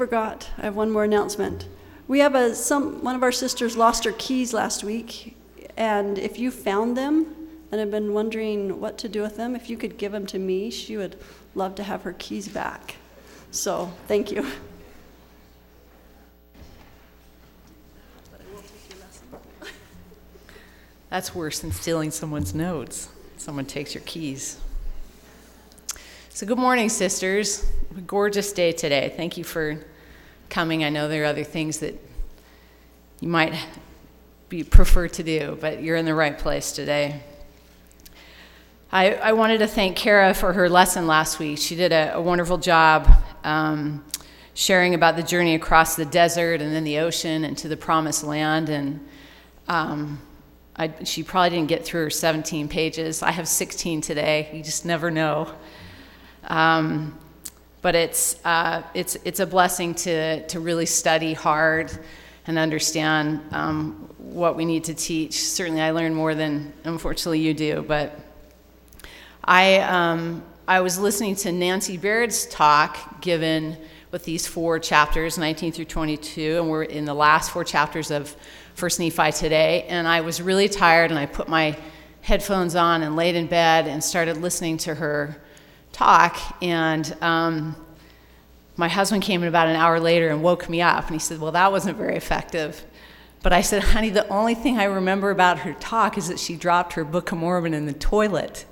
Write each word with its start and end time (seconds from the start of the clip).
forgot. 0.00 0.48
I 0.56 0.62
have 0.62 0.76
one 0.76 0.90
more 0.90 1.04
announcement. 1.04 1.66
We 2.08 2.20
have 2.20 2.34
a 2.34 2.54
some 2.54 3.04
one 3.04 3.14
of 3.14 3.22
our 3.22 3.30
sisters 3.30 3.76
lost 3.76 4.04
her 4.04 4.12
keys 4.12 4.54
last 4.54 4.82
week, 4.82 5.36
and 5.76 6.18
if 6.18 6.38
you 6.38 6.50
found 6.50 6.96
them 6.96 7.36
and 7.70 7.78
have 7.78 7.90
been 7.90 8.14
wondering 8.14 8.80
what 8.80 8.96
to 8.96 9.10
do 9.10 9.20
with 9.20 9.36
them, 9.36 9.54
if 9.54 9.68
you 9.68 9.76
could 9.76 9.98
give 9.98 10.10
them 10.12 10.24
to 10.28 10.38
me, 10.38 10.70
she 10.70 10.96
would 10.96 11.20
love 11.54 11.74
to 11.74 11.82
have 11.82 12.00
her 12.04 12.14
keys 12.14 12.48
back. 12.48 12.94
So, 13.50 13.92
thank 14.08 14.32
you. 14.32 14.46
That's 21.10 21.34
worse 21.34 21.58
than 21.58 21.72
stealing 21.72 22.10
someone's 22.10 22.54
notes. 22.54 23.10
Someone 23.36 23.66
takes 23.66 23.94
your 23.94 24.04
keys. 24.04 24.58
So, 26.30 26.46
good 26.46 26.58
morning, 26.58 26.88
sisters. 26.88 27.66
Gorgeous 28.06 28.50
day 28.54 28.72
today. 28.72 29.12
Thank 29.14 29.36
you 29.36 29.44
for 29.44 29.84
coming. 30.50 30.84
I 30.84 30.90
know 30.90 31.08
there 31.08 31.22
are 31.22 31.26
other 31.26 31.44
things 31.44 31.78
that 31.78 31.94
you 33.20 33.28
might 33.28 33.54
be, 34.48 34.64
prefer 34.64 35.08
to 35.08 35.22
do, 35.22 35.56
but 35.60 35.82
you're 35.82 35.96
in 35.96 36.04
the 36.04 36.14
right 36.14 36.36
place 36.36 36.72
today. 36.72 37.22
I, 38.92 39.14
I 39.14 39.32
wanted 39.32 39.58
to 39.58 39.68
thank 39.68 39.96
Kara 39.96 40.34
for 40.34 40.52
her 40.52 40.68
lesson 40.68 41.06
last 41.06 41.38
week. 41.38 41.58
She 41.58 41.76
did 41.76 41.92
a, 41.92 42.14
a 42.16 42.20
wonderful 42.20 42.58
job 42.58 43.08
um, 43.44 44.04
sharing 44.54 44.94
about 44.94 45.14
the 45.14 45.22
journey 45.22 45.54
across 45.54 45.94
the 45.94 46.04
desert 46.04 46.60
and 46.60 46.74
then 46.74 46.82
the 46.82 46.98
ocean 46.98 47.44
and 47.44 47.56
to 47.58 47.68
the 47.68 47.76
promised 47.76 48.24
land. 48.24 48.68
And 48.68 49.06
um, 49.68 50.20
I, 50.74 50.92
she 51.04 51.22
probably 51.22 51.50
didn't 51.50 51.68
get 51.68 51.84
through 51.84 52.04
her 52.04 52.10
17 52.10 52.66
pages. 52.68 53.22
I 53.22 53.30
have 53.30 53.46
16 53.46 54.00
today. 54.00 54.50
You 54.52 54.64
just 54.64 54.84
never 54.84 55.10
know. 55.12 55.54
Um, 56.44 57.16
but 57.82 57.94
it's, 57.94 58.36
uh, 58.44 58.82
it's, 58.94 59.16
it's 59.24 59.40
a 59.40 59.46
blessing 59.46 59.94
to, 59.94 60.46
to 60.46 60.60
really 60.60 60.86
study 60.86 61.32
hard 61.32 61.90
and 62.46 62.58
understand 62.58 63.40
um, 63.52 64.10
what 64.18 64.56
we 64.56 64.64
need 64.64 64.84
to 64.84 64.94
teach. 64.94 65.42
Certainly, 65.44 65.80
I 65.80 65.90
learn 65.92 66.14
more 66.14 66.34
than, 66.34 66.72
unfortunately, 66.84 67.40
you 67.40 67.54
do. 67.54 67.84
But 67.86 68.18
I, 69.44 69.78
um, 69.78 70.42
I 70.68 70.80
was 70.80 70.98
listening 70.98 71.36
to 71.36 71.52
Nancy 71.52 71.96
Baird's 71.96 72.46
talk 72.46 73.20
given 73.20 73.76
with 74.10 74.24
these 74.24 74.46
four 74.46 74.78
chapters, 74.78 75.38
19 75.38 75.72
through 75.72 75.84
22, 75.84 76.58
and 76.58 76.68
we're 76.68 76.82
in 76.82 77.04
the 77.04 77.14
last 77.14 77.50
four 77.50 77.64
chapters 77.64 78.10
of 78.10 78.34
First 78.74 78.98
Nephi 78.98 79.32
today, 79.32 79.84
and 79.88 80.08
I 80.08 80.22
was 80.22 80.42
really 80.42 80.68
tired, 80.68 81.10
and 81.10 81.18
I 81.18 81.26
put 81.26 81.48
my 81.48 81.76
headphones 82.22 82.74
on 82.74 83.02
and 83.02 83.14
laid 83.14 83.34
in 83.34 83.46
bed 83.46 83.86
and 83.86 84.02
started 84.02 84.38
listening 84.38 84.78
to 84.78 84.94
her 84.94 85.40
talk. 85.92 86.38
And 86.62 87.16
um, 87.20 87.76
my 88.76 88.88
husband 88.88 89.22
came 89.22 89.42
in 89.42 89.48
about 89.48 89.68
an 89.68 89.76
hour 89.76 90.00
later 90.00 90.28
and 90.28 90.42
woke 90.42 90.68
me 90.68 90.80
up, 90.82 91.06
and 91.06 91.14
he 91.14 91.18
said, 91.18 91.40
"Well, 91.40 91.52
that 91.52 91.70
wasn't 91.72 91.98
very 91.98 92.16
effective." 92.16 92.84
But 93.42 93.52
I 93.52 93.62
said, 93.62 93.82
"Honey, 93.82 94.10
the 94.10 94.28
only 94.28 94.54
thing 94.54 94.78
I 94.78 94.84
remember 94.84 95.30
about 95.30 95.60
her 95.60 95.74
talk 95.74 96.18
is 96.18 96.28
that 96.28 96.38
she 96.38 96.56
dropped 96.56 96.94
her 96.94 97.04
Book 97.04 97.32
of 97.32 97.38
Mormon 97.38 97.74
in 97.74 97.86
the 97.86 97.92
toilet." 97.92 98.66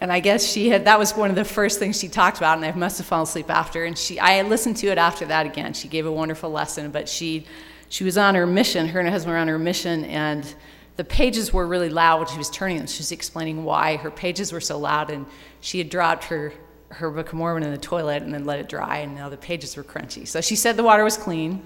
and 0.00 0.10
I 0.10 0.20
guess 0.20 0.50
she 0.50 0.70
had 0.70 0.86
that 0.86 0.98
was 0.98 1.14
one 1.14 1.28
of 1.28 1.36
the 1.36 1.44
first 1.44 1.78
things 1.78 1.98
she 1.98 2.08
talked 2.08 2.38
about, 2.38 2.56
and 2.56 2.64
I 2.64 2.72
must 2.72 2.98
have 2.98 3.06
fallen 3.06 3.24
asleep 3.24 3.50
after. 3.50 3.84
And 3.84 3.96
she, 3.96 4.18
I 4.18 4.40
listened 4.42 4.76
to 4.78 4.86
it 4.88 4.98
after 4.98 5.26
that 5.26 5.46
again. 5.46 5.74
She 5.74 5.88
gave 5.88 6.06
a 6.06 6.12
wonderful 6.12 6.50
lesson, 6.50 6.90
but 6.90 7.08
she 7.08 7.46
she 7.90 8.04
was 8.04 8.16
on 8.16 8.34
her 8.36 8.46
mission, 8.46 8.86
her 8.88 9.00
and 9.00 9.08
her 9.08 9.12
husband 9.12 9.32
were 9.34 9.38
on 9.38 9.48
her 9.48 9.58
mission, 9.58 10.04
and 10.04 10.54
the 11.00 11.04
pages 11.04 11.50
were 11.50 11.66
really 11.66 11.88
loud 11.88 12.18
when 12.18 12.28
she 12.28 12.36
was 12.36 12.50
turning 12.50 12.76
them. 12.76 12.86
She 12.86 12.98
was 12.98 13.10
explaining 13.10 13.64
why 13.64 13.96
her 13.96 14.10
pages 14.10 14.52
were 14.52 14.60
so 14.60 14.78
loud, 14.78 15.08
and 15.10 15.24
she 15.62 15.78
had 15.78 15.88
dropped 15.88 16.24
her, 16.24 16.52
her 16.90 17.10
Book 17.10 17.28
of 17.28 17.32
Mormon 17.32 17.62
in 17.62 17.70
the 17.70 17.78
toilet 17.78 18.22
and 18.22 18.34
then 18.34 18.44
let 18.44 18.58
it 18.58 18.68
dry, 18.68 18.98
and 18.98 19.14
now 19.14 19.30
the 19.30 19.38
pages 19.38 19.78
were 19.78 19.82
crunchy. 19.82 20.28
So 20.28 20.42
she 20.42 20.56
said 20.56 20.76
the 20.76 20.82
water 20.82 21.02
was 21.02 21.16
clean. 21.16 21.62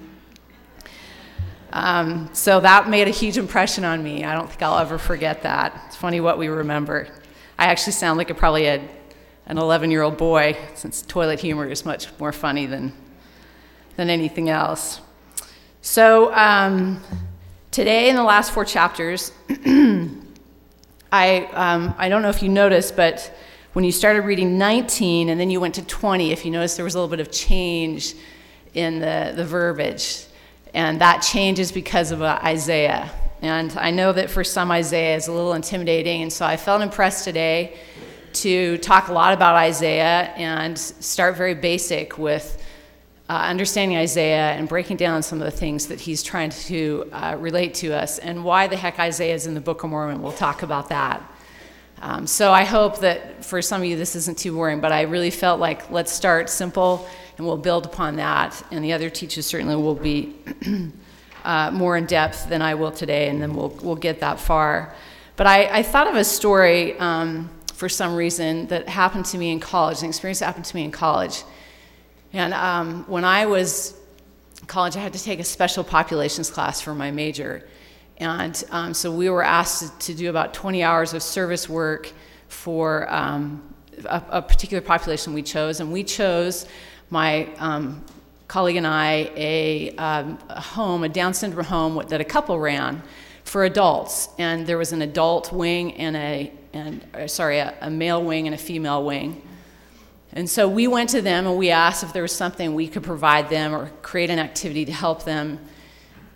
Um, 1.73 2.29
so 2.31 2.61
that 2.61 2.87
made 2.87 3.09
a 3.09 3.11
huge 3.11 3.37
impression 3.37 3.83
on 3.83 4.01
me. 4.01 4.23
I 4.23 4.33
don't 4.33 4.47
think 4.47 4.61
I'll 4.61 4.79
ever 4.79 4.97
forget 4.97 5.41
that. 5.41 5.83
It's 5.87 5.97
funny 5.97 6.21
what 6.21 6.37
we 6.37 6.47
remember. 6.47 7.09
I 7.59 7.65
actually 7.65 7.91
sound 7.91 8.17
like 8.17 8.29
a, 8.29 8.35
probably 8.35 8.67
a, 8.67 8.87
an 9.47 9.57
11 9.57 9.91
year 9.91 10.03
old 10.03 10.15
boy, 10.15 10.55
since 10.75 11.01
toilet 11.01 11.41
humor 11.41 11.67
is 11.67 11.83
much 11.83 12.07
more 12.19 12.31
funny 12.31 12.67
than, 12.67 12.93
than 13.97 14.09
anything 14.09 14.47
else. 14.49 15.01
So, 15.81 16.33
um, 16.33 17.03
today 17.75 18.07
in 18.07 18.15
the 18.15 18.23
last 18.23 18.53
four 18.53 18.63
chapters, 18.63 19.33
I, 21.11 21.49
um, 21.51 21.93
I 21.97 22.07
don't 22.07 22.21
know 22.21 22.29
if 22.29 22.41
you 22.41 22.47
noticed, 22.47 22.95
but 22.95 23.37
when 23.73 23.83
you 23.83 23.91
started 23.91 24.21
reading 24.21 24.57
19 24.57 25.27
and 25.27 25.37
then 25.37 25.49
you 25.49 25.59
went 25.59 25.75
to 25.75 25.81
20, 25.81 26.31
if 26.31 26.45
you 26.45 26.51
noticed, 26.51 26.77
there 26.77 26.85
was 26.85 26.95
a 26.95 26.97
little 26.97 27.09
bit 27.09 27.19
of 27.19 27.33
change 27.33 28.15
in 28.75 28.99
the, 28.99 29.33
the 29.35 29.43
verbiage. 29.43 30.25
And 30.73 31.01
that 31.01 31.19
change 31.19 31.59
is 31.59 31.73
because 31.73 32.11
of 32.11 32.21
uh, 32.21 32.39
Isaiah. 32.45 33.11
And 33.41 33.77
I 33.77 33.91
know 33.91 34.13
that 34.13 34.29
for 34.29 34.45
some, 34.45 34.71
Isaiah 34.71 35.17
is 35.17 35.27
a 35.27 35.33
little 35.33 35.53
intimidating. 35.53 36.21
And 36.21 36.31
so 36.31 36.45
I 36.45 36.55
felt 36.55 36.81
impressed 36.81 37.25
today 37.25 37.75
to 38.35 38.77
talk 38.77 39.09
a 39.09 39.13
lot 39.13 39.33
about 39.33 39.55
Isaiah 39.55 40.31
and 40.37 40.79
start 40.79 41.35
very 41.35 41.55
basic 41.55 42.17
with 42.17 42.64
uh, 43.27 43.33
understanding 43.33 43.97
Isaiah 43.97 44.51
and 44.51 44.69
breaking 44.69 44.97
down 44.97 45.23
some 45.23 45.41
of 45.41 45.45
the 45.45 45.57
things 45.57 45.87
that 45.87 45.99
he's 45.99 46.21
trying 46.21 46.51
to 46.51 47.09
uh, 47.11 47.35
relate 47.39 47.73
to 47.75 47.93
us 47.93 48.19
and 48.19 48.43
why 48.43 48.67
the 48.67 48.77
heck 48.77 48.99
Isaiah 48.99 49.33
is 49.33 49.47
in 49.47 49.55
the 49.55 49.61
Book 49.61 49.83
of 49.83 49.89
Mormon. 49.89 50.21
We'll 50.21 50.31
talk 50.31 50.61
about 50.61 50.89
that. 50.89 51.23
Um, 52.01 52.27
so 52.27 52.51
I 52.51 52.65
hope 52.65 52.99
that 52.99 53.43
for 53.43 53.61
some 53.61 53.81
of 53.81 53.87
you 53.87 53.97
this 53.97 54.15
isn't 54.15 54.37
too 54.37 54.53
boring, 54.53 54.79
but 54.79 54.91
I 54.91 55.03
really 55.03 55.31
felt 55.31 55.59
like 55.59 55.89
let's 55.89 56.11
start 56.11 56.49
simple 56.49 57.07
and 57.37 57.47
we'll 57.47 57.57
build 57.57 57.85
upon 57.85 58.17
that. 58.17 58.61
And 58.71 58.83
the 58.83 58.93
other 58.93 59.09
teachers 59.09 59.45
certainly 59.45 59.75
will 59.75 59.95
be 59.95 60.35
uh, 61.43 61.71
more 61.71 61.97
in 61.97 62.05
depth 62.05 62.47
than 62.47 62.61
I 62.61 62.75
will 62.75 62.91
today, 62.91 63.29
and 63.29 63.41
then 63.41 63.55
we'll, 63.55 63.69
we'll 63.81 63.95
get 63.95 64.19
that 64.19 64.39
far. 64.39 64.93
But 65.35 65.47
I, 65.47 65.79
I 65.79 65.83
thought 65.83 66.07
of 66.07 66.15
a 66.15 66.23
story 66.23 66.97
um, 66.99 67.49
for 67.73 67.89
some 67.89 68.15
reason 68.15 68.67
that 68.67 68.87
happened 68.87 69.25
to 69.27 69.37
me 69.37 69.51
in 69.51 69.59
college, 69.59 70.01
an 70.01 70.09
experience 70.09 70.39
that 70.39 70.45
happened 70.45 70.65
to 70.65 70.75
me 70.75 70.83
in 70.83 70.91
college. 70.91 71.43
And 72.35 72.53
um, 72.53 73.05
when 73.07 73.23
I 73.23 73.45
was 73.45 73.95
college, 74.67 74.97
I 74.97 74.99
had 74.99 75.13
to 75.13 75.23
take 75.23 75.39
a 75.39 75.43
special 75.43 75.85
populations 75.85 76.49
class 76.49 76.81
for 76.81 76.93
my 76.93 77.09
major. 77.09 77.65
And 78.17 78.61
um, 78.71 78.93
so 78.93 79.09
we 79.09 79.29
were 79.29 79.41
asked 79.41 80.01
to 80.01 80.13
do 80.13 80.29
about 80.29 80.53
20 80.53 80.83
hours 80.83 81.13
of 81.13 81.23
service 81.23 81.69
work 81.69 82.11
for 82.49 83.09
um, 83.09 83.63
a, 84.03 84.21
a, 84.31 84.41
particular 84.41 84.81
population 84.81 85.33
we 85.33 85.43
chose. 85.43 85.79
And 85.79 85.93
we 85.93 86.03
chose, 86.03 86.67
my 87.09 87.47
um, 87.55 88.03
colleague 88.49 88.75
and 88.75 88.87
I, 88.87 89.31
a, 89.37 89.95
um, 89.95 90.37
a, 90.49 90.59
home, 90.59 91.05
a 91.05 91.09
Down 91.09 91.33
syndrome 91.33 91.65
home 91.65 92.03
that 92.09 92.19
a 92.19 92.25
couple 92.25 92.59
ran 92.59 93.01
for 93.45 93.63
adults. 93.63 94.27
And 94.37 94.67
there 94.67 94.77
was 94.77 94.91
an 94.91 95.01
adult 95.01 95.53
wing 95.53 95.93
and 95.93 96.17
a, 96.17 96.51
and, 96.73 97.05
uh, 97.13 97.27
sorry, 97.27 97.59
a, 97.59 97.73
a 97.79 97.89
male 97.89 98.21
wing 98.21 98.45
and 98.45 98.53
a 98.53 98.57
female 98.57 99.05
wing. 99.05 99.41
And 100.35 100.49
so 100.49 100.67
we 100.67 100.87
went 100.87 101.09
to 101.11 101.21
them 101.21 101.47
and 101.47 101.57
we 101.57 101.71
asked 101.71 102.03
if 102.03 102.11
there 102.11 102.21
was 102.21 102.35
something 102.35 102.75
we 102.75 102.89
could 102.89 103.03
provide 103.03 103.49
them 103.49 103.73
or 103.73 103.89
create 104.01 104.29
an 104.29 104.37
activity 104.37 104.83
to 104.83 104.91
help 104.91 105.23
them. 105.23 105.59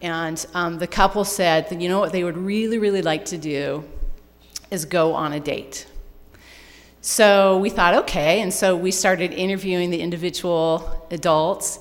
And 0.01 0.43
um, 0.53 0.79
the 0.79 0.87
couple 0.87 1.25
said 1.25 1.69
that, 1.69 1.81
you 1.81 1.89
know, 1.89 1.99
what 1.99 2.13
they 2.13 2.23
would 2.23 2.37
really, 2.37 2.77
really 2.77 3.01
like 3.01 3.25
to 3.25 3.37
do 3.37 3.83
is 4.71 4.85
go 4.85 5.13
on 5.13 5.33
a 5.33 5.39
date. 5.41 5.85
So 7.01 7.57
we 7.57 7.69
thought, 7.69 7.93
okay. 7.95 8.41
And 8.41 8.53
so 8.53 8.77
we 8.77 8.91
started 8.91 9.33
interviewing 9.33 9.89
the 9.89 9.99
individual 9.99 11.07
adults 11.11 11.79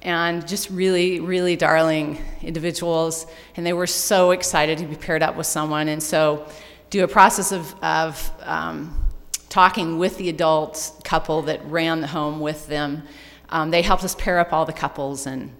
and 0.00 0.46
just 0.48 0.70
really, 0.70 1.20
really 1.20 1.56
darling 1.56 2.18
individuals. 2.40 3.26
And 3.56 3.66
they 3.66 3.74
were 3.74 3.86
so 3.86 4.30
excited 4.30 4.78
to 4.78 4.86
be 4.86 4.96
paired 4.96 5.22
up 5.22 5.36
with 5.36 5.46
someone. 5.46 5.88
And 5.88 6.02
so 6.02 6.46
do 6.88 7.04
a 7.04 7.08
process 7.08 7.52
of, 7.52 7.74
of 7.82 8.30
um, 8.40 9.07
talking 9.48 9.98
with 9.98 10.18
the 10.18 10.28
adult 10.28 11.00
couple 11.04 11.42
that 11.42 11.64
ran 11.64 12.00
the 12.00 12.06
home 12.06 12.40
with 12.40 12.66
them. 12.66 13.02
Um, 13.48 13.70
they 13.70 13.82
helped 13.82 14.04
us 14.04 14.14
pair 14.14 14.38
up 14.38 14.52
all 14.52 14.66
the 14.66 14.72
couples. 14.72 15.26
And 15.26 15.54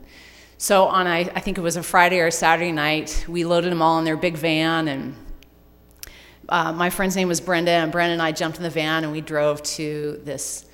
so 0.58 0.86
on, 0.86 1.06
I, 1.06 1.20
I 1.20 1.40
think 1.40 1.56
it 1.56 1.62
was 1.62 1.76
a 1.76 1.82
Friday 1.82 2.20
or 2.20 2.30
Saturday 2.30 2.72
night, 2.72 3.24
we 3.28 3.44
loaded 3.44 3.72
them 3.72 3.80
all 3.80 3.98
in 3.98 4.04
their 4.04 4.16
big 4.16 4.36
van. 4.36 4.88
And 4.88 5.16
uh, 6.48 6.72
my 6.72 6.90
friend's 6.90 7.16
name 7.16 7.28
was 7.28 7.40
Brenda, 7.40 7.70
and 7.70 7.90
Brenda 7.90 8.12
and 8.12 8.22
I 8.22 8.32
jumped 8.32 8.58
in 8.58 8.62
the 8.62 8.70
van 8.70 9.04
and 9.04 9.12
we 9.12 9.20
drove 9.20 9.62
to 9.62 10.20
this, 10.24 10.66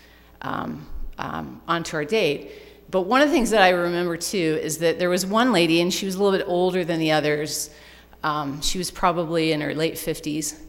um, 0.42 0.86
um, 1.18 1.62
onto 1.68 1.96
our 1.96 2.04
date. 2.04 2.50
But 2.90 3.02
one 3.02 3.22
of 3.22 3.28
the 3.28 3.34
things 3.34 3.50
that 3.50 3.62
I 3.62 3.70
remember 3.70 4.16
too 4.16 4.58
is 4.62 4.78
that 4.78 4.98
there 4.98 5.10
was 5.10 5.24
one 5.24 5.52
lady, 5.52 5.80
and 5.80 5.92
she 5.92 6.06
was 6.06 6.14
a 6.16 6.22
little 6.22 6.38
bit 6.38 6.46
older 6.46 6.84
than 6.84 7.00
the 7.00 7.12
others. 7.12 7.70
Um, 8.22 8.60
she 8.60 8.78
was 8.78 8.90
probably 8.90 9.52
in 9.52 9.60
her 9.60 9.74
late 9.74 9.94
50s 9.94 10.63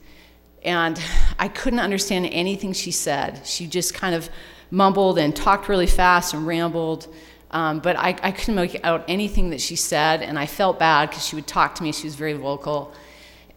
and 0.65 0.99
I 1.37 1.47
couldn't 1.47 1.79
understand 1.79 2.25
anything 2.25 2.73
she 2.73 2.91
said. 2.91 3.45
She 3.45 3.67
just 3.67 3.93
kind 3.93 4.15
of 4.15 4.29
mumbled 4.71 5.19
and 5.19 5.33
talked 5.33 5.69
really 5.69 5.87
fast 5.87 6.33
and 6.33 6.45
rambled. 6.45 7.07
Um, 7.51 7.79
but 7.79 7.95
I, 7.95 8.17
I, 8.21 8.31
couldn't 8.31 8.55
make 8.55 8.83
out 8.83 9.05
anything 9.07 9.51
that 9.51 9.61
she 9.61 9.75
said, 9.75 10.23
and 10.23 10.37
I 10.37 10.47
felt 10.47 10.79
bad 10.79 11.09
because 11.09 11.25
she 11.25 11.35
would 11.35 11.47
talk 11.47 11.75
to 11.75 11.83
me. 11.83 11.93
She 11.93 12.07
was 12.07 12.15
very 12.15 12.33
vocal. 12.33 12.93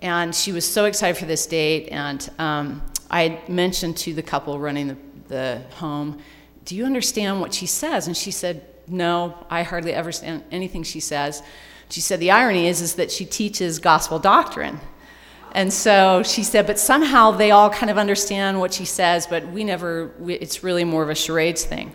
And 0.00 0.34
she 0.34 0.52
was 0.52 0.70
so 0.70 0.84
excited 0.84 1.19
for 1.19 1.25
this 1.25 1.46
date. 1.46 1.88
And 1.88 2.31
um, 2.38 2.82
I 3.11 3.40
mentioned 3.49 3.96
to 3.99 4.12
the 4.12 4.22
couple 4.22 4.61
running 4.61 4.88
the, 4.88 4.96
the 5.28 5.62
home, 5.76 6.19
Do 6.66 6.76
you 6.76 6.84
understand 6.84 7.40
what 7.40 7.54
she 7.54 7.66
says? 7.66 8.06
And 8.06 8.16
she 8.16 8.31
said, 8.31 8.64
No, 8.87 9.46
I 9.50 9.62
hardly 9.62 9.94
ever 9.94 10.08
understand 10.08 10.44
anything 10.52 10.82
she 10.82 11.00
says. 11.00 11.43
She 11.88 12.02
said, 12.02 12.20
The 12.20 12.31
irony 12.31 12.69
is, 12.69 12.82
is 12.82 12.94
that 12.96 13.11
she 13.11 13.25
teaches 13.25 13.78
gospel 13.78 14.19
doctrine. 14.19 14.78
And 15.53 15.73
so 15.73 16.23
she 16.23 16.43
said, 16.43 16.67
but 16.67 16.79
somehow 16.79 17.31
they 17.31 17.50
all 17.50 17.71
kind 17.71 17.91
of 17.91 17.99
understand 17.99 18.61
what 18.61 18.73
she 18.75 18.85
says, 18.85 19.27
but 19.27 19.47
we 19.49 19.65
never, 19.65 20.12
we, 20.19 20.35
it's 20.35 20.62
really 20.62 20.85
more 20.85 21.03
of 21.03 21.09
a 21.09 21.15
charades 21.15 21.65
thing. 21.65 21.95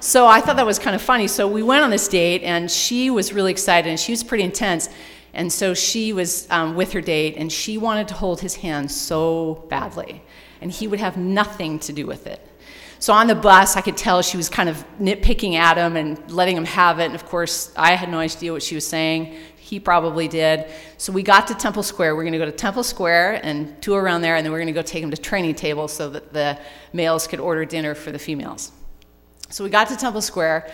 So 0.00 0.26
I 0.26 0.40
thought 0.40 0.56
that 0.56 0.66
was 0.66 0.78
kind 0.78 0.94
of 0.94 1.02
funny. 1.02 1.26
So 1.28 1.48
we 1.48 1.62
went 1.62 1.82
on 1.82 1.90
this 1.90 2.08
date, 2.08 2.42
and 2.42 2.70
she 2.70 3.10
was 3.10 3.32
really 3.32 3.50
excited, 3.50 3.88
and 3.88 3.98
she 3.98 4.12
was 4.12 4.22
pretty 4.22 4.44
intense. 4.44 4.88
And 5.34 5.52
so 5.52 5.74
she 5.74 6.12
was 6.12 6.46
um, 6.50 6.76
with 6.76 6.92
her 6.92 7.00
date, 7.00 7.34
and 7.36 7.52
she 7.52 7.76
wanted 7.76 8.08
to 8.08 8.14
hold 8.14 8.40
his 8.40 8.54
hand 8.54 8.90
so 8.90 9.66
badly, 9.68 10.22
and 10.60 10.70
he 10.70 10.86
would 10.86 11.00
have 11.00 11.16
nothing 11.16 11.78
to 11.80 11.92
do 11.92 12.06
with 12.06 12.26
it. 12.26 12.40
So 12.98 13.12
on 13.12 13.26
the 13.26 13.34
bus, 13.34 13.76
I 13.76 13.82
could 13.82 13.96
tell 13.96 14.22
she 14.22 14.36
was 14.36 14.48
kind 14.48 14.68
of 14.68 14.84
nitpicking 14.98 15.54
at 15.54 15.76
him 15.76 15.96
and 15.96 16.30
letting 16.30 16.56
him 16.56 16.64
have 16.64 16.98
it. 16.98 17.06
And 17.06 17.14
of 17.14 17.26
course, 17.26 17.70
I 17.76 17.94
had 17.94 18.08
no 18.08 18.18
idea 18.18 18.52
what 18.52 18.62
she 18.62 18.74
was 18.74 18.86
saying. 18.86 19.36
He 19.66 19.80
probably 19.80 20.28
did. 20.28 20.66
So 20.96 21.12
we 21.12 21.24
got 21.24 21.48
to 21.48 21.54
Temple 21.54 21.82
Square. 21.82 22.14
We're 22.14 22.22
going 22.22 22.34
to 22.34 22.38
go 22.38 22.44
to 22.44 22.52
Temple 22.52 22.84
Square 22.84 23.40
and 23.42 23.82
tour 23.82 24.00
around 24.00 24.22
there, 24.22 24.36
and 24.36 24.46
then 24.46 24.52
we're 24.52 24.60
going 24.60 24.68
to 24.68 24.72
go 24.72 24.80
take 24.80 25.02
him 25.02 25.10
to 25.10 25.16
training 25.16 25.56
tables 25.56 25.92
so 25.92 26.08
that 26.10 26.32
the 26.32 26.56
males 26.92 27.26
could 27.26 27.40
order 27.40 27.64
dinner 27.64 27.96
for 27.96 28.12
the 28.12 28.18
females. 28.18 28.70
So 29.50 29.64
we 29.64 29.70
got 29.70 29.88
to 29.88 29.96
Temple 29.96 30.22
Square, 30.22 30.70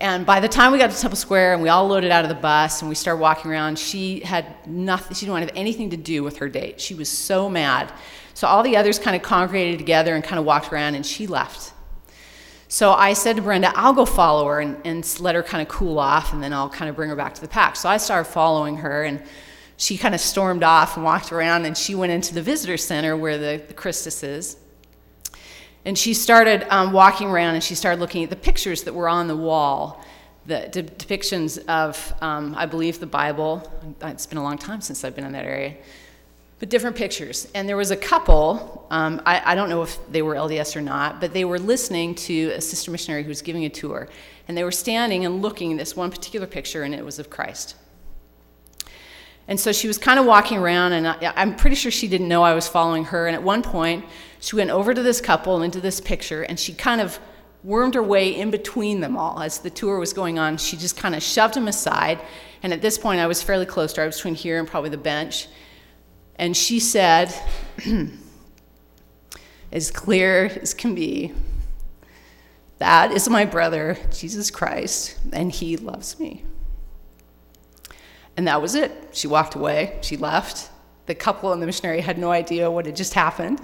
and 0.00 0.26
by 0.26 0.40
the 0.40 0.48
time 0.48 0.72
we 0.72 0.78
got 0.78 0.90
to 0.90 1.00
Temple 1.00 1.16
Square 1.16 1.54
and 1.54 1.62
we 1.62 1.68
all 1.68 1.86
loaded 1.86 2.10
out 2.10 2.24
of 2.24 2.30
the 2.30 2.34
bus 2.34 2.82
and 2.82 2.88
we 2.88 2.96
started 2.96 3.20
walking 3.20 3.48
around, 3.48 3.78
she 3.78 4.18
had 4.18 4.44
nothing, 4.66 5.14
she 5.14 5.26
didn't 5.26 5.34
want 5.34 5.46
to 5.46 5.54
have 5.54 5.56
anything 5.56 5.90
to 5.90 5.96
do 5.96 6.24
with 6.24 6.38
her 6.38 6.48
date. 6.48 6.80
She 6.80 6.94
was 6.94 7.08
so 7.08 7.48
mad. 7.48 7.92
So 8.34 8.48
all 8.48 8.64
the 8.64 8.76
others 8.76 8.98
kind 8.98 9.14
of 9.14 9.22
congregated 9.22 9.78
together 9.78 10.16
and 10.16 10.24
kind 10.24 10.40
of 10.40 10.44
walked 10.44 10.72
around, 10.72 10.96
and 10.96 11.06
she 11.06 11.28
left. 11.28 11.71
So 12.72 12.94
I 12.94 13.12
said 13.12 13.36
to 13.36 13.42
Brenda, 13.42 13.70
I'll 13.76 13.92
go 13.92 14.06
follow 14.06 14.48
her 14.48 14.60
and, 14.60 14.78
and 14.86 15.20
let 15.20 15.34
her 15.34 15.42
kind 15.42 15.60
of 15.60 15.68
cool 15.68 15.98
off, 15.98 16.32
and 16.32 16.42
then 16.42 16.54
I'll 16.54 16.70
kind 16.70 16.88
of 16.88 16.96
bring 16.96 17.10
her 17.10 17.14
back 17.14 17.34
to 17.34 17.40
the 17.42 17.46
pack. 17.46 17.76
So 17.76 17.86
I 17.86 17.98
started 17.98 18.32
following 18.32 18.78
her, 18.78 19.04
and 19.04 19.22
she 19.76 19.98
kind 19.98 20.14
of 20.14 20.22
stormed 20.22 20.62
off 20.62 20.96
and 20.96 21.04
walked 21.04 21.32
around, 21.32 21.66
and 21.66 21.76
she 21.76 21.94
went 21.94 22.12
into 22.12 22.32
the 22.32 22.40
visitor 22.40 22.78
center 22.78 23.14
where 23.14 23.36
the, 23.36 23.62
the 23.68 23.74
Christus 23.74 24.22
is. 24.22 24.56
And 25.84 25.98
she 25.98 26.14
started 26.14 26.66
um, 26.70 26.94
walking 26.94 27.28
around 27.28 27.56
and 27.56 27.62
she 27.62 27.74
started 27.74 28.00
looking 28.00 28.24
at 28.24 28.30
the 28.30 28.36
pictures 28.36 28.84
that 28.84 28.94
were 28.94 29.08
on 29.08 29.28
the 29.28 29.36
wall, 29.36 30.02
the 30.46 30.68
de- 30.70 30.82
depictions 30.84 31.62
of, 31.66 32.14
um, 32.22 32.54
I 32.56 32.64
believe, 32.64 33.00
the 33.00 33.06
Bible. 33.06 33.70
It's 34.00 34.24
been 34.24 34.38
a 34.38 34.42
long 34.42 34.56
time 34.56 34.80
since 34.80 35.04
I've 35.04 35.14
been 35.14 35.26
in 35.26 35.32
that 35.32 35.44
area. 35.44 35.74
But 36.62 36.68
different 36.68 36.94
pictures. 36.94 37.48
And 37.56 37.68
there 37.68 37.76
was 37.76 37.90
a 37.90 37.96
couple, 37.96 38.86
um, 38.88 39.20
I, 39.26 39.42
I 39.44 39.54
don't 39.56 39.68
know 39.68 39.82
if 39.82 39.98
they 40.12 40.22
were 40.22 40.36
LDS 40.36 40.76
or 40.76 40.80
not, 40.80 41.20
but 41.20 41.32
they 41.32 41.44
were 41.44 41.58
listening 41.58 42.14
to 42.14 42.50
a 42.50 42.60
sister 42.60 42.92
missionary 42.92 43.24
who 43.24 43.30
was 43.30 43.42
giving 43.42 43.64
a 43.64 43.68
tour. 43.68 44.08
And 44.46 44.56
they 44.56 44.62
were 44.62 44.70
standing 44.70 45.24
and 45.24 45.42
looking 45.42 45.72
at 45.72 45.78
this 45.78 45.96
one 45.96 46.08
particular 46.12 46.46
picture, 46.46 46.84
and 46.84 46.94
it 46.94 47.04
was 47.04 47.18
of 47.18 47.30
Christ. 47.30 47.74
And 49.48 49.58
so 49.58 49.72
she 49.72 49.88
was 49.88 49.98
kind 49.98 50.20
of 50.20 50.24
walking 50.24 50.58
around, 50.58 50.92
and 50.92 51.08
I, 51.08 51.32
I'm 51.34 51.56
pretty 51.56 51.74
sure 51.74 51.90
she 51.90 52.06
didn't 52.06 52.28
know 52.28 52.44
I 52.44 52.54
was 52.54 52.68
following 52.68 53.06
her. 53.06 53.26
And 53.26 53.34
at 53.34 53.42
one 53.42 53.64
point, 53.64 54.04
she 54.38 54.54
went 54.54 54.70
over 54.70 54.94
to 54.94 55.02
this 55.02 55.20
couple 55.20 55.56
and 55.56 55.64
into 55.64 55.80
this 55.80 56.00
picture, 56.00 56.44
and 56.44 56.60
she 56.60 56.74
kind 56.74 57.00
of 57.00 57.18
wormed 57.64 57.94
her 57.94 58.04
way 58.04 58.36
in 58.36 58.52
between 58.52 59.00
them 59.00 59.16
all 59.16 59.42
as 59.42 59.58
the 59.58 59.70
tour 59.70 59.98
was 59.98 60.12
going 60.12 60.38
on. 60.38 60.58
She 60.58 60.76
just 60.76 60.96
kind 60.96 61.16
of 61.16 61.24
shoved 61.24 61.54
them 61.54 61.66
aside. 61.66 62.20
And 62.62 62.72
at 62.72 62.82
this 62.82 62.98
point, 62.98 63.18
I 63.18 63.26
was 63.26 63.42
fairly 63.42 63.66
close 63.66 63.92
to 63.94 64.00
her. 64.00 64.04
I 64.04 64.06
was 64.06 64.14
between 64.14 64.36
here 64.36 64.60
and 64.60 64.68
probably 64.68 64.90
the 64.90 64.96
bench. 64.96 65.48
And 66.36 66.56
she 66.56 66.80
said, 66.80 67.34
as 69.72 69.90
clear 69.90 70.46
as 70.60 70.74
can 70.74 70.94
be, 70.94 71.32
that 72.78 73.12
is 73.12 73.28
my 73.28 73.44
brother, 73.44 73.96
Jesus 74.10 74.50
Christ, 74.50 75.16
and 75.32 75.52
he 75.52 75.76
loves 75.76 76.18
me. 76.18 76.44
And 78.36 78.48
that 78.48 78.60
was 78.60 78.74
it. 78.74 79.10
She 79.12 79.26
walked 79.26 79.54
away, 79.54 79.98
she 80.00 80.16
left. 80.16 80.70
The 81.06 81.14
couple 81.14 81.52
and 81.52 81.60
the 81.60 81.66
missionary 81.66 82.00
had 82.00 82.18
no 82.18 82.30
idea 82.30 82.70
what 82.70 82.86
had 82.86 82.96
just 82.96 83.14
happened. 83.14 83.60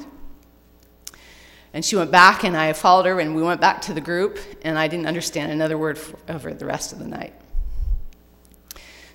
And 1.73 1.85
she 1.85 1.97
went 1.97 2.11
back, 2.11 2.45
and 2.45 2.57
I 2.57 2.73
followed 2.73 3.07
her, 3.07 3.21
and 3.21 3.35
we 3.35 3.43
went 3.43 3.61
back 3.61 3.83
to 3.83 3.95
the 3.95 4.01
group, 4.01 4.39
and 4.63 4.79
I 4.79 4.89
didn't 4.89 5.07
understand 5.07 5.53
another 5.53 5.77
word 5.77 5.99
over 6.29 6.55
the 6.55 6.65
rest 6.65 6.93
of 6.93 6.99
the 6.99 7.07
night. 7.07 7.35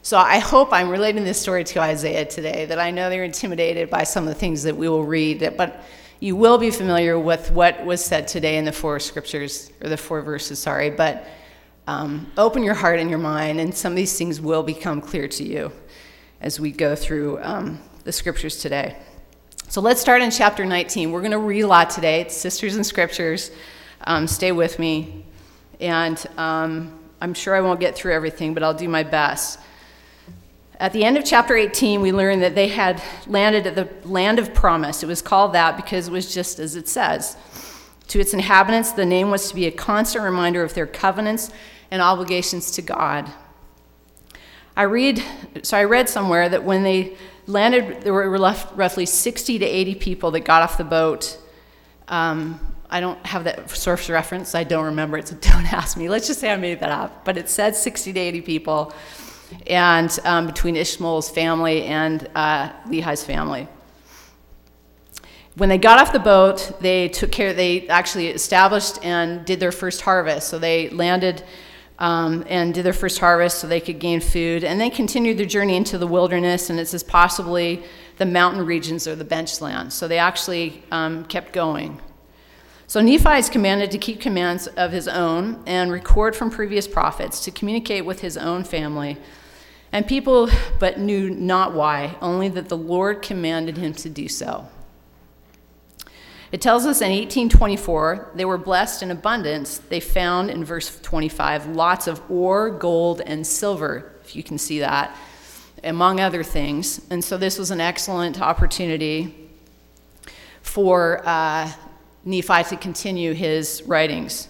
So 0.05 0.17
I 0.17 0.39
hope 0.39 0.73
I'm 0.73 0.89
relating 0.89 1.23
this 1.23 1.39
story 1.39 1.63
to 1.63 1.79
Isaiah 1.79 2.25
today, 2.25 2.65
that 2.65 2.77
I 2.77 2.91
know 2.91 3.09
they're 3.09 3.23
intimidated 3.23 3.89
by 3.89 4.03
some 4.03 4.27
of 4.27 4.33
the 4.33 4.37
things 4.37 4.63
that 4.63 4.75
we 4.75 4.89
will 4.89 5.05
read, 5.05 5.53
but 5.55 5.81
you 6.19 6.35
will 6.35 6.57
be 6.57 6.71
familiar 6.71 7.17
with 7.17 7.51
what 7.51 7.85
was 7.85 8.03
said 8.03 8.27
today 8.27 8.57
in 8.57 8.65
the 8.65 8.73
four 8.73 8.99
scriptures, 8.99 9.71
or 9.81 9.87
the 9.87 9.95
four 9.95 10.21
verses, 10.21 10.59
sorry, 10.59 10.89
but 10.89 11.25
um, 11.87 12.29
open 12.37 12.63
your 12.63 12.73
heart 12.73 12.99
and 12.99 13.09
your 13.09 13.17
mind, 13.17 13.61
and 13.61 13.73
some 13.73 13.93
of 13.93 13.95
these 13.95 14.17
things 14.17 14.41
will 14.41 14.61
become 14.61 14.99
clear 14.99 15.29
to 15.29 15.43
you 15.45 15.71
as 16.41 16.59
we 16.59 16.69
go 16.69 16.97
through 16.97 17.41
um, 17.41 17.79
the 18.03 18.11
scriptures 18.11 18.57
today. 18.57 18.97
So 19.69 19.79
let's 19.79 20.01
start 20.01 20.21
in 20.21 20.31
chapter 20.31 20.65
19. 20.65 21.13
We're 21.13 21.21
going 21.21 21.31
to 21.31 21.37
read 21.37 21.61
a 21.61 21.67
lot 21.67 21.89
today. 21.89 22.19
It's 22.19 22.35
Sisters 22.35 22.75
in 22.75 22.83
Scriptures. 22.83 23.51
Um, 24.01 24.27
stay 24.27 24.51
with 24.51 24.79
me. 24.79 25.23
And 25.79 26.21
um, 26.35 26.99
I'm 27.21 27.33
sure 27.33 27.55
I 27.55 27.61
won't 27.61 27.79
get 27.79 27.95
through 27.95 28.13
everything, 28.13 28.53
but 28.53 28.63
I'll 28.63 28.73
do 28.73 28.89
my 28.89 29.03
best. 29.03 29.59
At 30.83 30.91
the 30.91 31.05
end 31.05 31.15
of 31.15 31.23
chapter 31.23 31.55
18, 31.55 32.01
we 32.01 32.11
learn 32.11 32.41
that 32.41 32.55
they 32.55 32.67
had 32.67 33.01
landed 33.25 33.65
at 33.65 33.75
the 33.75 33.87
land 34.05 34.37
of 34.37 34.53
promise. 34.53 35.01
It 35.01 35.05
was 35.05 35.21
called 35.21 35.53
that 35.53 35.77
because 35.77 36.09
it 36.09 36.11
was 36.11 36.33
just 36.33 36.59
as 36.59 36.75
it 36.75 36.89
says. 36.89 37.37
To 38.09 38.19
its 38.19 38.33
inhabitants, 38.33 38.91
the 38.91 39.05
name 39.05 39.31
was 39.31 39.47
to 39.47 39.55
be 39.55 39.65
a 39.65 39.71
constant 39.71 40.25
reminder 40.25 40.61
of 40.61 40.73
their 40.73 40.85
covenants 40.85 41.51
and 41.89 42.01
obligations 42.01 42.69
to 42.71 42.81
God. 42.81 43.31
I 44.75 44.81
read, 44.81 45.23
so 45.61 45.77
I 45.77 45.85
read 45.85 46.09
somewhere 46.09 46.49
that 46.49 46.65
when 46.65 46.83
they 46.83 47.15
landed, 47.47 48.01
there 48.01 48.11
were 48.11 48.37
left 48.37 48.75
roughly 48.75 49.05
60 49.05 49.59
to 49.59 49.65
80 49.65 49.95
people 49.95 50.31
that 50.31 50.41
got 50.41 50.63
off 50.63 50.77
the 50.77 50.83
boat. 50.83 51.39
Um, 52.09 52.59
I 52.89 52.99
don't 52.99 53.25
have 53.25 53.45
that 53.45 53.71
source 53.71 54.09
reference. 54.09 54.53
I 54.53 54.65
don't 54.65 54.83
remember 54.83 55.17
it, 55.17 55.29
so 55.29 55.37
don't 55.37 55.71
ask 55.71 55.95
me. 55.95 56.09
Let's 56.09 56.27
just 56.27 56.41
say 56.41 56.51
I 56.51 56.57
made 56.57 56.81
that 56.81 56.91
up. 56.91 57.23
But 57.23 57.37
it 57.37 57.47
said 57.47 57.73
60 57.73 58.11
to 58.11 58.19
80 58.19 58.41
people, 58.41 58.93
and 59.67 60.17
um, 60.25 60.47
between 60.47 60.75
Ishmael's 60.75 61.29
family 61.29 61.83
and 61.83 62.29
uh, 62.35 62.71
Lehi's 62.87 63.23
family. 63.23 63.67
When 65.55 65.69
they 65.69 65.77
got 65.77 65.99
off 65.99 66.11
the 66.11 66.19
boat, 66.19 66.77
they 66.79 67.09
took 67.09 67.31
care. 67.31 67.53
They 67.53 67.87
actually 67.87 68.29
established 68.29 69.03
and 69.05 69.45
did 69.45 69.59
their 69.59 69.71
first 69.71 70.01
harvest. 70.01 70.49
So 70.49 70.57
they 70.57 70.89
landed 70.89 71.43
um, 71.99 72.43
and 72.49 72.73
did 72.73 72.83
their 72.83 72.93
first 72.93 73.19
harvest 73.19 73.59
so 73.59 73.67
they 73.67 73.79
could 73.79 73.99
gain 73.99 74.19
food. 74.19 74.63
And 74.63 74.81
they 74.81 74.89
continued 74.89 75.37
their 75.37 75.45
journey 75.45 75.75
into 75.75 75.97
the 75.97 76.07
wilderness, 76.07 76.69
and 76.69 76.79
it 76.79 76.87
says 76.87 77.03
possibly 77.03 77.83
the 78.17 78.25
mountain 78.25 78.65
regions 78.65 79.07
or 79.07 79.15
the 79.15 79.23
bench 79.23 79.51
benchland. 79.51 79.91
So 79.91 80.07
they 80.07 80.17
actually 80.17 80.83
um, 80.91 81.25
kept 81.25 81.53
going. 81.53 82.01
So 82.87 83.01
Nephi 83.01 83.37
is 83.37 83.49
commanded 83.49 83.91
to 83.91 83.97
keep 83.97 84.19
commands 84.19 84.67
of 84.67 84.91
his 84.91 85.07
own 85.07 85.63
and 85.65 85.91
record 85.91 86.35
from 86.35 86.49
previous 86.49 86.87
prophets, 86.87 87.43
to 87.45 87.51
communicate 87.51 88.05
with 88.05 88.21
his 88.21 88.37
own 88.37 88.63
family. 88.63 89.17
And 89.93 90.07
people 90.07 90.49
but 90.79 90.99
knew 90.99 91.29
not 91.29 91.73
why, 91.73 92.17
only 92.19 92.49
that 92.49 92.67
the 92.67 92.75
Lord 92.75 93.21
commanded 93.21 93.77
him 93.77 93.93
to 93.93 94.09
do 94.09 94.27
so. 94.27 94.67
It 96.51 96.61
tells 96.61 96.85
us 96.85 96.99
in 97.01 97.11
1824 97.11 98.31
they 98.33 98.43
were 98.43 98.57
blessed 98.57 99.03
in 99.03 99.11
abundance. 99.11 99.77
They 99.77 99.99
found 99.99 100.49
in 100.49 100.65
verse 100.65 100.99
25 101.01 101.67
lots 101.67 102.07
of 102.07 102.21
ore, 102.29 102.71
gold, 102.71 103.21
and 103.21 103.45
silver, 103.45 104.11
if 104.23 104.35
you 104.35 104.41
can 104.41 104.57
see 104.57 104.79
that, 104.79 105.15
among 105.83 106.19
other 106.19 106.43
things. 106.43 106.99
And 107.11 107.23
so 107.23 107.37
this 107.37 107.59
was 107.59 107.69
an 107.69 107.79
excellent 107.79 108.41
opportunity 108.41 109.35
for 110.63 111.21
uh, 111.23 111.71
Nephi 112.25 112.63
to 112.63 112.77
continue 112.77 113.33
his 113.33 113.83
writings. 113.85 114.47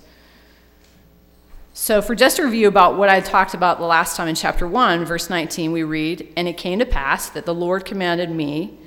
So, 1.76 2.02
for 2.02 2.14
just 2.14 2.38
a 2.38 2.44
review 2.44 2.68
about 2.68 2.98
what 2.98 3.10
I 3.10 3.20
talked 3.20 3.56
about 3.56 3.80
the 3.80 3.86
last 3.86 4.16
time 4.16 4.28
in 4.28 4.36
chapter 4.36 4.68
1, 4.68 5.06
verse 5.06 5.30
19, 5.30 5.72
we 5.72 5.84
read, 5.84 6.32
And 6.38 6.48
it 6.48 6.56
came 6.56 6.80
to 6.80 6.86
pass 6.86 7.30
that 7.32 7.46
the 7.46 7.54
Lord 7.54 7.84
commanded 7.84 8.30
me 8.30 8.78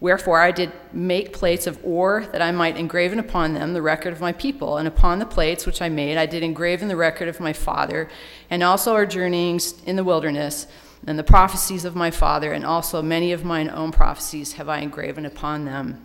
Wherefore 0.00 0.40
I 0.40 0.52
did 0.52 0.72
make 0.92 1.32
plates 1.32 1.66
of 1.66 1.84
ore 1.84 2.26
that 2.30 2.40
I 2.40 2.52
might 2.52 2.76
engraven 2.76 3.18
upon 3.18 3.54
them 3.54 3.72
the 3.72 3.82
record 3.82 4.12
of 4.12 4.20
my 4.20 4.32
people. 4.32 4.76
And 4.76 4.86
upon 4.86 5.18
the 5.18 5.26
plates 5.26 5.66
which 5.66 5.82
I 5.82 5.88
made, 5.88 6.16
I 6.16 6.26
did 6.26 6.44
engraven 6.44 6.86
the 6.86 6.96
record 6.96 7.28
of 7.28 7.40
my 7.40 7.52
father, 7.52 8.08
and 8.48 8.62
also 8.62 8.94
our 8.94 9.06
journeyings 9.06 9.82
in 9.84 9.96
the 9.96 10.04
wilderness, 10.04 10.68
and 11.06 11.18
the 11.18 11.24
prophecies 11.24 11.84
of 11.84 11.96
my 11.96 12.10
father, 12.10 12.52
and 12.52 12.64
also 12.64 13.02
many 13.02 13.32
of 13.32 13.44
mine 13.44 13.68
own 13.70 13.90
prophecies 13.90 14.52
have 14.54 14.68
I 14.68 14.78
engraven 14.80 15.26
upon 15.26 15.64
them. 15.64 16.04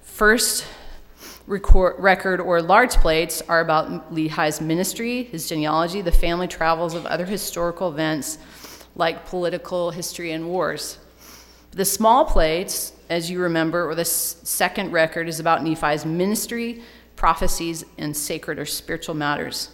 First 0.00 0.64
record, 1.50 1.96
record 1.98 2.40
or 2.40 2.62
large 2.62 2.94
plates 2.94 3.42
are 3.48 3.60
about 3.60 4.14
Lehi's 4.14 4.60
ministry, 4.60 5.24
his 5.24 5.48
genealogy, 5.48 6.00
the 6.00 6.12
family 6.12 6.46
travels 6.46 6.94
of 6.94 7.04
other 7.06 7.26
historical 7.26 7.88
events 7.88 8.38
like 8.94 9.26
political 9.26 9.90
history 9.90 10.30
and 10.30 10.46
wars. 10.46 10.98
The 11.72 11.84
small 11.84 12.24
plates, 12.24 12.92
as 13.08 13.30
you 13.30 13.40
remember, 13.40 13.88
or 13.88 13.94
the 13.96 14.04
second 14.04 14.92
record, 14.92 15.28
is 15.28 15.40
about 15.40 15.62
Nephi's 15.64 16.04
ministry, 16.04 16.82
prophecies, 17.16 17.84
and 17.98 18.16
sacred 18.16 18.58
or 18.58 18.64
spiritual 18.64 19.16
matters. 19.16 19.70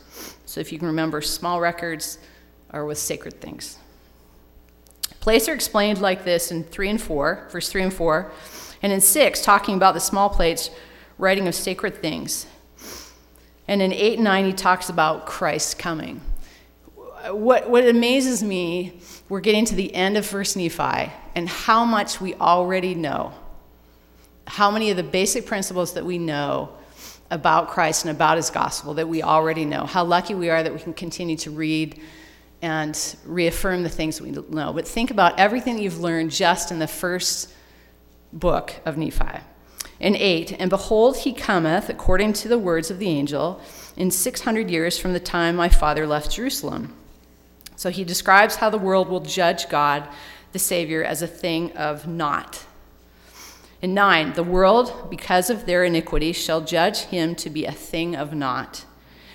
So 0.47 0.61
if 0.61 0.73
you 0.73 0.79
can 0.79 0.89
remember, 0.89 1.21
small 1.21 1.61
records 1.61 2.19
are 2.71 2.87
with 2.87 2.99
sacred 2.99 3.41
things. 3.41 3.79
Plates 5.21 5.49
are 5.49 5.55
explained 5.55 6.01
like 6.01 6.25
this 6.25 6.51
in 6.51 6.65
3 6.65 6.91
and 6.91 7.01
4, 7.01 7.49
verse 7.51 7.69
3 7.69 7.83
and 7.83 7.93
4, 7.93 8.33
and 8.83 8.93
in 8.93 9.01
6, 9.01 9.43
talking 9.43 9.75
about 9.75 9.95
the 9.95 10.01
small 10.01 10.31
plates, 10.31 10.71
writing 11.19 11.49
of 11.49 11.55
sacred 11.55 11.97
things. 11.97 12.47
And 13.69 13.83
in 13.83 13.93
8 13.93 14.15
and 14.15 14.25
9, 14.25 14.45
he 14.47 14.53
talks 14.53 14.89
about 14.89 15.27
Christ 15.27 15.79
coming. 15.79 16.21
What, 17.31 17.69
what 17.69 17.87
amazes 17.87 18.43
me, 18.43 19.01
we're 19.29 19.41
getting 19.41 19.65
to 19.65 19.75
the 19.75 19.93
end 19.95 20.17
of 20.17 20.25
First 20.25 20.57
Nephi, 20.57 21.13
and 21.35 21.49
how 21.49 21.85
much 21.85 22.21
we 22.21 22.35
already 22.35 22.95
know. 22.95 23.33
How 24.47 24.71
many 24.71 24.91
of 24.91 24.97
the 24.97 25.03
basic 25.03 25.47
principles 25.47 25.95
that 25.95 26.05
we 26.05 26.19
know 26.19 26.77
about 27.31 27.69
Christ 27.69 28.05
and 28.05 28.15
about 28.15 28.37
his 28.37 28.51
gospel 28.51 28.95
that 28.95 29.09
we 29.09 29.23
already 29.23 29.65
know. 29.65 29.85
How 29.85 30.05
lucky 30.05 30.35
we 30.35 30.51
are 30.51 30.63
that 30.63 30.73
we 30.73 30.79
can 30.79 30.95
continue 30.95 31.37
to 31.39 31.51
read 31.51 32.01
and 32.63 33.17
reaffirm 33.25 33.83
the 33.83 33.89
things 33.89 34.21
we 34.21 34.31
know. 34.31 34.73
But 34.73 34.87
think 34.87 35.11
about 35.11 35.39
everything 35.39 35.79
you've 35.79 36.01
learned 36.01 36.31
just 36.31 36.71
in 36.71 36.79
the 36.79 36.87
first 36.87 37.53
book 38.33 38.75
of 38.85 38.97
Nephi. 38.97 39.41
In 39.99 40.15
8, 40.15 40.57
and 40.59 40.69
behold, 40.69 41.19
he 41.19 41.33
cometh, 41.33 41.89
according 41.89 42.35
to 42.35 42.49
the 42.49 42.59
words 42.59 42.91
of 42.91 42.99
the 42.99 43.09
angel, 43.09 43.61
in 43.97 44.11
600 44.11 44.71
years 44.71 44.99
from 44.99 45.15
the 45.15 45.21
time 45.21 45.57
my 45.57 45.71
father 45.71 46.07
left 46.07 46.33
Jerusalem. 46.33 46.95
So 47.77 47.91
he 47.91 48.05
describes 48.05 48.57
how 48.57 48.69
the 48.71 48.79
world 48.79 49.09
will 49.09 49.21
judge 49.21 49.69
God, 49.69 50.07
the 50.53 50.59
Savior, 50.59 51.03
as 51.03 51.23
a 51.23 51.27
thing 51.27 51.73
of 51.73 52.07
naught. 52.07 52.67
In 53.81 53.95
9, 53.95 54.35
the 54.35 54.43
world, 54.43 55.09
because 55.11 55.49
of 55.49 55.65
their 55.65 55.85
iniquity, 55.85 56.33
shall 56.33 56.61
judge 56.61 57.01
him 57.01 57.35
to 57.37 57.51
be 57.51 57.65
a 57.65 57.73
thing 57.73 58.15
of 58.17 58.35
naught. 58.35 58.85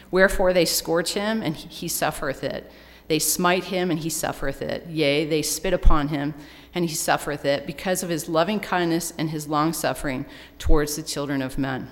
Wherefore 0.10 0.54
they 0.54 0.66
scourge 0.66 1.14
him, 1.14 1.42
and 1.42 1.56
he 1.56 1.88
suffereth 1.88 2.44
it. 2.44 2.72
They 3.08 3.20
smite 3.20 3.66
him, 3.66 3.90
and 3.90 4.00
he 4.00 4.10
suffereth 4.10 4.62
it. 4.62 4.88
Yea, 4.88 5.26
they 5.26 5.42
spit 5.42 5.74
upon 5.74 6.10
him, 6.10 6.34
and 6.74 6.86
he 6.86 6.96
suffereth 6.96 7.46
it, 7.46 7.66
because 7.66 8.04
of 8.04 8.10
his 8.10 8.30
loving 8.30 8.60
kindness 8.60 9.14
and 9.18 9.30
his 9.30 9.48
long 9.48 9.74
suffering 9.74 10.26
towards 10.58 10.96
the 10.96 11.04
children 11.04 11.42
of 11.42 11.58
men. 11.58 11.90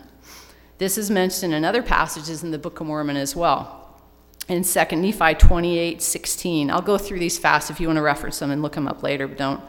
This 0.77 0.97
is 0.97 1.09
mentioned 1.11 1.53
in 1.53 1.65
other 1.65 1.83
passages 1.83 2.43
in 2.43 2.51
the 2.51 2.57
Book 2.57 2.79
of 2.79 2.87
Mormon 2.87 3.17
as 3.17 3.35
well. 3.35 3.99
In 4.47 4.63
2 4.63 4.95
Nephi 4.95 5.35
28 5.35 6.01
16. 6.01 6.71
I'll 6.71 6.81
go 6.81 6.97
through 6.97 7.19
these 7.19 7.37
fast 7.37 7.69
if 7.69 7.79
you 7.79 7.87
want 7.87 7.97
to 7.97 8.01
reference 8.01 8.39
them 8.39 8.49
and 8.49 8.61
look 8.61 8.73
them 8.73 8.87
up 8.87 9.03
later, 9.03 9.27
but 9.27 9.37
don't 9.37 9.61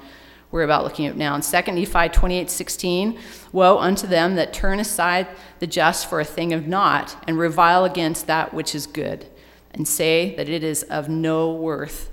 we're 0.50 0.62
about 0.64 0.84
looking 0.84 1.06
at 1.06 1.16
now. 1.16 1.34
In 1.34 1.42
2 1.42 1.72
Nephi 1.72 2.08
28 2.08 2.50
16, 2.50 3.18
Woe 3.52 3.78
unto 3.78 4.06
them 4.06 4.36
that 4.36 4.52
turn 4.52 4.80
aside 4.80 5.28
the 5.58 5.66
just 5.66 6.08
for 6.08 6.20
a 6.20 6.24
thing 6.24 6.52
of 6.52 6.66
naught, 6.66 7.16
and 7.26 7.38
revile 7.38 7.84
against 7.84 8.26
that 8.26 8.54
which 8.54 8.74
is 8.74 8.86
good 8.86 9.26
and 9.72 9.86
say 9.86 10.34
that 10.36 10.48
it 10.48 10.64
is 10.64 10.82
of 10.84 11.08
no 11.08 11.52
worth. 11.52 12.10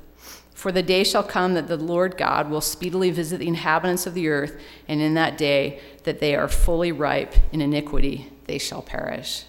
For 0.57 0.71
the 0.71 0.81
day 0.81 1.03
shall 1.03 1.21
come 1.21 1.53
that 1.53 1.67
the 1.67 1.77
Lord 1.77 2.17
God 2.17 2.49
will 2.49 2.61
speedily 2.61 3.11
visit 3.11 3.37
the 3.37 3.47
inhabitants 3.47 4.07
of 4.07 4.15
the 4.15 4.27
earth, 4.27 4.59
and 4.87 4.99
in 4.99 5.13
that 5.13 5.37
day 5.37 5.79
that 6.01 6.19
they 6.19 6.33
are 6.33 6.47
fully 6.47 6.91
ripe 6.91 7.35
in 7.51 7.61
iniquity, 7.61 8.31
they 8.45 8.57
shall 8.57 8.81
perish. 8.81 9.43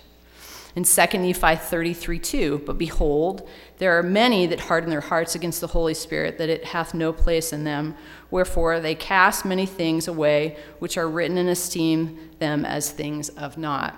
In 0.77 0.85
2 0.85 1.19
Nephi 1.19 1.57
33 1.57 2.19
2, 2.19 2.63
but 2.67 2.77
behold, 2.77 3.49
there 3.79 3.99
are 3.99 4.03
many 4.03 4.45
that 4.49 4.61
harden 4.61 4.91
their 4.91 5.01
hearts 5.01 5.35
against 5.35 5.63
the 5.63 5.69
Holy 5.69 5.95
Spirit, 5.95 6.37
that 6.37 6.51
it 6.51 6.67
hath 6.67 6.93
no 6.93 7.11
place 7.11 7.55
in 7.55 7.65
them. 7.65 7.97
Wherefore 8.31 8.79
they 8.79 8.95
cast 8.95 9.47
many 9.47 9.65
things 9.65 10.09
away 10.09 10.59
which 10.79 10.99
are 10.99 11.09
written 11.09 11.39
and 11.39 11.49
esteem 11.49 12.19
them 12.39 12.67
as 12.67 12.91
things 12.91 13.31
of 13.31 13.57
naught. 13.57 13.95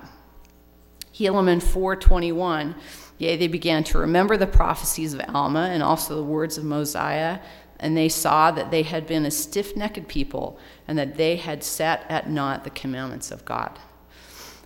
Helaman 1.12 1.60
421 1.60 2.76
Yea, 3.20 3.36
they 3.36 3.48
began 3.48 3.84
to 3.84 3.98
remember 3.98 4.38
the 4.38 4.46
prophecies 4.46 5.12
of 5.12 5.20
Alma 5.28 5.68
and 5.70 5.82
also 5.82 6.16
the 6.16 6.22
words 6.22 6.56
of 6.56 6.64
Mosiah, 6.64 7.38
and 7.78 7.94
they 7.94 8.08
saw 8.08 8.50
that 8.50 8.70
they 8.70 8.82
had 8.82 9.06
been 9.06 9.26
a 9.26 9.30
stiff 9.30 9.76
necked 9.76 10.08
people 10.08 10.58
and 10.88 10.96
that 10.98 11.18
they 11.18 11.36
had 11.36 11.62
set 11.62 12.06
at 12.08 12.30
naught 12.30 12.64
the 12.64 12.70
commandments 12.70 13.30
of 13.30 13.44
God. 13.44 13.78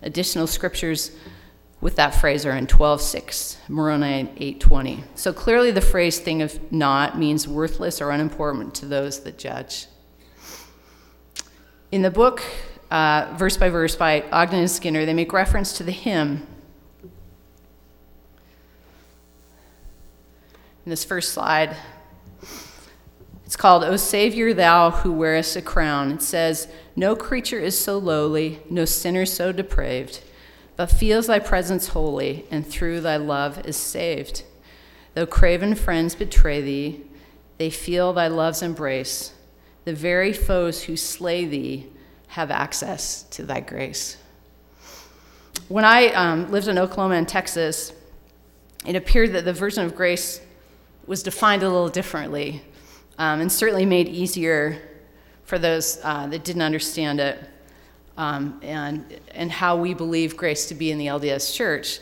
Additional 0.02 0.46
scriptures 0.46 1.11
with 1.80 1.96
that 1.96 2.14
phrase 2.14 2.46
are 2.46 2.56
in 2.56 2.68
12:6, 2.68 3.56
Moroni 3.68 4.30
8:20. 4.37 5.02
So 5.16 5.32
clearly 5.32 5.73
the 5.73 5.80
phrase 5.80 6.20
thing 6.20 6.40
of 6.40 6.61
naught 6.70 7.18
means 7.18 7.49
worthless 7.49 8.00
or 8.00 8.12
unimportant 8.12 8.73
to 8.76 8.87
those 8.87 9.25
that 9.25 9.37
judge. 9.37 9.88
In 11.90 12.02
the 12.02 12.11
book, 12.11 12.40
uh, 12.92 13.34
verse 13.37 13.56
by 13.56 13.68
verse 13.68 13.96
by 13.96 14.23
Ogden 14.30 14.61
and 14.61 14.70
Skinner, 14.70 15.04
they 15.04 15.12
make 15.12 15.32
reference 15.32 15.73
to 15.78 15.82
the 15.82 15.90
hymn 15.90 16.46
in 20.85 20.91
this 20.91 21.05
first 21.05 21.33
slide. 21.33 21.76
It's 23.47 23.57
called, 23.57 23.85
O 23.85 23.97
Savior, 23.97 24.53
thou 24.53 24.91
who 24.91 25.12
wearest 25.12 25.57
a 25.57 25.62
crown. 25.62 26.12
It 26.12 26.23
says, 26.23 26.69
No 26.97 27.14
creature 27.14 27.59
is 27.59 27.79
so 27.79 27.99
lowly, 27.99 28.61
no 28.69 28.85
sinner 28.85 29.26
so 29.26 29.53
depraved, 29.53 30.21
but 30.76 30.91
feels 30.91 31.26
thy 31.26 31.38
presence 31.38 31.88
holy, 31.88 32.47
and 32.50 32.67
through 32.67 33.00
thy 33.00 33.17
love 33.17 33.64
is 33.67 33.76
saved. 33.76 34.45
Though 35.14 35.26
craven 35.26 35.75
friends 35.75 36.14
betray 36.14 36.61
thee, 36.61 37.03
they 37.59 37.71
feel 37.71 38.12
thy 38.12 38.29
love's 38.29 38.62
embrace. 38.62 39.33
The 39.85 39.95
very 39.95 40.33
foes 40.33 40.85
who 40.85 40.97
slay 40.97 41.45
thee 41.45 41.87
have 42.29 42.50
access 42.50 43.23
to 43.25 43.45
thy 43.45 43.61
grace. 43.61 44.17
When 45.69 45.85
I 45.85 46.09
um, 46.09 46.50
lived 46.50 46.69
in 46.69 46.79
Oklahoma 46.79 47.14
and 47.14 47.29
Texas, 47.29 47.93
it 48.85 48.97
appeared 48.97 49.33
that 49.33 49.45
the 49.45 49.53
version 49.53 49.85
of 49.85 49.95
grace 49.95 50.41
was 51.06 51.23
defined 51.23 51.62
a 51.62 51.68
little 51.68 51.88
differently 51.88 52.62
um, 53.18 53.40
and 53.40 53.50
certainly 53.50 53.87
made 53.87 54.08
easier 54.08 54.80
for 55.44 55.58
those 55.58 56.00
uh, 56.02 56.26
that 56.26 56.44
didn't 56.44 56.62
understand 56.62 57.20
it 57.20 57.38
um, 58.16 58.58
and, 58.62 59.20
and 59.34 59.50
how 59.50 59.76
we 59.76 59.94
believe 59.94 60.37
grace 60.37 60.66
to 60.66 60.75
be 60.75 60.90
in 60.90 60.99
the 60.99 61.06
LDS 61.06 61.54
church. 61.54 62.00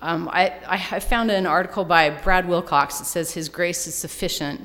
Um, 0.00 0.28
I, 0.32 0.54
I 0.66 1.00
found 1.00 1.30
an 1.30 1.46
article 1.46 1.84
by 1.84 2.10
Brad 2.10 2.46
Wilcox 2.46 2.98
that 2.98 3.06
says 3.06 3.32
his 3.32 3.48
grace 3.48 3.86
is 3.86 3.94
sufficient. 3.94 4.60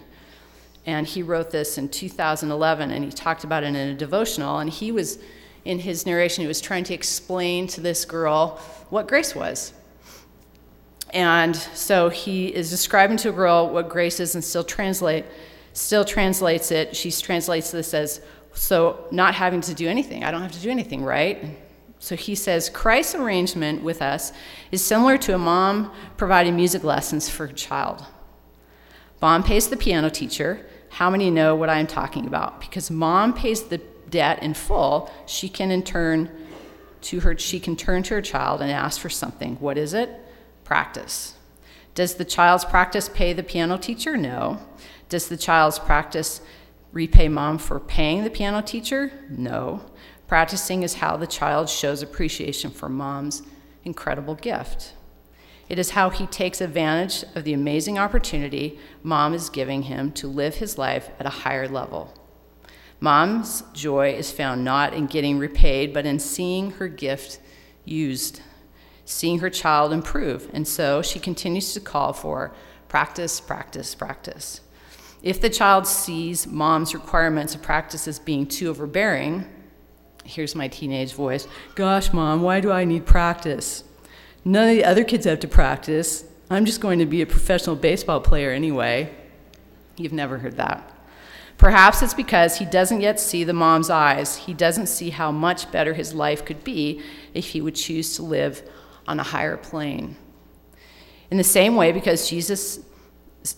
And 0.85 1.07
he 1.07 1.23
wrote 1.23 1.49
this 1.49 1.77
in 1.77 1.89
2011 1.89 2.91
and 2.91 3.05
he 3.05 3.11
talked 3.11 3.43
about 3.43 3.63
it 3.63 3.67
in 3.67 3.75
a 3.75 3.93
devotional. 3.95 4.59
And 4.59 4.69
he 4.69 4.91
was, 4.91 5.17
in 5.65 5.79
his 5.79 6.05
narration, 6.05 6.41
he 6.41 6.47
was 6.47 6.61
trying 6.61 6.83
to 6.85 6.93
explain 6.93 7.67
to 7.67 7.81
this 7.81 8.05
girl 8.05 8.59
what 8.89 9.07
grace 9.07 9.33
was. 9.33 9.73
And 11.13 11.55
so 11.55 12.09
he 12.09 12.47
is 12.47 12.69
describing 12.69 13.17
to 13.17 13.29
a 13.29 13.31
girl 13.31 13.69
what 13.69 13.87
grace 13.87 14.19
is 14.19 14.35
and 14.35 14.43
still 14.43 14.63
translate 14.63 15.25
still 15.73 16.05
translates 16.05 16.71
it. 16.71 16.95
She 16.95 17.11
translates 17.11 17.71
this 17.71 17.93
as 17.93 18.21
so 18.53 19.07
not 19.11 19.33
having 19.33 19.61
to 19.61 19.73
do 19.73 19.87
anything. 19.87 20.23
I 20.23 20.31
don't 20.31 20.41
have 20.41 20.51
to 20.51 20.61
do 20.61 20.69
anything, 20.69 21.03
right? 21.03 21.43
So 21.99 22.15
he 22.15 22.35
says 22.35 22.69
Christ's 22.69 23.15
arrangement 23.15 23.81
with 23.81 24.01
us 24.01 24.31
is 24.71 24.83
similar 24.83 25.17
to 25.19 25.33
a 25.33 25.37
mom 25.37 25.91
providing 26.17 26.55
music 26.55 26.83
lessons 26.83 27.29
for 27.29 27.45
a 27.45 27.53
child. 27.53 28.05
Mom 29.21 29.41
pays 29.41 29.67
the 29.67 29.77
piano 29.77 30.09
teacher. 30.09 30.65
How 30.89 31.09
many 31.09 31.31
know 31.31 31.55
what 31.55 31.69
I'm 31.69 31.87
talking 31.87 32.27
about? 32.27 32.59
Because 32.59 32.91
mom 32.91 33.33
pays 33.33 33.63
the 33.63 33.79
debt 34.09 34.43
in 34.43 34.53
full, 34.53 35.11
she 35.25 35.49
can 35.49 35.71
in 35.71 35.81
turn 35.81 36.29
to 37.01 37.19
her 37.19 37.37
she 37.37 37.59
can 37.59 37.75
turn 37.75 38.03
to 38.03 38.13
her 38.13 38.21
child 38.21 38.61
and 38.61 38.71
ask 38.71 39.01
for 39.01 39.09
something. 39.09 39.55
What 39.55 39.77
is 39.77 39.93
it? 39.93 40.09
Practice. 40.63 41.35
Does 41.95 42.15
the 42.15 42.25
child's 42.25 42.65
practice 42.65 43.09
pay 43.09 43.33
the 43.33 43.43
piano 43.43 43.77
teacher? 43.77 44.17
No. 44.17 44.59
Does 45.09 45.29
the 45.29 45.37
child's 45.37 45.79
practice 45.79 46.41
repay 46.91 47.29
mom 47.29 47.57
for 47.57 47.79
paying 47.79 48.23
the 48.23 48.29
piano 48.29 48.61
teacher? 48.61 49.11
No. 49.29 49.83
Practicing 50.27 50.83
is 50.83 50.95
how 50.95 51.17
the 51.17 51.27
child 51.27 51.69
shows 51.69 52.01
appreciation 52.01 52.71
for 52.71 52.89
mom's 52.89 53.43
incredible 53.83 54.35
gift. 54.35 54.93
It 55.69 55.79
is 55.79 55.91
how 55.91 56.09
he 56.09 56.25
takes 56.27 56.61
advantage 56.61 57.23
of 57.35 57.43
the 57.43 57.53
amazing 57.53 57.97
opportunity 57.97 58.79
mom 59.01 59.33
is 59.33 59.49
giving 59.49 59.83
him 59.83 60.11
to 60.13 60.27
live 60.27 60.55
his 60.55 60.77
life 60.77 61.09
at 61.19 61.25
a 61.25 61.41
higher 61.41 61.67
level. 61.67 62.13
Mom's 62.99 63.63
joy 63.73 64.13
is 64.13 64.31
found 64.31 64.63
not 64.63 64.93
in 64.93 65.07
getting 65.07 65.37
repaid, 65.37 65.93
but 65.93 66.05
in 66.05 66.19
seeing 66.19 66.71
her 66.71 66.87
gift 66.87 67.39
used 67.85 68.41
seeing 69.05 69.39
her 69.39 69.49
child 69.49 69.93
improve. 69.93 70.49
And 70.53 70.67
so 70.67 71.01
she 71.01 71.19
continues 71.19 71.73
to 71.73 71.79
call 71.79 72.13
for 72.13 72.53
practice, 72.87 73.39
practice, 73.39 73.95
practice. 73.95 74.61
If 75.21 75.39
the 75.39 75.49
child 75.49 75.87
sees 75.87 76.47
mom's 76.47 76.93
requirements 76.93 77.55
of 77.55 77.61
practice 77.61 78.07
as 78.07 78.19
being 78.19 78.45
too 78.45 78.69
overbearing, 78.69 79.45
here's 80.25 80.55
my 80.55 80.67
teenage 80.67 81.13
voice 81.13 81.47
Gosh, 81.75 82.11
mom, 82.13 82.41
why 82.41 82.59
do 82.59 82.71
I 82.71 82.85
need 82.85 83.05
practice? 83.05 83.83
None 84.45 84.69
of 84.69 84.75
the 84.75 84.85
other 84.85 85.03
kids 85.03 85.25
have 85.25 85.39
to 85.39 85.47
practice. 85.47 86.25
I'm 86.49 86.65
just 86.65 86.81
going 86.81 86.99
to 86.99 87.05
be 87.05 87.21
a 87.21 87.25
professional 87.25 87.75
baseball 87.75 88.19
player 88.19 88.51
anyway. 88.51 89.13
You've 89.95 90.13
never 90.13 90.37
heard 90.37 90.57
that. 90.57 90.89
Perhaps 91.57 92.01
it's 92.01 92.13
because 92.13 92.57
he 92.57 92.65
doesn't 92.65 92.99
yet 92.99 93.19
see 93.19 93.43
the 93.43 93.53
mom's 93.53 93.89
eyes. 93.89 94.35
He 94.35 94.53
doesn't 94.53 94.87
see 94.87 95.11
how 95.11 95.31
much 95.31 95.71
better 95.71 95.93
his 95.93 96.13
life 96.13 96.43
could 96.43 96.63
be 96.63 97.01
if 97.33 97.49
he 97.49 97.61
would 97.61 97.75
choose 97.75 98.15
to 98.17 98.23
live 98.23 98.69
on 99.07 99.19
a 99.19 99.23
higher 99.23 99.57
plane. 99.57 100.15
In 101.29 101.37
the 101.37 101.43
same 101.43 101.75
way, 101.75 101.91
because 101.91 102.29
Jesus 102.29 102.79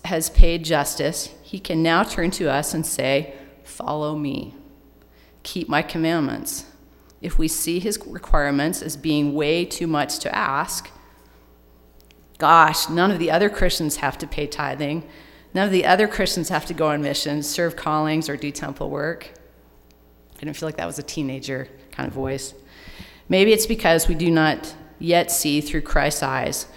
has 0.06 0.30
paid 0.30 0.64
justice, 0.64 1.30
he 1.44 1.60
can 1.60 1.84
now 1.84 2.04
turn 2.04 2.32
to 2.32 2.50
us 2.50 2.74
and 2.74 2.86
say, 2.86 3.36
Follow 3.64 4.16
me, 4.16 4.54
keep 5.44 5.68
my 5.68 5.82
commandments. 5.82 6.66
If 7.22 7.38
we 7.40 7.48
see 7.48 7.80
his 7.80 8.00
requirements 8.06 8.82
as 8.82 8.96
being 8.96 9.34
way 9.34 9.66
too 9.66 9.88
much 9.88 10.20
to 10.20 10.36
ask, 10.36 10.90
gosh, 12.38 12.90
none 12.90 13.12
of 13.12 13.20
the 13.20 13.32
other 13.32 13.50
Christians 13.50 13.98
have 13.98 14.18
to 14.20 14.28
pay 14.28 14.46
tithing. 14.46 15.04
None 15.54 15.66
of 15.66 15.72
the 15.72 15.86
other 15.86 16.08
Christians 16.08 16.50
have 16.50 16.66
to 16.68 16.74
go 16.74 16.88
on 16.88 17.02
missions, 17.02 17.50
serve 17.50 17.75
callings, 17.75 18.30
or 18.30 18.38
do 18.38 18.52
temple 18.52 18.90
work. 18.90 19.32
I 20.36 20.40
didn't 20.42 20.58
feel 20.58 20.68
like 20.68 20.78
that 20.78 20.86
was 20.86 21.00
a 21.00 21.04
teenager 21.04 21.70
kind 21.92 22.08
of 22.08 22.14
voice. 22.14 22.54
Maybe 23.30 23.54
it's 23.54 23.66
because 23.66 24.08
we 24.08 24.16
do 24.16 24.30
not 24.30 24.75
yet 25.00 25.32
see 25.32 25.62
through 25.62 25.82
Christ's 25.82 26.24
eyes. 26.24 26.68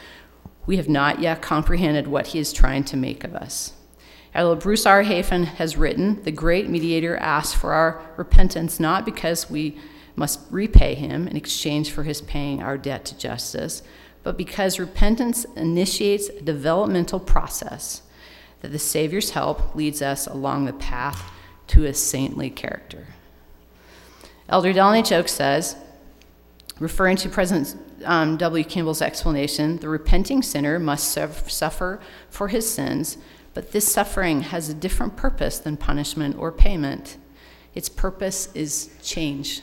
We 0.66 0.76
have 0.76 0.88
not 0.88 1.20
yet 1.20 1.42
comprehended 1.42 2.06
what 2.06 2.28
he 2.28 2.38
is 2.38 2.52
trying 2.52 2.84
to 2.84 2.96
make 2.96 3.24
of 3.24 3.34
us. 3.34 3.72
As 4.34 4.58
Bruce 4.58 4.86
R. 4.86 5.02
Hafen 5.02 5.44
has 5.44 5.76
written, 5.76 6.22
the 6.22 6.30
great 6.30 6.68
mediator 6.68 7.16
asks 7.16 7.58
for 7.58 7.72
our 7.72 8.02
repentance 8.16 8.78
not 8.78 9.04
because 9.04 9.50
we 9.50 9.78
must 10.14 10.40
repay 10.50 10.94
him 10.94 11.26
in 11.26 11.36
exchange 11.36 11.90
for 11.90 12.02
his 12.02 12.20
paying 12.20 12.62
our 12.62 12.76
debt 12.76 13.04
to 13.06 13.16
justice, 13.16 13.82
but 14.22 14.36
because 14.36 14.78
repentance 14.78 15.46
initiates 15.56 16.28
a 16.28 16.42
developmental 16.42 17.20
process 17.20 18.02
that 18.60 18.72
the 18.72 18.78
Savior's 18.78 19.30
help 19.30 19.74
leads 19.74 20.02
us 20.02 20.26
along 20.26 20.64
the 20.64 20.72
path 20.72 21.32
to 21.68 21.86
a 21.86 21.94
saintly 21.94 22.50
character. 22.50 23.06
Elder 24.48 24.72
Dallin 24.72 24.98
H. 24.98 25.12
Oaks 25.12 25.32
says, 25.32 25.76
referring 26.80 27.16
to 27.16 27.28
President 27.28 27.76
um, 28.04 28.36
W. 28.36 28.64
Kimball's 28.64 29.02
explanation, 29.02 29.78
the 29.78 29.88
repenting 29.88 30.42
sinner 30.42 30.78
must 30.78 31.10
suffer 31.12 32.00
for 32.30 32.48
his 32.48 32.68
sins, 32.68 33.18
but 33.54 33.72
this 33.72 33.90
suffering 33.90 34.42
has 34.42 34.68
a 34.68 34.74
different 34.74 35.16
purpose 35.16 35.58
than 35.58 35.76
punishment 35.76 36.36
or 36.38 36.52
payment. 36.52 37.16
Its 37.74 37.88
purpose 37.88 38.48
is 38.54 38.90
change. 39.02 39.62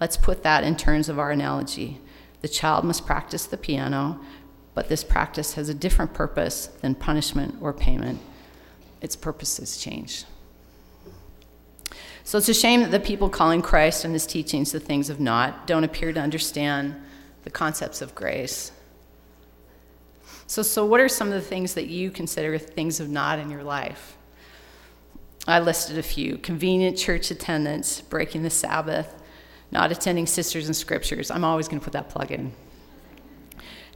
Let's 0.00 0.16
put 0.16 0.42
that 0.42 0.64
in 0.64 0.76
terms 0.76 1.08
of 1.08 1.18
our 1.18 1.30
analogy. 1.30 2.00
The 2.42 2.48
child 2.48 2.84
must 2.84 3.06
practice 3.06 3.46
the 3.46 3.56
piano, 3.56 4.20
but 4.74 4.88
this 4.88 5.04
practice 5.04 5.54
has 5.54 5.68
a 5.68 5.74
different 5.74 6.12
purpose 6.12 6.66
than 6.66 6.94
punishment 6.94 7.56
or 7.60 7.72
payment. 7.72 8.20
Its 9.00 9.16
purpose 9.16 9.58
is 9.58 9.76
change. 9.76 10.24
So 12.24 12.38
it's 12.38 12.48
a 12.48 12.54
shame 12.54 12.80
that 12.80 12.90
the 12.90 13.00
people 13.00 13.28
calling 13.28 13.60
Christ 13.62 14.04
and 14.04 14.14
his 14.14 14.26
teachings 14.26 14.72
the 14.72 14.80
things 14.80 15.10
of 15.10 15.20
naught 15.20 15.66
don't 15.66 15.84
appear 15.84 16.12
to 16.12 16.20
understand 16.20 16.96
the 17.44 17.50
concepts 17.50 18.02
of 18.02 18.14
grace. 18.14 18.72
So, 20.46 20.62
so 20.62 20.84
what 20.84 21.00
are 21.00 21.08
some 21.08 21.28
of 21.28 21.34
the 21.34 21.40
things 21.40 21.74
that 21.74 21.86
you 21.86 22.10
consider 22.10 22.58
things 22.58 23.00
of 23.00 23.08
not 23.08 23.38
in 23.38 23.50
your 23.50 23.62
life? 23.62 24.16
I 25.46 25.60
listed 25.60 25.98
a 25.98 26.02
few 26.02 26.38
convenient 26.38 26.98
church 26.98 27.30
attendance, 27.30 28.00
breaking 28.00 28.42
the 28.42 28.50
Sabbath, 28.50 29.22
not 29.70 29.92
attending 29.92 30.26
sisters 30.26 30.68
in 30.68 30.74
scriptures. 30.74 31.30
I'm 31.30 31.44
always 31.44 31.68
going 31.68 31.80
to 31.80 31.84
put 31.84 31.92
that 31.92 32.08
plug 32.08 32.30
in 32.30 32.52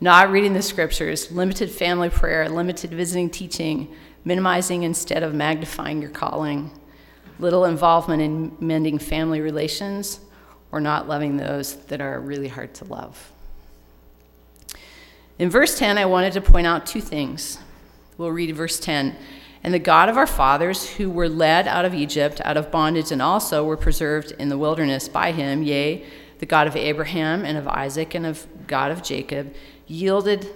not 0.00 0.30
reading 0.30 0.52
the 0.52 0.62
scriptures, 0.62 1.30
limited 1.32 1.70
family 1.70 2.08
prayer, 2.08 2.48
limited 2.48 2.90
visiting 2.90 3.28
teaching, 3.28 3.92
minimizing 4.24 4.84
instead 4.84 5.22
of 5.22 5.34
magnifying 5.34 6.00
your 6.00 6.10
calling, 6.10 6.70
little 7.38 7.64
involvement 7.64 8.22
in 8.22 8.56
mending 8.60 8.98
family 8.98 9.40
relations, 9.40 10.20
or 10.70 10.80
not 10.80 11.08
loving 11.08 11.36
those 11.36 11.76
that 11.86 12.00
are 12.00 12.20
really 12.20 12.48
hard 12.48 12.74
to 12.74 12.84
love. 12.84 13.32
In 15.38 15.50
verse 15.50 15.78
10, 15.78 15.98
I 15.98 16.04
wanted 16.04 16.32
to 16.32 16.40
point 16.40 16.66
out 16.66 16.84
two 16.84 17.00
things. 17.00 17.58
We'll 18.16 18.32
read 18.32 18.54
verse 18.56 18.80
10. 18.80 19.16
And 19.62 19.72
the 19.72 19.78
God 19.78 20.08
of 20.08 20.16
our 20.16 20.26
fathers, 20.26 20.96
who 20.96 21.08
were 21.08 21.28
led 21.28 21.68
out 21.68 21.84
of 21.84 21.94
Egypt, 21.94 22.40
out 22.44 22.56
of 22.56 22.72
bondage, 22.72 23.12
and 23.12 23.22
also 23.22 23.64
were 23.64 23.76
preserved 23.76 24.32
in 24.32 24.48
the 24.48 24.58
wilderness 24.58 25.08
by 25.08 25.30
him, 25.30 25.62
yea, 25.62 26.04
the 26.40 26.46
God 26.46 26.66
of 26.66 26.74
Abraham 26.74 27.44
and 27.44 27.56
of 27.56 27.68
Isaac 27.68 28.14
and 28.14 28.26
of 28.26 28.48
God 28.66 28.90
of 28.90 29.02
Jacob, 29.02 29.54
yielded, 29.86 30.48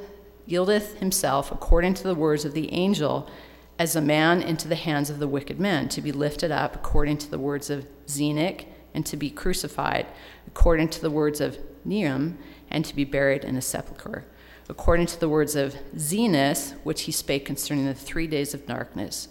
yieldeth 0.49 0.99
himself 0.99 1.53
according 1.53 1.95
to 1.95 2.03
the 2.03 2.15
words 2.17 2.45
of 2.45 2.53
the 2.53 2.73
angel 2.73 3.31
as 3.79 3.95
a 3.95 4.01
man 4.01 4.43
into 4.43 4.67
the 4.67 4.75
hands 4.75 5.11
of 5.11 5.21
the 5.21 5.29
wicked 5.29 5.61
men, 5.61 5.89
to 5.91 6.01
be 6.01 6.11
lifted 6.11 6.51
up 6.51 6.75
according 6.75 7.19
to 7.19 7.31
the 7.31 7.39
words 7.39 7.71
of 7.71 7.87
Zenock, 8.09 8.65
and 8.95 9.07
to 9.07 9.17
be 9.17 9.31
crucified 9.31 10.07
according 10.49 10.89
to 10.89 11.01
the 11.01 11.11
words 11.11 11.41
of 11.41 11.59
Neum, 11.87 12.37
and 12.69 12.85
to 12.85 12.97
be 12.97 13.05
buried 13.05 13.45
in 13.45 13.57
a 13.57 13.63
sepulchre, 13.63 14.25
according 14.69 15.07
to 15.07 15.21
the 15.21 15.29
words 15.29 15.57
of 15.57 15.75
Zenos, 15.97 16.73
which 16.85 17.03
he 17.03 17.13
spake 17.13 17.45
concerning 17.45 17.87
the 17.87 17.95
three 17.95 18.27
days 18.27 18.55
of 18.55 18.67
darkness, 18.67 19.29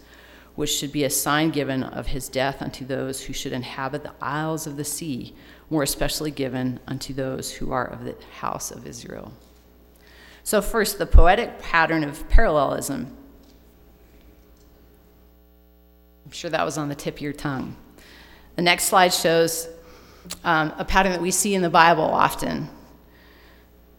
which 0.54 0.70
should 0.70 0.92
be 0.92 1.04
a 1.04 1.10
sign 1.10 1.50
given 1.50 1.82
of 1.82 2.08
his 2.08 2.28
death 2.28 2.60
unto 2.60 2.84
those 2.84 3.22
who 3.22 3.32
should 3.32 3.52
inhabit 3.52 4.02
the 4.02 4.12
isles 4.20 4.66
of 4.66 4.76
the 4.76 4.84
sea, 4.84 5.34
more 5.70 5.82
especially 5.82 6.30
given 6.30 6.78
unto 6.86 7.14
those 7.14 7.50
who 7.52 7.72
are 7.72 7.86
of 7.86 8.04
the 8.04 8.14
house 8.40 8.70
of 8.70 8.86
Israel. 8.86 9.32
So, 10.44 10.60
first, 10.60 10.98
the 10.98 11.06
poetic 11.06 11.60
pattern 11.60 12.04
of 12.04 12.28
parallelism. 12.28 13.16
I'm 16.26 16.32
sure 16.32 16.50
that 16.50 16.64
was 16.64 16.76
on 16.76 16.88
the 16.88 16.94
tip 16.94 17.16
of 17.16 17.20
your 17.20 17.32
tongue. 17.32 17.76
The 18.56 18.62
next 18.62 18.84
slide 18.84 19.12
shows 19.12 19.68
um, 20.44 20.72
a 20.78 20.84
pattern 20.84 21.12
that 21.12 21.22
we 21.22 21.30
see 21.30 21.54
in 21.54 21.62
the 21.62 21.70
Bible 21.70 22.04
often. 22.04 22.68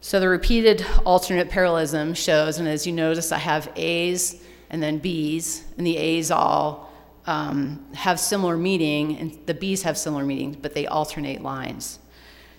So, 0.06 0.20
the 0.20 0.28
repeated 0.28 0.86
alternate 1.06 1.50
parallelism 1.50 2.14
shows, 2.14 2.60
and 2.60 2.68
as 2.68 2.86
you 2.86 2.92
notice, 2.92 3.32
I 3.32 3.38
have 3.38 3.72
A's 3.78 4.44
and 4.70 4.84
then 4.84 4.98
B's, 4.98 5.64
and 5.78 5.88
the 5.88 5.96
A's 5.96 6.30
all 6.30 6.92
um, 7.26 7.86
have 7.94 8.20
similar 8.20 8.58
meaning, 8.58 9.18
and 9.18 9.40
the 9.46 9.54
B's 9.54 9.84
have 9.84 9.98
similar 9.98 10.26
meaning, 10.26 10.58
but 10.62 10.74
they 10.74 10.88
alternate 10.88 11.42
lines. 11.42 12.00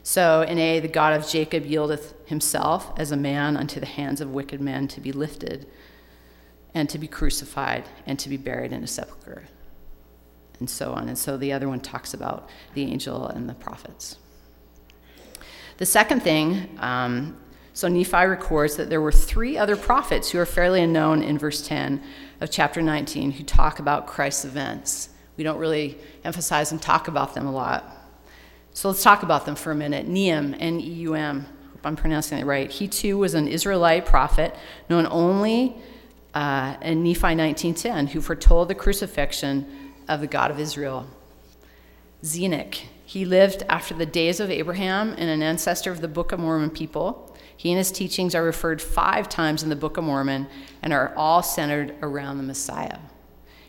So 0.03 0.41
in 0.41 0.59
A, 0.59 0.81
the 0.81 0.89
God 0.89 1.13
of 1.13 1.29
Jacob 1.29 1.67
yieldeth 1.67 2.15
himself 2.27 2.99
as 2.99 3.13
a 3.13 3.17
man 3.17 3.59
unto 3.59 3.79
the 3.79 3.85
hands 3.85 4.23
of 4.23 4.31
wicked 4.31 4.63
men 4.63 4.89
to 4.89 5.03
be 5.03 5.13
lifted 5.13 5.67
and 6.73 6.89
to 6.89 6.99
be 6.99 7.07
crucified 7.07 7.85
and 8.07 8.19
to 8.21 8.31
be 8.31 8.39
buried 8.39 8.73
in 8.73 8.83
a 8.83 8.87
sepulchre, 8.87 9.45
and 10.61 10.71
so 10.71 10.95
on. 10.95 11.11
And 11.11 11.19
so 11.19 11.37
the 11.37 11.53
other 11.53 11.69
one 11.69 11.81
talks 11.81 12.15
about 12.15 12.49
the 12.73 12.85
angel 12.85 13.27
and 13.27 13.51
the 13.51 13.55
prophets. 13.55 14.17
The 15.77 15.87
second 15.87 16.21
thing, 16.21 16.69
um, 16.79 17.37
so 17.73 17.89
Nephi 17.89 18.27
records 18.27 18.77
that 18.77 18.89
there 18.89 19.01
were 19.01 19.11
three 19.11 19.59
other 19.59 19.77
prophets 19.77 20.31
who 20.31 20.39
are 20.39 20.47
fairly 20.47 20.81
unknown 20.81 21.23
in 21.23 21.39
verse 21.39 21.67
10 21.67 22.01
of 22.41 22.51
chapter 22.51 22.81
19 22.81 23.33
who 23.33 23.43
talk 23.43 23.81
about 23.81 24.07
Christ's 24.07 24.45
events. 24.45 25.09
We 25.37 25.43
don't 25.43 25.59
really 25.59 25.99
emphasize 26.23 26.71
and 26.71 26.81
talk 26.81 27.09
about 27.09 27.35
them 27.35 27.47
a 27.47 27.53
lot. 27.53 27.85
So 28.73 28.89
let's 28.89 29.03
talk 29.03 29.23
about 29.23 29.47
them 29.47 29.57
for 29.57 29.73
a 29.73 29.75
minute. 29.75 30.09
Neum, 30.09 30.57
N 30.59 30.81
E 30.81 30.91
U 30.91 31.15
M, 31.15 31.47
hope 31.73 31.85
I'm 31.87 31.97
pronouncing 31.97 32.39
it 32.39 32.45
right. 32.45 32.71
He 32.71 32.87
too 32.89 33.19
was 33.19 33.35
an 33.35 33.49
Israelite 33.49 34.07
prophet 34.07 34.55
known 34.89 35.07
only 35.11 35.77
uh, 36.35 36.77
in 36.83 37.03
Nephi 37.03 37.35
19:10, 37.35 38.09
who 38.11 38.21
foretold 38.21 38.69
the 38.69 38.75
crucifixion 38.75 39.93
of 40.09 40.21
the 40.21 40.27
God 40.27 40.51
of 40.51 40.59
Israel. 40.59 41.07
Zenock, 42.23 42.79
he 43.15 43.25
lived 43.25 43.63
after 43.69 43.95
the 43.95 44.05
days 44.05 44.41
of 44.41 44.51
Abraham 44.51 45.11
and 45.17 45.31
an 45.31 45.41
ancestor 45.41 45.93
of 45.93 46.01
the 46.01 46.09
Book 46.09 46.33
of 46.33 46.41
Mormon 46.41 46.71
people. 46.71 47.33
He 47.57 47.71
and 47.71 47.79
his 47.79 47.93
teachings 47.93 48.35
are 48.35 48.43
referred 48.43 48.83
five 48.83 49.29
times 49.29 49.63
in 49.63 49.69
the 49.69 49.77
Book 49.77 49.97
of 49.97 50.03
Mormon 50.03 50.49
and 50.83 50.93
are 50.93 51.15
all 51.17 51.41
centered 51.41 51.95
around 52.03 52.39
the 52.39 52.43
Messiah. 52.43 52.99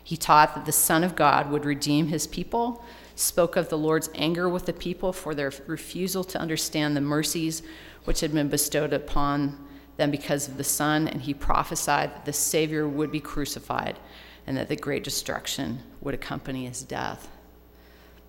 He 0.02 0.16
taught 0.16 0.56
that 0.56 0.66
the 0.66 0.72
Son 0.72 1.04
of 1.04 1.14
God 1.14 1.48
would 1.52 1.64
redeem 1.64 2.08
his 2.08 2.26
people 2.26 2.84
spoke 3.14 3.54
of 3.54 3.68
the 3.68 3.78
Lord's 3.78 4.10
anger 4.16 4.48
with 4.48 4.66
the 4.66 4.72
people 4.72 5.12
for 5.12 5.32
their 5.32 5.52
refusal 5.68 6.24
to 6.24 6.40
understand 6.40 6.96
the 6.96 7.00
mercies 7.00 7.62
which 8.02 8.22
had 8.22 8.34
been 8.34 8.48
bestowed 8.48 8.92
upon 8.92 9.64
them 9.96 10.10
because 10.10 10.48
of 10.48 10.56
the 10.56 10.64
Son, 10.64 11.06
and 11.06 11.22
he 11.22 11.32
prophesied 11.32 12.12
that 12.12 12.24
the 12.24 12.32
Savior 12.32 12.88
would 12.88 13.12
be 13.12 13.20
crucified 13.20 13.96
and 14.44 14.56
that 14.56 14.68
the 14.68 14.74
great 14.74 15.04
destruction 15.04 15.84
would 16.00 16.14
accompany 16.14 16.66
his 16.66 16.82
death. 16.82 17.30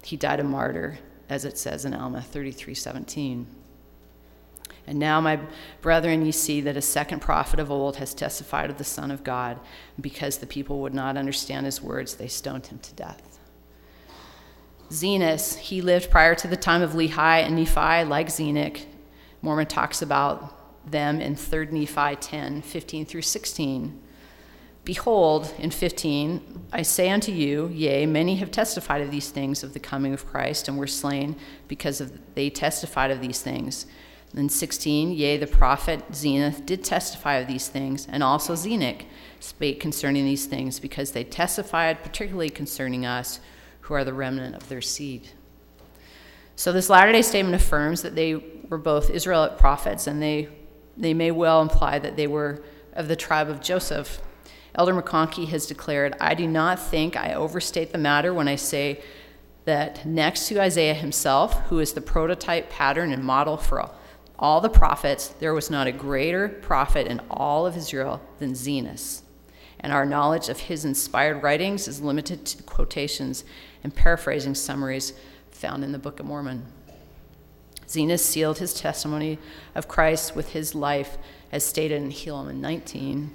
He 0.03 0.15
died 0.15 0.39
a 0.39 0.43
martyr, 0.43 0.99
as 1.29 1.45
it 1.45 1.57
says 1.57 1.85
in 1.85 1.93
Alma 1.93 2.21
33 2.21 2.73
17. 2.73 3.47
And 4.89 4.99
now, 4.99 5.19
my 5.19 5.39
brethren, 5.81 6.25
ye 6.25 6.31
see 6.31 6.61
that 6.61 6.77
a 6.77 6.81
second 6.81 7.19
prophet 7.19 7.59
of 7.59 7.69
old 7.69 7.97
has 7.97 8.13
testified 8.13 8.69
of 8.69 8.77
the 8.77 8.85
Son 8.85 9.11
of 9.11 9.23
God. 9.23 9.59
Because 9.99 10.37
the 10.37 10.47
people 10.47 10.79
would 10.79 10.93
not 10.93 11.17
understand 11.17 11.65
his 11.65 11.81
words, 11.81 12.15
they 12.15 12.29
stoned 12.29 12.67
him 12.67 12.79
to 12.79 12.93
death. 12.93 13.39
Zenos, 14.89 15.57
he 15.57 15.81
lived 15.81 16.09
prior 16.09 16.35
to 16.35 16.47
the 16.47 16.55
time 16.55 16.81
of 16.81 16.91
Lehi 16.91 17.43
and 17.43 17.57
Nephi, 17.57 18.07
like 18.07 18.27
Zenock. 18.27 18.85
Mormon 19.41 19.67
talks 19.67 20.01
about 20.01 20.89
them 20.89 21.19
in 21.19 21.35
3 21.35 21.65
Nephi 21.65 22.15
10 22.15 22.61
15 22.61 23.05
through 23.05 23.21
16. 23.21 24.01
Behold, 24.87 25.53
in 25.57 25.69
15, 25.69 26.61
I 26.71 26.81
say 26.81 27.09
unto 27.09 27.29
you, 27.29 27.67
yea, 27.73 28.05
many 28.05 28.37
have 28.37 28.51
testified 28.51 29.01
of 29.01 29.11
these 29.11 29.29
things 29.29 29.61
of 29.61 29.73
the 29.73 29.81
coming 29.81 30.13
of 30.13 30.25
Christ, 30.25 30.69
and 30.69 30.77
were 30.77 30.87
slain 30.87 31.35
because 31.67 31.99
of 31.99 32.17
they 32.35 32.49
testified 32.49 33.11
of 33.11 33.19
these 33.19 33.41
things. 33.41 33.85
In 34.33 34.47
16, 34.47 35.11
yea, 35.11 35.35
the 35.35 35.45
prophet 35.45 36.09
Zenos 36.13 36.65
did 36.65 36.85
testify 36.85 37.35
of 37.35 37.47
these 37.47 37.67
things, 37.67 38.07
and 38.09 38.23
also 38.23 38.53
Zenock 38.53 39.03
spake 39.41 39.81
concerning 39.81 40.23
these 40.23 40.45
things, 40.45 40.79
because 40.79 41.11
they 41.11 41.25
testified 41.25 42.01
particularly 42.01 42.49
concerning 42.49 43.05
us, 43.05 43.41
who 43.81 43.93
are 43.93 44.05
the 44.05 44.13
remnant 44.13 44.55
of 44.55 44.69
their 44.69 44.79
seed. 44.79 45.27
So 46.55 46.71
this 46.71 46.89
Latter 46.89 47.11
day 47.11 47.23
statement 47.23 47.55
affirms 47.55 48.03
that 48.03 48.15
they 48.15 48.35
were 48.69 48.77
both 48.77 49.09
Israelite 49.09 49.57
prophets, 49.57 50.07
and 50.07 50.21
they, 50.21 50.47
they 50.95 51.13
may 51.13 51.31
well 51.31 51.61
imply 51.61 51.99
that 51.99 52.15
they 52.15 52.27
were 52.27 52.63
of 52.93 53.09
the 53.09 53.17
tribe 53.17 53.49
of 53.49 53.59
Joseph. 53.59 54.21
Elder 54.75 54.93
McConkie 54.93 55.47
has 55.47 55.65
declared, 55.65 56.15
I 56.19 56.33
do 56.33 56.47
not 56.47 56.79
think 56.79 57.15
I 57.15 57.33
overstate 57.33 57.91
the 57.91 57.97
matter 57.97 58.33
when 58.33 58.47
I 58.47 58.55
say 58.55 59.01
that 59.65 60.05
next 60.05 60.47
to 60.47 60.61
Isaiah 60.61 60.93
himself, 60.93 61.59
who 61.67 61.79
is 61.79 61.93
the 61.93 62.01
prototype, 62.01 62.69
pattern, 62.69 63.11
and 63.11 63.23
model 63.23 63.57
for 63.57 63.89
all 64.39 64.61
the 64.61 64.69
prophets, 64.69 65.29
there 65.39 65.53
was 65.53 65.69
not 65.69 65.87
a 65.87 65.91
greater 65.91 66.47
prophet 66.47 67.07
in 67.07 67.21
all 67.29 67.65
of 67.65 67.75
Israel 67.75 68.21
than 68.39 68.51
Zenos. 68.53 69.21
And 69.79 69.91
our 69.91 70.05
knowledge 70.05 70.49
of 70.49 70.59
his 70.59 70.85
inspired 70.85 71.43
writings 71.43 71.87
is 71.87 72.01
limited 72.01 72.45
to 72.45 72.63
quotations 72.63 73.43
and 73.83 73.93
paraphrasing 73.93 74.55
summaries 74.55 75.13
found 75.51 75.83
in 75.83 75.91
the 75.91 75.99
Book 75.99 76.19
of 76.19 76.25
Mormon. 76.25 76.65
Zenos 77.87 78.19
sealed 78.19 78.59
his 78.59 78.73
testimony 78.73 79.39
of 79.73 79.87
Christ 79.87 80.35
with 80.35 80.49
his 80.49 80.75
life, 80.75 81.17
as 81.51 81.65
stated 81.65 82.01
in 82.01 82.11
Helaman 82.11 82.55
19. 82.55 83.31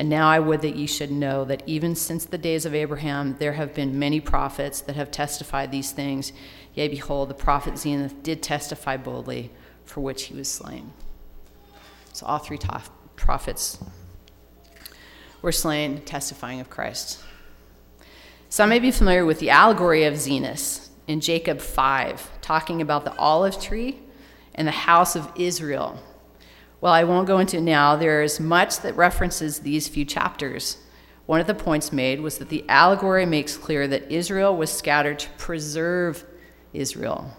And 0.00 0.08
now 0.08 0.30
I 0.30 0.38
would 0.38 0.62
that 0.62 0.76
ye 0.76 0.86
should 0.86 1.10
know 1.10 1.44
that 1.44 1.62
even 1.66 1.94
since 1.94 2.24
the 2.24 2.38
days 2.38 2.64
of 2.64 2.74
Abraham, 2.74 3.36
there 3.38 3.52
have 3.52 3.74
been 3.74 3.98
many 3.98 4.18
prophets 4.18 4.80
that 4.80 4.96
have 4.96 5.10
testified 5.10 5.70
these 5.70 5.92
things. 5.92 6.32
Yea, 6.72 6.88
behold, 6.88 7.28
the 7.28 7.34
prophet 7.34 7.74
Zenos 7.74 8.14
did 8.22 8.42
testify 8.42 8.96
boldly, 8.96 9.50
for 9.84 10.00
which 10.00 10.22
he 10.22 10.34
was 10.34 10.48
slain. 10.48 10.94
So 12.14 12.24
all 12.24 12.38
three 12.38 12.58
prophets 13.14 13.78
were 15.42 15.52
slain, 15.52 16.00
testifying 16.00 16.60
of 16.60 16.70
Christ. 16.70 17.22
Some 18.48 18.70
may 18.70 18.78
be 18.78 18.92
familiar 18.92 19.26
with 19.26 19.38
the 19.38 19.50
allegory 19.50 20.04
of 20.04 20.14
Zenos 20.14 20.88
in 21.08 21.20
Jacob 21.20 21.60
5, 21.60 22.40
talking 22.40 22.80
about 22.80 23.04
the 23.04 23.14
olive 23.18 23.60
tree 23.60 23.98
and 24.54 24.66
the 24.66 24.72
house 24.72 25.14
of 25.14 25.30
Israel 25.36 26.02
well, 26.80 26.92
I 26.92 27.04
won't 27.04 27.26
go 27.26 27.38
into 27.38 27.58
it 27.58 27.62
now. 27.62 27.96
There 27.96 28.22
is 28.22 28.40
much 28.40 28.80
that 28.80 28.96
references 28.96 29.60
these 29.60 29.88
few 29.88 30.04
chapters. 30.04 30.78
One 31.26 31.40
of 31.40 31.46
the 31.46 31.54
points 31.54 31.92
made 31.92 32.20
was 32.20 32.38
that 32.38 32.48
the 32.48 32.64
allegory 32.68 33.26
makes 33.26 33.56
clear 33.56 33.86
that 33.88 34.10
Israel 34.10 34.56
was 34.56 34.72
scattered 34.72 35.18
to 35.20 35.30
preserve 35.30 36.24
Israel. 36.72 37.36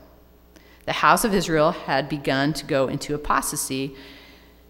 The 0.86 0.94
house 0.94 1.26
of 1.26 1.34
Israel 1.34 1.72
had 1.72 2.08
begun 2.08 2.54
to 2.54 2.66
go 2.66 2.88
into 2.88 3.16
apostasy. 3.16 3.96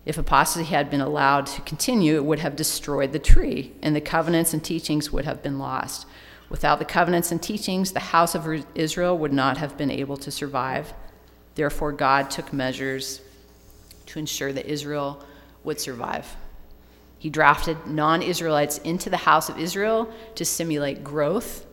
If 0.06 0.18
apostasy 0.18 0.66
had 0.66 0.90
been 0.90 1.02
allowed 1.02 1.46
to 1.48 1.62
continue, 1.62 2.16
it 2.16 2.26
would 2.26 2.40
have 2.40 2.56
destroyed 2.56 3.12
the 3.12 3.20
tree, 3.20 3.74
and 3.82 3.96
the 3.96 4.02
covenants 4.02 4.54
and 4.54 4.64
teachings 4.64 5.12
would 5.12 5.26
have 5.26 5.44
been 5.44 5.60
lost. 5.60 6.08
Without 6.50 6.80
the 6.80 6.86
covenants 6.86 7.32
and 7.32 7.42
teachings, 7.42 7.92
the 7.92 8.00
house 8.00 8.36
of 8.36 8.66
Israel 8.76 9.18
would 9.18 9.34
not 9.34 9.58
have 9.58 9.78
been 9.78 9.92
able 9.92 10.18
to 10.18 10.32
survive. 10.32 10.94
Therefore, 11.56 11.92
God 11.92 12.30
took 12.30 12.52
measures 12.52 13.22
to 14.12 14.20
ensure 14.20 14.52
that 14.52 14.66
Israel 14.66 15.24
would 15.64 15.80
survive. 15.80 16.36
He 17.18 17.30
drafted 17.30 17.88
non 17.88 18.22
Israelites 18.22 18.78
into 18.80 19.10
the 19.10 19.18
house 19.18 19.48
of 19.48 19.58
Israel 19.58 20.12
to 20.36 20.44
simulate 20.44 21.04
growth, 21.04 21.66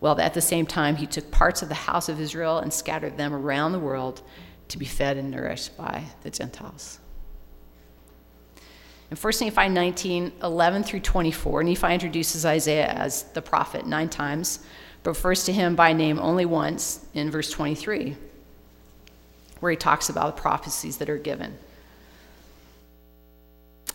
while 0.00 0.20
at 0.20 0.34
the 0.34 0.40
same 0.40 0.66
time, 0.66 0.96
he 0.96 1.06
took 1.06 1.30
parts 1.30 1.62
of 1.62 1.68
the 1.68 1.74
house 1.74 2.08
of 2.08 2.20
Israel 2.20 2.58
and 2.58 2.72
scattered 2.72 3.16
them 3.16 3.32
around 3.32 3.72
the 3.72 3.78
world 3.78 4.22
to 4.68 4.78
be 4.78 4.84
fed 4.84 5.16
and 5.16 5.30
nourished 5.30 5.76
by 5.76 6.04
the 6.22 6.30
Gentiles. 6.30 6.98
In 9.10 9.16
1 9.16 9.32
Nephi 9.40 9.68
19, 9.68 10.32
11 10.42 10.82
through 10.82 11.00
24, 11.00 11.62
Nephi 11.62 11.94
introduces 11.94 12.44
Isaiah 12.44 12.88
as 12.88 13.24
the 13.34 13.42
prophet 13.42 13.86
nine 13.86 14.08
times, 14.08 14.60
but 15.02 15.10
refers 15.10 15.44
to 15.44 15.52
him 15.52 15.76
by 15.76 15.92
name 15.92 16.18
only 16.18 16.46
once 16.46 17.06
in 17.14 17.30
verse 17.30 17.50
23 17.50 18.16
where 19.60 19.70
he 19.70 19.76
talks 19.76 20.08
about 20.08 20.36
the 20.36 20.42
prophecies 20.42 20.96
that 20.98 21.08
are 21.08 21.18
given. 21.18 21.56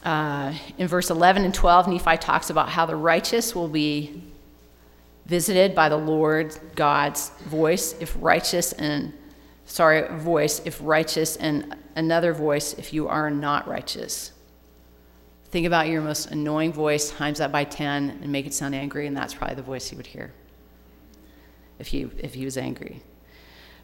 Uh, 0.03 0.53
in 0.77 0.87
verse 0.87 1.09
11 1.09 1.43
and 1.43 1.53
12, 1.53 1.87
Nephi 1.87 2.17
talks 2.17 2.49
about 2.49 2.69
how 2.69 2.85
the 2.85 2.95
righteous 2.95 3.55
will 3.55 3.67
be 3.67 4.21
visited 5.25 5.73
by 5.73 5.89
the 5.89 5.97
Lord 5.97 6.55
God's 6.75 7.29
voice, 7.47 7.95
if 7.99 8.15
righteous 8.19 8.73
and 8.73 9.11
sorry, 9.65 10.07
voice, 10.19 10.61
if 10.65 10.79
righteous, 10.81 11.35
and 11.37 11.75
another 11.95 12.33
voice 12.33 12.73
if 12.73 12.93
you 12.93 13.07
are 13.07 13.31
not 13.31 13.67
righteous. 13.67 14.31
Think 15.45 15.65
about 15.65 15.87
your 15.87 16.01
most 16.01 16.31
annoying 16.31 16.73
voice, 16.73 17.09
times 17.11 17.39
that 17.39 17.51
by 17.51 17.63
10, 17.63 18.19
and 18.21 18.31
make 18.31 18.45
it 18.45 18.53
sound 18.53 18.75
angry, 18.75 19.07
and 19.07 19.15
that's 19.15 19.33
probably 19.33 19.55
the 19.55 19.61
voice 19.61 19.89
he 19.89 19.95
would 19.95 20.07
hear 20.07 20.33
if 21.79 21.87
he, 21.87 22.07
if 22.19 22.33
he 22.33 22.45
was 22.45 22.57
angry. 22.57 23.01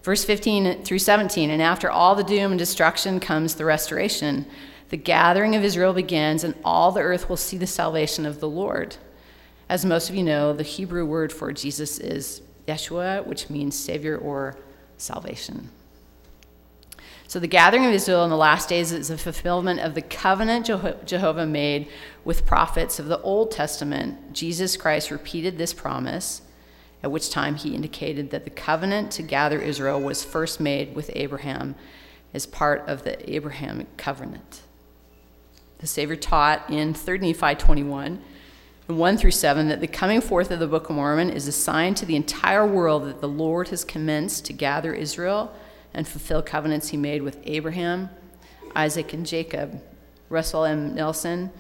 Verse 0.04 0.24
15 0.24 0.84
through 0.84 1.00
17, 1.00 1.50
and 1.50 1.62
after 1.62 1.90
all 1.90 2.16
the 2.16 2.24
doom 2.24 2.52
and 2.52 2.60
destruction 2.60 3.20
comes 3.20 3.56
the 3.56 3.66
restoration. 3.66 4.46
The 4.90 4.98
gathering 4.98 5.56
of 5.56 5.64
Israel 5.64 5.94
begins, 5.94 6.44
and 6.44 6.56
all 6.66 6.92
the 6.92 7.02
earth 7.02 7.30
will 7.30 7.38
see 7.38 7.58
the 7.58 7.68
salvation 7.68 8.26
of 8.26 8.40
the 8.40 8.50
Lord. 8.50 8.98
As 9.70 9.86
most 9.86 10.10
of 10.10 10.16
you 10.16 10.24
know, 10.24 10.52
the 10.52 10.64
Hebrew 10.64 11.06
word 11.06 11.32
for 11.32 11.54
Jesus 11.54 11.98
is 12.00 12.42
Yeshua, 12.68 13.26
which 13.26 13.50
means 13.50 13.76
Savior 13.76 14.18
or 14.18 14.58
salvation. 14.98 15.70
So, 17.28 17.40
the 17.40 17.48
gathering 17.48 17.86
of 17.86 17.94
Israel 17.94 18.26
in 18.26 18.30
the 18.30 18.36
last 18.36 18.68
days 18.68 18.92
is 18.92 19.10
a 19.10 19.18
fulfillment 19.18 19.80
of 19.80 19.96
the 19.96 20.02
covenant 20.02 20.66
Jehovah 20.66 21.46
made 21.46 21.88
with 22.26 22.46
prophets 22.46 23.00
of 23.00 23.06
the 23.06 23.22
Old 23.22 23.52
Testament. 23.52 24.34
Jesus 24.34 24.76
Christ 24.76 25.12
repeated 25.12 25.58
this 25.58 25.74
promise 25.74 26.42
at 27.04 27.12
which 27.12 27.30
time 27.30 27.56
he 27.56 27.76
indicated 27.76 28.30
that 28.32 28.44
the 28.44 28.50
covenant 28.50 29.12
to 29.12 29.24
gather 29.24 29.60
Israel 29.60 30.00
was 30.00 30.24
first 30.24 30.60
made 30.60 30.96
with 30.96 31.10
Abraham 31.16 31.76
as 32.34 32.46
part 32.46 32.88
of 32.88 33.04
the 33.04 33.34
Abrahamic 33.34 33.98
covenant. 33.98 34.62
The 35.80 35.88
Savior 35.88 36.16
taught 36.16 36.70
in 36.70 36.94
3 36.94 37.18
Nephi 37.20 37.56
21 37.56 38.22
and 38.88 38.98
1 39.00 39.18
through 39.18 39.32
7 39.32 39.68
that 39.68 39.82
the 39.82 39.88
coming 39.88 40.22
forth 40.22 40.52
of 40.52 40.60
the 40.60 40.68
Book 40.68 40.90
of 40.90 40.96
Mormon 40.96 41.30
is 41.30 41.48
a 41.48 41.52
sign 41.52 41.96
to 41.96 42.06
the 42.06 42.16
entire 42.16 42.66
world 42.66 43.06
that 43.06 43.22
the 43.22 43.28
Lord 43.28 43.70
has 43.70 43.84
commenced 43.84 44.46
to 44.46 44.54
gather 44.54 44.94
Israel 44.94 45.52
and 45.94 46.08
fulfill 46.08 46.42
covenants 46.42 46.90
he 46.90 46.98
made 46.98 47.22
with 47.22 47.40
Abraham, 47.44 48.10
Isaac, 48.76 49.14
and 49.14 49.26
Jacob. 49.26 49.82
Russell 50.30 50.64
M. 50.64 50.96
Nelson 50.96 51.52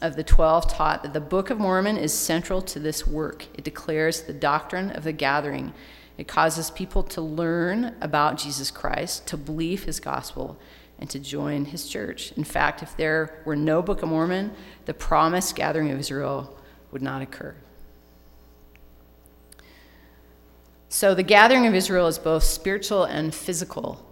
of 0.00 0.16
the 0.16 0.24
Twelve 0.24 0.68
taught 0.68 1.02
that 1.02 1.12
the 1.12 1.20
Book 1.20 1.50
of 1.50 1.58
Mormon 1.58 1.96
is 1.96 2.12
central 2.12 2.62
to 2.62 2.78
this 2.78 3.06
work. 3.06 3.46
It 3.54 3.64
declares 3.64 4.22
the 4.22 4.32
doctrine 4.32 4.90
of 4.90 5.04
the 5.04 5.12
gathering. 5.12 5.72
It 6.16 6.28
causes 6.28 6.70
people 6.70 7.02
to 7.04 7.20
learn 7.20 7.94
about 8.00 8.38
Jesus 8.38 8.70
Christ, 8.70 9.26
to 9.28 9.36
believe 9.36 9.84
his 9.84 10.00
gospel, 10.00 10.58
and 10.98 11.08
to 11.10 11.18
join 11.18 11.66
his 11.66 11.88
church. 11.88 12.32
In 12.32 12.44
fact, 12.44 12.82
if 12.82 12.96
there 12.96 13.42
were 13.44 13.56
no 13.56 13.82
Book 13.82 14.02
of 14.02 14.08
Mormon, 14.08 14.52
the 14.86 14.94
promised 14.94 15.54
gathering 15.54 15.90
of 15.90 16.00
Israel 16.00 16.58
would 16.90 17.02
not 17.02 17.22
occur. 17.22 17.54
So, 20.88 21.14
the 21.14 21.22
gathering 21.22 21.66
of 21.66 21.74
Israel 21.74 22.06
is 22.06 22.18
both 22.18 22.42
spiritual 22.42 23.04
and 23.04 23.34
physical. 23.34 24.07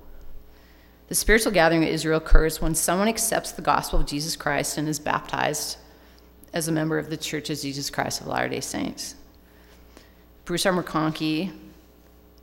The 1.08 1.14
spiritual 1.14 1.52
gathering 1.52 1.84
of 1.84 1.88
Israel 1.88 2.18
occurs 2.18 2.60
when 2.60 2.74
someone 2.74 3.06
accepts 3.06 3.52
the 3.52 3.62
gospel 3.62 4.00
of 4.00 4.06
Jesus 4.06 4.34
Christ 4.34 4.76
and 4.76 4.88
is 4.88 4.98
baptized 4.98 5.78
as 6.52 6.66
a 6.66 6.72
member 6.72 6.98
of 6.98 7.10
the 7.10 7.16
Church 7.16 7.48
of 7.48 7.60
Jesus 7.60 7.90
Christ 7.90 8.20
of 8.20 8.26
Latter 8.26 8.48
day 8.48 8.60
Saints. 8.60 9.14
Bruce 10.44 10.66
R. 10.66 10.72
McConkie 10.72 11.52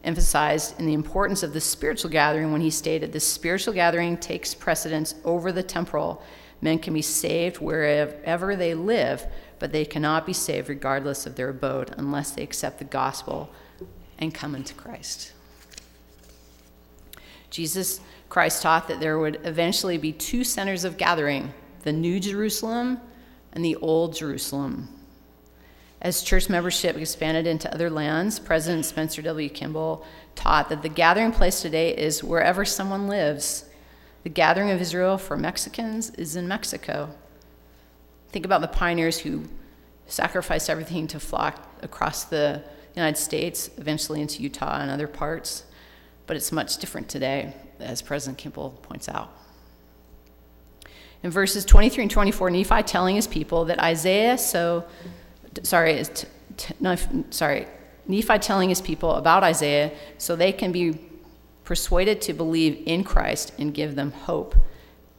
emphasized 0.03 0.79
in 0.79 0.85
the 0.85 0.93
importance 0.93 1.43
of 1.43 1.53
the 1.53 1.61
spiritual 1.61 2.09
gathering 2.09 2.51
when 2.51 2.61
he 2.61 2.69
stated 2.69 3.11
the 3.11 3.19
spiritual 3.19 3.73
gathering 3.73 4.17
takes 4.17 4.53
precedence 4.53 5.15
over 5.25 5.51
the 5.51 5.63
temporal. 5.63 6.21
Men 6.61 6.79
can 6.79 6.93
be 6.93 7.01
saved 7.01 7.59
wherever 7.59 8.55
they 8.55 8.73
live, 8.73 9.25
but 9.59 9.71
they 9.71 9.83
cannot 9.83 10.25
be 10.25 10.33
saved 10.33 10.69
regardless 10.69 11.25
of 11.25 11.35
their 11.35 11.49
abode 11.49 11.93
unless 11.97 12.31
they 12.31 12.43
accept 12.43 12.79
the 12.79 12.85
gospel 12.85 13.49
and 14.19 14.33
come 14.33 14.55
into 14.55 14.73
Christ. 14.73 15.33
Jesus 17.49 17.99
Christ 18.33 18.63
taught 18.63 18.87
that 18.87 18.99
there 18.99 19.19
would 19.19 19.41
eventually 19.43 19.99
be 19.99 20.11
two 20.11 20.43
centers 20.43 20.85
of 20.85 20.97
gathering 20.97 21.53
the 21.83 21.91
New 21.91 22.19
Jerusalem 22.19 22.99
and 23.51 23.63
the 23.63 23.75
Old 23.75 24.15
Jerusalem. 24.15 24.89
As 26.01 26.23
church 26.23 26.49
membership 26.49 26.97
expanded 26.97 27.45
into 27.45 27.71
other 27.71 27.91
lands, 27.91 28.39
President 28.39 28.85
Spencer 28.85 29.21
W. 29.21 29.49
Kimball 29.49 30.03
taught 30.33 30.69
that 30.69 30.81
the 30.81 30.89
gathering 30.89 31.31
place 31.31 31.61
today 31.61 31.95
is 31.95 32.23
wherever 32.23 32.65
someone 32.65 33.07
lives. 33.07 33.65
The 34.23 34.29
gathering 34.29 34.71
of 34.71 34.81
Israel 34.81 35.19
for 35.19 35.37
Mexicans 35.37 36.09
is 36.15 36.35
in 36.35 36.47
Mexico. 36.47 37.11
Think 38.29 38.45
about 38.45 38.61
the 38.61 38.67
pioneers 38.67 39.19
who 39.19 39.43
sacrificed 40.07 40.71
everything 40.71 41.05
to 41.05 41.19
flock 41.19 41.83
across 41.83 42.23
the 42.23 42.63
United 42.95 43.19
States, 43.19 43.69
eventually 43.77 44.21
into 44.21 44.41
Utah 44.41 44.81
and 44.81 44.89
other 44.89 45.07
parts. 45.07 45.65
But 46.25 46.35
it's 46.35 46.51
much 46.51 46.77
different 46.77 47.09
today, 47.09 47.53
as 47.83 48.01
President 48.01 48.37
Kimball 48.37 48.71
points 48.81 49.09
out. 49.09 49.31
In 51.21 51.31
verses 51.31 51.63
23 51.65 52.03
and 52.03 52.11
24, 52.11 52.49
Nephi 52.49 52.83
telling 52.83 53.15
his 53.15 53.27
people 53.27 53.65
that 53.65 53.79
Isaiah 53.79 54.37
so, 54.37 54.85
sorry, 55.63 56.03
t- 56.03 56.27
t- 56.57 56.73
no, 56.79 56.95
sorry, 57.29 57.67
Nephi 58.07 58.39
telling 58.39 58.69
his 58.69 58.81
people 58.81 59.13
about 59.13 59.43
Isaiah 59.43 59.91
so 60.17 60.35
they 60.35 60.51
can 60.51 60.71
be 60.71 60.99
persuaded 61.63 62.21
to 62.23 62.33
believe 62.33 62.83
in 62.85 63.03
Christ 63.03 63.53
and 63.57 63.73
give 63.73 63.95
them 63.95 64.11
hope, 64.11 64.55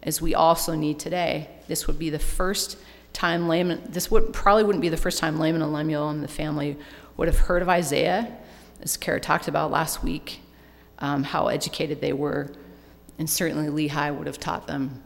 as 0.02 0.20
we 0.20 0.34
also 0.34 0.74
need 0.74 0.98
today. 0.98 1.48
This 1.68 1.86
would 1.86 1.98
be 1.98 2.10
the 2.10 2.18
first 2.18 2.76
time 3.14 3.48
Laman, 3.48 3.82
this 3.88 4.10
would 4.10 4.32
probably 4.32 4.64
wouldn't 4.64 4.82
be 4.82 4.90
the 4.90 4.96
first 4.98 5.18
time 5.18 5.38
Laman 5.38 5.62
and 5.62 5.72
Lemuel 5.72 6.10
and 6.10 6.22
the 6.22 6.28
family 6.28 6.76
would 7.16 7.28
have 7.28 7.38
heard 7.38 7.62
of 7.62 7.68
Isaiah, 7.68 8.36
as 8.82 8.96
Kara 8.96 9.20
talked 9.20 9.48
about 9.48 9.70
last 9.70 10.02
week, 10.02 10.40
um, 10.98 11.22
how 11.22 11.48
educated 11.48 12.00
they 12.00 12.12
were, 12.12 12.50
and 13.18 13.28
certainly 13.28 13.88
Lehi 13.88 14.16
would 14.16 14.26
have 14.26 14.38
taught 14.38 14.66
them. 14.66 15.02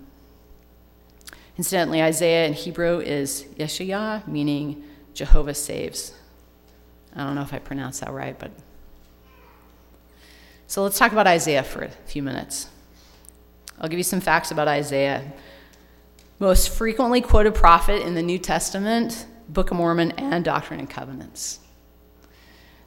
Incidentally, 1.57 2.03
Isaiah 2.03 2.46
in 2.46 2.53
Hebrew 2.53 3.01
is 3.01 3.44
Yeshayah, 3.57 4.27
meaning 4.29 4.85
Jehovah 5.14 5.55
saves. 5.55 6.14
I 7.16 7.24
don't 7.24 7.35
know 7.35 7.42
if 7.42 7.53
I 7.53 7.59
pronounced 7.59 8.01
that 8.01 8.12
right, 8.12 8.38
but. 8.38 8.53
So 10.68 10.83
let's 10.83 10.98
talk 10.98 11.12
about 11.12 11.27
Isaiah 11.27 11.64
for 11.64 11.83
a 11.83 11.90
few 12.07 12.22
minutes. 12.22 12.68
I'll 13.81 13.88
give 13.88 13.98
you 13.98 14.05
some 14.05 14.20
facts 14.20 14.51
about 14.51 14.68
Isaiah. 14.68 15.33
Most 16.38 16.70
frequently 16.70 17.20
quoted 17.20 17.55
prophet 17.55 18.03
in 18.03 18.14
the 18.14 18.22
New 18.22 18.38
Testament, 18.38 19.27
Book 19.48 19.70
of 19.70 19.77
Mormon, 19.77 20.12
and 20.12 20.44
Doctrine 20.44 20.79
and 20.79 20.88
Covenants. 20.88 21.59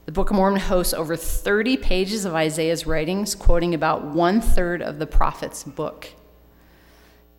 The 0.06 0.12
Book 0.12 0.32
of 0.32 0.36
Mormon 0.36 0.60
hosts 0.60 0.96
over 0.96 1.16
30 1.16 1.78
pages 1.78 2.26
of 2.26 2.34
Isaiah's 2.34 2.88
writings, 2.88 3.36
quoting 3.36 3.76
about 3.76 4.04
one 4.04 4.42
third 4.42 4.82
of 4.82 4.98
the 4.98 5.06
prophet's 5.06 5.64
book. 5.64 6.10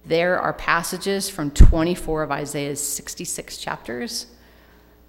There 0.05 0.41
are 0.41 0.53
passages 0.53 1.29
from 1.29 1.51
24 1.51 2.23
of 2.23 2.31
Isaiah's 2.31 2.81
66 2.81 3.59
chapters, 3.59 4.27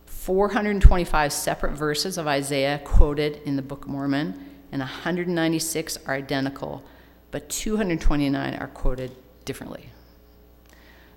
425 0.08 1.32
separate 1.32 1.74
verses 1.74 2.18
of 2.18 2.26
Isaiah 2.26 2.82
quoted 2.84 3.40
in 3.46 3.56
the 3.56 3.62
Book 3.62 3.86
of 3.86 3.92
Mormon, 3.92 4.34
and 4.72 4.80
196 4.80 5.98
are 6.08 6.16
identical, 6.16 6.84
but 7.30 7.50
229 7.50 8.56
are 8.56 8.68
quoted 8.68 9.12
differently. 9.46 9.90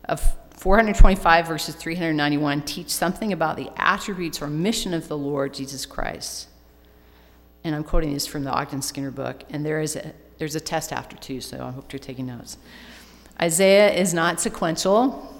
Of 0.04 0.45
425 0.56 1.46
verses 1.46 1.74
391 1.74 2.62
teach 2.62 2.90
something 2.90 3.32
about 3.32 3.56
the 3.56 3.70
attributes 3.76 4.40
or 4.40 4.46
mission 4.46 4.94
of 4.94 5.06
the 5.08 5.16
Lord 5.16 5.52
Jesus 5.52 5.84
Christ. 5.84 6.48
And 7.62 7.74
I'm 7.74 7.84
quoting 7.84 8.14
this 8.14 8.26
from 8.26 8.44
the 8.44 8.50
Ogden 8.50 8.80
Skinner 8.80 9.10
book, 9.10 9.42
and 9.50 9.64
there 9.66 9.80
is 9.80 9.96
a, 9.96 10.12
there's 10.38 10.54
a 10.54 10.60
test 10.60 10.92
after 10.92 11.16
too, 11.16 11.40
so 11.40 11.64
I 11.64 11.70
hope 11.70 11.92
you're 11.92 12.00
taking 12.00 12.26
notes. 12.26 12.58
Isaiah 13.40 13.92
is 13.92 14.14
not 14.14 14.40
sequential. 14.40 15.32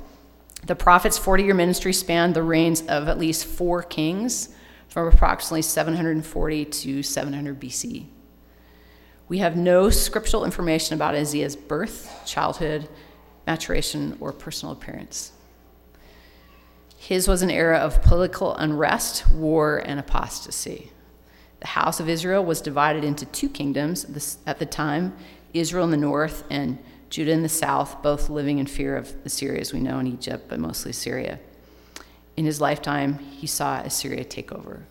The 0.66 0.74
prophet's 0.74 1.16
40 1.16 1.44
year 1.44 1.54
ministry 1.54 1.92
spanned 1.92 2.34
the 2.34 2.42
reigns 2.42 2.82
of 2.82 3.08
at 3.08 3.18
least 3.18 3.46
four 3.46 3.82
kings 3.82 4.54
from 4.88 5.08
approximately 5.08 5.62
740 5.62 6.64
to 6.64 7.02
700 7.02 7.60
BC. 7.60 8.06
We 9.28 9.38
have 9.38 9.56
no 9.56 9.90
scriptural 9.90 10.44
information 10.44 10.94
about 10.94 11.14
Isaiah's 11.14 11.56
birth, 11.56 12.22
childhood, 12.26 12.88
maturation, 13.46 14.16
or 14.20 14.32
personal 14.32 14.72
appearance. 14.72 15.32
His 16.96 17.28
was 17.28 17.42
an 17.42 17.50
era 17.50 17.78
of 17.78 18.02
political 18.02 18.54
unrest, 18.56 19.30
war, 19.30 19.78
and 19.84 20.00
apostasy. 20.00 20.90
The 21.60 21.68
house 21.68 22.00
of 22.00 22.08
Israel 22.08 22.44
was 22.44 22.60
divided 22.60 23.04
into 23.04 23.24
two 23.26 23.48
kingdoms 23.48 24.38
at 24.46 24.58
the 24.58 24.66
time 24.66 25.14
Israel 25.54 25.84
in 25.84 25.90
the 25.90 25.96
north 25.96 26.44
and 26.50 26.78
Judah 27.08 27.32
in 27.32 27.42
the 27.42 27.48
south, 27.48 28.02
both 28.02 28.28
living 28.28 28.58
in 28.58 28.66
fear 28.66 28.96
of 28.96 29.14
Assyria, 29.24 29.60
as 29.60 29.72
we 29.72 29.80
know 29.80 29.98
in 29.98 30.06
Egypt, 30.06 30.46
but 30.48 30.58
mostly 30.58 30.92
Syria. 30.92 31.38
In 32.36 32.44
his 32.44 32.60
lifetime, 32.60 33.18
he 33.18 33.46
saw 33.46 33.78
Assyria 33.78 34.24
take 34.24 34.52
over. 34.52 34.84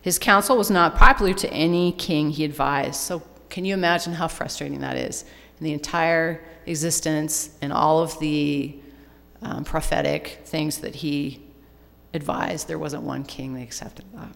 His 0.00 0.18
counsel 0.18 0.56
was 0.56 0.70
not 0.70 0.94
popular 0.94 1.34
to 1.34 1.52
any 1.52 1.92
king 1.92 2.30
he 2.30 2.44
advised, 2.44 3.00
so 3.00 3.22
can 3.50 3.64
you 3.64 3.74
imagine 3.74 4.14
how 4.14 4.28
frustrating 4.28 4.80
that 4.80 4.96
is? 4.96 5.24
The 5.60 5.72
entire 5.72 6.42
existence 6.66 7.50
and 7.62 7.72
all 7.72 8.02
of 8.02 8.18
the 8.18 8.76
um, 9.42 9.64
prophetic 9.64 10.40
things 10.44 10.78
that 10.78 10.96
he 10.96 11.42
advised, 12.12 12.68
there 12.68 12.78
wasn't 12.78 13.02
one 13.02 13.24
king 13.24 13.54
that 13.54 13.62
accepted 13.62 14.04
that. 14.14 14.34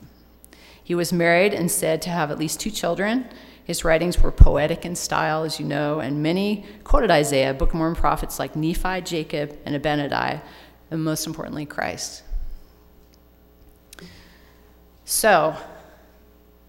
He 0.82 0.94
was 0.94 1.12
married 1.12 1.54
and 1.54 1.70
said 1.70 2.00
to 2.02 2.10
have 2.10 2.30
at 2.30 2.38
least 2.38 2.60
two 2.60 2.70
children 2.70 3.28
his 3.68 3.84
writings 3.84 4.18
were 4.18 4.32
poetic 4.32 4.86
in 4.86 4.96
style, 4.96 5.44
as 5.44 5.60
you 5.60 5.66
know, 5.66 6.00
and 6.00 6.22
many 6.22 6.64
quoted 6.84 7.10
Isaiah, 7.10 7.52
Book 7.52 7.68
of 7.68 7.74
Mormon 7.74 7.96
prophets 7.96 8.38
like 8.38 8.56
Nephi, 8.56 9.02
Jacob, 9.02 9.58
and 9.66 9.76
Abinadi, 9.76 10.40
and 10.90 11.04
most 11.04 11.26
importantly, 11.26 11.66
Christ. 11.66 12.22
So, 15.04 15.54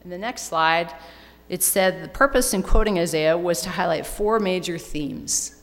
in 0.03 0.09
the 0.09 0.17
next 0.17 0.41
slide, 0.49 0.93
it 1.49 1.63
said 1.63 2.03
the 2.03 2.07
purpose 2.07 2.53
in 2.53 2.63
quoting 2.63 2.99
Isaiah 2.99 3.37
was 3.37 3.61
to 3.63 3.69
highlight 3.69 4.05
four 4.05 4.39
major 4.39 4.77
themes 4.77 5.55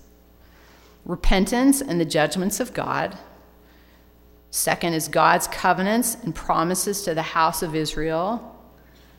repentance 1.05 1.81
and 1.81 2.01
the 2.01 2.05
judgments 2.05 2.59
of 2.59 2.75
God. 2.75 3.17
Second 4.51 4.95
is 4.95 5.07
God's 5.07 5.47
covenants 5.47 6.17
and 6.25 6.35
promises 6.35 7.03
to 7.03 7.15
the 7.15 7.23
house 7.23 7.63
of 7.63 7.77
Israel. 7.77 8.61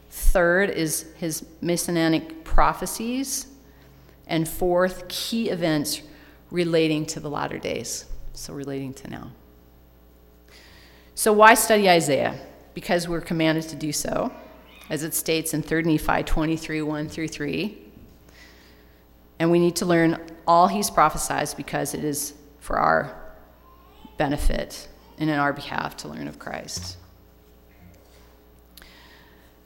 Third 0.09 0.69
is 0.69 1.05
his 1.17 1.45
messianic 1.61 2.43
prophecies. 2.43 3.47
And 4.27 4.47
fourth, 4.47 5.07
key 5.07 5.49
events 5.49 6.01
relating 6.51 7.05
to 7.05 7.21
the 7.21 7.29
latter 7.29 7.57
days, 7.57 8.05
so 8.33 8.53
relating 8.53 8.93
to 8.95 9.09
now. 9.09 9.31
So, 11.15 11.31
why 11.31 11.53
study 11.53 11.89
Isaiah? 11.89 12.37
Because 12.73 13.07
we're 13.07 13.21
commanded 13.21 13.69
to 13.69 13.75
do 13.75 13.93
so, 13.93 14.31
as 14.89 15.03
it 15.03 15.13
states 15.13 15.53
in 15.53 15.61
3 15.61 15.83
Nephi 15.83 16.23
23 16.23 16.81
1 16.81 17.09
through 17.09 17.27
3. 17.27 17.77
And 19.39 19.51
we 19.51 19.59
need 19.59 19.75
to 19.77 19.85
learn 19.85 20.19
all 20.47 20.67
he's 20.67 20.89
prophesied 20.89 21.49
because 21.55 21.93
it 21.93 22.03
is 22.03 22.33
for 22.59 22.77
our 22.77 23.15
benefit 24.17 24.87
and 25.19 25.29
in 25.29 25.37
our 25.37 25.53
behalf 25.53 25.97
to 25.97 26.07
learn 26.07 26.27
of 26.27 26.39
Christ. 26.39 26.97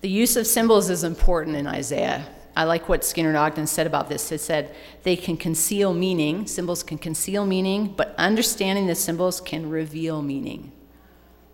The 0.02 0.10
use 0.10 0.36
of 0.36 0.48
symbols 0.48 0.90
is 0.90 1.04
important 1.04 1.56
in 1.56 1.68
Isaiah. 1.68 2.26
I 2.56 2.66
like 2.66 2.90
what 2.90 3.06
Skinner 3.06 3.36
Ogden 3.38 3.68
said 3.68 3.88
about 3.88 4.10
this. 4.10 4.32
It 4.32 4.40
said 4.40 4.76
they 5.04 5.16
can 5.16 5.38
conceal 5.38 5.94
meaning, 5.94 6.48
symbols 6.48 6.84
can 6.84 6.98
conceal 6.98 7.46
meaning, 7.46 7.94
but 7.96 8.14
understanding 8.18 8.88
the 8.88 8.96
symbols 8.96 9.40
can 9.40 9.70
reveal 9.70 10.22
meaning. 10.22 10.72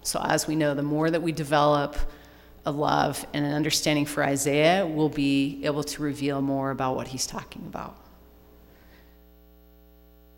So, 0.02 0.22
as 0.24 0.48
we 0.48 0.56
know, 0.56 0.74
the 0.74 0.84
more 0.84 1.12
that 1.12 1.22
we 1.22 1.34
develop 1.34 1.98
a 2.68 2.72
love 2.72 3.26
and 3.34 3.46
an 3.46 3.54
understanding 3.54 4.06
for 4.06 4.24
Isaiah, 4.24 4.86
we'll 4.86 5.10
be 5.10 5.62
able 5.64 5.84
to 5.86 6.02
reveal 6.02 6.42
more 6.42 6.72
about 6.72 6.96
what 6.96 7.08
he's 7.08 7.26
talking 7.26 7.64
about. 7.66 7.98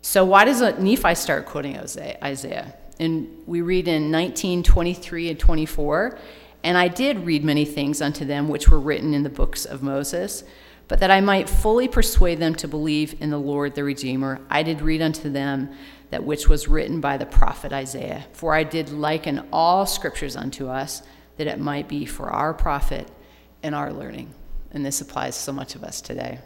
So, 0.02 0.24
why 0.24 0.44
does 0.44 0.60
Nephi 0.78 1.14
start 1.14 1.44
quoting 1.46 1.76
Isaiah? 1.76 2.74
And 2.98 3.28
we 3.46 3.60
read 3.60 3.88
in 3.88 4.12
1923 4.12 5.30
and 5.30 5.38
24 5.38 6.18
and 6.62 6.76
I 6.76 6.88
did 6.88 7.24
read 7.24 7.44
many 7.44 7.64
things 7.64 8.02
unto 8.02 8.24
them 8.24 8.48
which 8.48 8.68
were 8.68 8.80
written 8.80 9.14
in 9.14 9.22
the 9.22 9.30
books 9.30 9.64
of 9.64 9.82
Moses, 9.82 10.44
but 10.88 11.00
that 11.00 11.10
I 11.10 11.20
might 11.20 11.48
fully 11.48 11.88
persuade 11.88 12.38
them 12.38 12.54
to 12.56 12.68
believe 12.68 13.20
in 13.20 13.30
the 13.30 13.38
Lord 13.38 13.74
the 13.74 13.84
Redeemer, 13.84 14.40
I 14.50 14.62
did 14.62 14.82
read 14.82 15.00
unto 15.00 15.30
them 15.30 15.70
that 16.10 16.24
which 16.24 16.48
was 16.48 16.68
written 16.68 17.00
by 17.00 17.16
the 17.16 17.26
prophet 17.26 17.72
Isaiah. 17.72 18.26
For 18.32 18.54
I 18.54 18.64
did 18.64 18.90
liken 18.90 19.46
all 19.52 19.86
scriptures 19.86 20.36
unto 20.36 20.68
us, 20.68 21.02
that 21.36 21.46
it 21.46 21.58
might 21.58 21.88
be 21.88 22.04
for 22.04 22.30
our 22.30 22.52
profit 22.52 23.10
and 23.62 23.74
our 23.74 23.92
learning. 23.92 24.34
And 24.72 24.84
this 24.84 25.00
applies 25.00 25.34
so 25.34 25.52
much 25.52 25.74
of 25.74 25.82
us 25.84 26.00
today. 26.00 26.38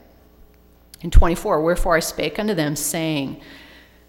In 1.00 1.10
24, 1.10 1.62
wherefore 1.62 1.96
I 1.96 2.00
spake 2.00 2.38
unto 2.38 2.54
them, 2.54 2.76
saying, 2.76 3.40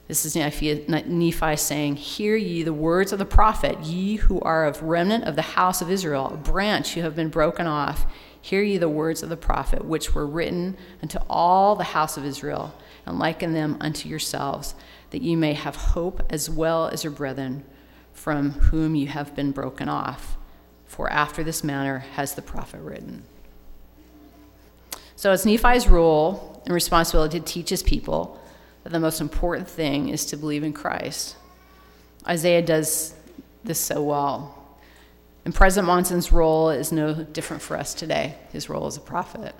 this 0.07 0.23
is 0.23 0.35
Nephi 0.35 1.55
saying, 1.55 1.95
Hear 1.95 2.35
ye 2.35 2.61
the 2.61 2.73
words 2.73 3.11
of 3.11 3.17
the 3.17 3.25
prophet, 3.25 3.79
ye 3.81 4.17
who 4.17 4.39
are 4.41 4.67
of 4.67 4.83
remnant 4.83 5.23
of 5.23 5.35
the 5.35 5.41
house 5.41 5.81
of 5.81 5.89
Israel, 5.89 6.27
a 6.31 6.37
branch 6.37 6.93
who 6.93 7.01
have 7.01 7.15
been 7.15 7.29
broken 7.29 7.65
off. 7.65 8.05
Hear 8.39 8.61
ye 8.61 8.77
the 8.77 8.87
words 8.87 9.23
of 9.23 9.29
the 9.29 9.37
prophet, 9.37 9.83
which 9.83 10.13
were 10.13 10.27
written 10.27 10.77
unto 11.01 11.17
all 11.27 11.75
the 11.75 11.83
house 11.85 12.17
of 12.17 12.25
Israel, 12.25 12.75
and 13.07 13.17
liken 13.17 13.53
them 13.53 13.77
unto 13.81 14.07
yourselves, 14.07 14.75
that 15.09 15.23
ye 15.23 15.35
may 15.35 15.53
have 15.53 15.75
hope 15.75 16.21
as 16.29 16.51
well 16.51 16.87
as 16.87 17.03
your 17.03 17.11
brethren, 17.11 17.65
from 18.13 18.51
whom 18.51 18.93
you 18.93 19.07
have 19.07 19.35
been 19.35 19.51
broken 19.51 19.89
off. 19.89 20.37
For 20.85 21.09
after 21.09 21.43
this 21.43 21.63
manner 21.63 21.99
has 21.99 22.35
the 22.35 22.41
prophet 22.41 22.81
written. 22.81 23.23
So 25.15 25.31
it's 25.31 25.45
Nephi's 25.45 25.87
role 25.87 26.61
and 26.65 26.73
responsibility 26.73 27.39
to 27.39 27.45
teach 27.45 27.69
his 27.69 27.83
people 27.83 28.39
that 28.83 28.91
the 28.91 28.99
most 28.99 29.21
important 29.21 29.67
thing 29.67 30.09
is 30.09 30.25
to 30.27 30.37
believe 30.37 30.63
in 30.63 30.73
Christ. 30.73 31.35
Isaiah 32.27 32.61
does 32.61 33.15
this 33.63 33.79
so 33.79 34.03
well. 34.03 34.61
And 35.43 35.53
President 35.53 35.87
Monson's 35.87 36.31
role 36.31 36.69
is 36.69 36.91
no 36.91 37.13
different 37.13 37.61
for 37.61 37.77
us 37.77 37.93
today, 37.93 38.35
his 38.51 38.69
role 38.69 38.87
as 38.87 38.97
a 38.97 39.01
prophet. 39.01 39.53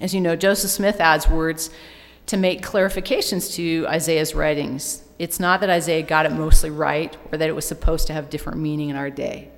As 0.00 0.14
you 0.14 0.20
know, 0.20 0.36
Joseph 0.36 0.70
Smith 0.70 1.00
adds 1.00 1.28
words 1.28 1.70
to 2.26 2.36
make 2.36 2.62
clarifications 2.62 3.54
to 3.54 3.86
Isaiah's 3.88 4.34
writings. 4.34 5.02
It's 5.18 5.40
not 5.40 5.60
that 5.60 5.70
Isaiah 5.70 6.02
got 6.02 6.26
it 6.26 6.32
mostly 6.32 6.70
right 6.70 7.16
or 7.32 7.38
that 7.38 7.48
it 7.48 7.54
was 7.54 7.66
supposed 7.66 8.06
to 8.06 8.12
have 8.12 8.30
different 8.30 8.60
meaning 8.60 8.90
in 8.90 8.96
our 8.96 9.10
day. 9.10 9.50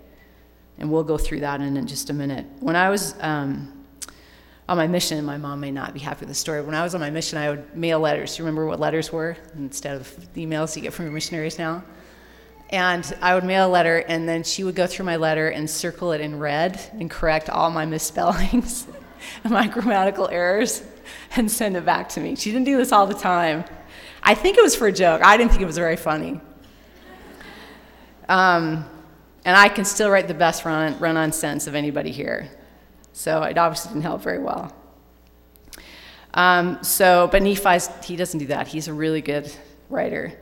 And 0.80 0.90
we'll 0.90 1.04
go 1.04 1.18
through 1.18 1.40
that 1.40 1.60
in 1.60 1.86
just 1.86 2.10
a 2.10 2.12
minute. 2.12 2.46
When 2.58 2.74
I 2.74 2.88
was 2.88 3.14
um, 3.20 3.84
on 4.68 4.76
my 4.76 4.86
mission, 4.86 5.24
my 5.24 5.36
mom 5.36 5.60
may 5.60 5.70
not 5.70 5.92
be 5.92 6.00
happy 6.00 6.20
with 6.20 6.28
the 6.28 6.34
story. 6.34 6.62
When 6.62 6.74
I 6.74 6.82
was 6.82 6.94
on 6.94 7.00
my 7.00 7.10
mission, 7.10 7.38
I 7.38 7.50
would 7.50 7.76
mail 7.76 8.00
letters. 8.00 8.38
You 8.38 8.44
remember 8.44 8.66
what 8.66 8.80
letters 8.80 9.12
were 9.12 9.36
instead 9.56 9.96
of 9.96 10.08
emails 10.36 10.74
you 10.74 10.82
get 10.82 10.94
from 10.94 11.04
your 11.04 11.12
missionaries 11.12 11.58
now? 11.58 11.84
And 12.70 13.16
I 13.20 13.34
would 13.34 13.44
mail 13.44 13.66
a 13.66 13.68
letter, 13.68 13.98
and 13.98 14.28
then 14.28 14.44
she 14.44 14.62
would 14.62 14.76
go 14.76 14.86
through 14.86 15.04
my 15.04 15.16
letter 15.16 15.48
and 15.48 15.68
circle 15.68 16.12
it 16.12 16.20
in 16.20 16.38
red 16.38 16.80
and 16.92 17.10
correct 17.10 17.50
all 17.50 17.70
my 17.70 17.84
misspellings 17.84 18.86
and 19.44 19.52
my 19.52 19.66
grammatical 19.66 20.28
errors 20.28 20.84
and 21.36 21.50
send 21.50 21.76
it 21.76 21.84
back 21.84 22.08
to 22.10 22.20
me. 22.20 22.36
She 22.36 22.52
didn't 22.52 22.66
do 22.66 22.76
this 22.76 22.92
all 22.92 23.06
the 23.06 23.14
time. 23.14 23.64
I 24.22 24.34
think 24.34 24.56
it 24.56 24.62
was 24.62 24.76
for 24.76 24.86
a 24.86 24.92
joke. 24.92 25.20
I 25.22 25.36
didn't 25.36 25.50
think 25.50 25.62
it 25.62 25.66
was 25.66 25.78
very 25.78 25.96
funny. 25.96 26.40
Um, 28.28 28.84
and 29.44 29.56
I 29.56 29.68
can 29.68 29.84
still 29.84 30.10
write 30.10 30.28
the 30.28 30.34
best 30.34 30.64
run, 30.64 30.98
run 30.98 31.16
on 31.16 31.32
sentence 31.32 31.66
of 31.66 31.74
anybody 31.74 32.10
here. 32.10 32.48
So 33.12 33.42
it 33.42 33.56
obviously 33.58 33.92
didn't 33.92 34.02
help 34.02 34.22
very 34.22 34.38
well. 34.38 34.74
Um, 36.34 36.82
so, 36.82 37.28
but 37.32 37.42
Nephi's, 37.42 37.88
he 38.04 38.16
doesn't 38.16 38.38
do 38.38 38.46
that. 38.46 38.68
He's 38.68 38.88
a 38.88 38.92
really 38.92 39.20
good 39.20 39.52
writer. 39.88 40.32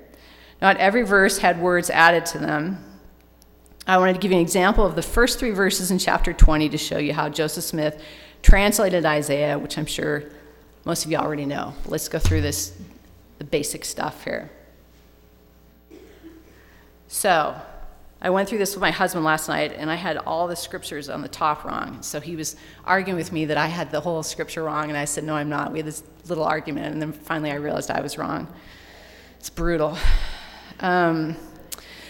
Not 0.60 0.76
every 0.78 1.02
verse 1.02 1.38
had 1.38 1.60
words 1.60 1.88
added 1.90 2.26
to 2.26 2.38
them. 2.38 2.84
I 3.86 3.96
wanted 3.96 4.14
to 4.14 4.18
give 4.18 4.32
you 4.32 4.36
an 4.36 4.42
example 4.42 4.84
of 4.84 4.96
the 4.96 5.02
first 5.02 5.38
three 5.38 5.50
verses 5.50 5.90
in 5.90 5.98
chapter 5.98 6.32
20 6.32 6.68
to 6.68 6.78
show 6.78 6.98
you 6.98 7.14
how 7.14 7.28
Joseph 7.30 7.64
Smith 7.64 8.02
translated 8.42 9.06
Isaiah, 9.06 9.58
which 9.58 9.78
I'm 9.78 9.86
sure 9.86 10.24
most 10.84 11.04
of 11.04 11.10
you 11.10 11.16
already 11.16 11.46
know. 11.46 11.74
Let's 11.86 12.08
go 12.08 12.18
through 12.18 12.42
this, 12.42 12.76
the 13.38 13.44
basic 13.44 13.84
stuff 13.84 14.24
here. 14.24 14.50
So, 17.06 17.58
I 18.20 18.30
went 18.30 18.48
through 18.48 18.58
this 18.58 18.74
with 18.74 18.80
my 18.80 18.90
husband 18.90 19.24
last 19.24 19.48
night, 19.48 19.74
and 19.76 19.90
I 19.90 19.94
had 19.94 20.16
all 20.16 20.48
the 20.48 20.56
scriptures 20.56 21.08
on 21.08 21.22
the 21.22 21.28
top 21.28 21.64
wrong. 21.64 22.02
So 22.02 22.18
he 22.20 22.34
was 22.34 22.56
arguing 22.84 23.16
with 23.16 23.30
me 23.30 23.44
that 23.44 23.56
I 23.56 23.66
had 23.66 23.92
the 23.92 24.00
whole 24.00 24.22
scripture 24.24 24.64
wrong, 24.64 24.88
and 24.88 24.96
I 24.96 25.04
said, 25.04 25.22
No, 25.22 25.36
I'm 25.36 25.48
not. 25.48 25.72
We 25.72 25.78
had 25.78 25.86
this 25.86 26.02
little 26.28 26.44
argument, 26.44 26.92
and 26.92 27.00
then 27.00 27.12
finally 27.12 27.52
I 27.52 27.56
realized 27.56 27.90
I 27.90 28.00
was 28.00 28.18
wrong. 28.18 28.48
It's 29.38 29.50
brutal. 29.50 29.96
Um, 30.80 31.36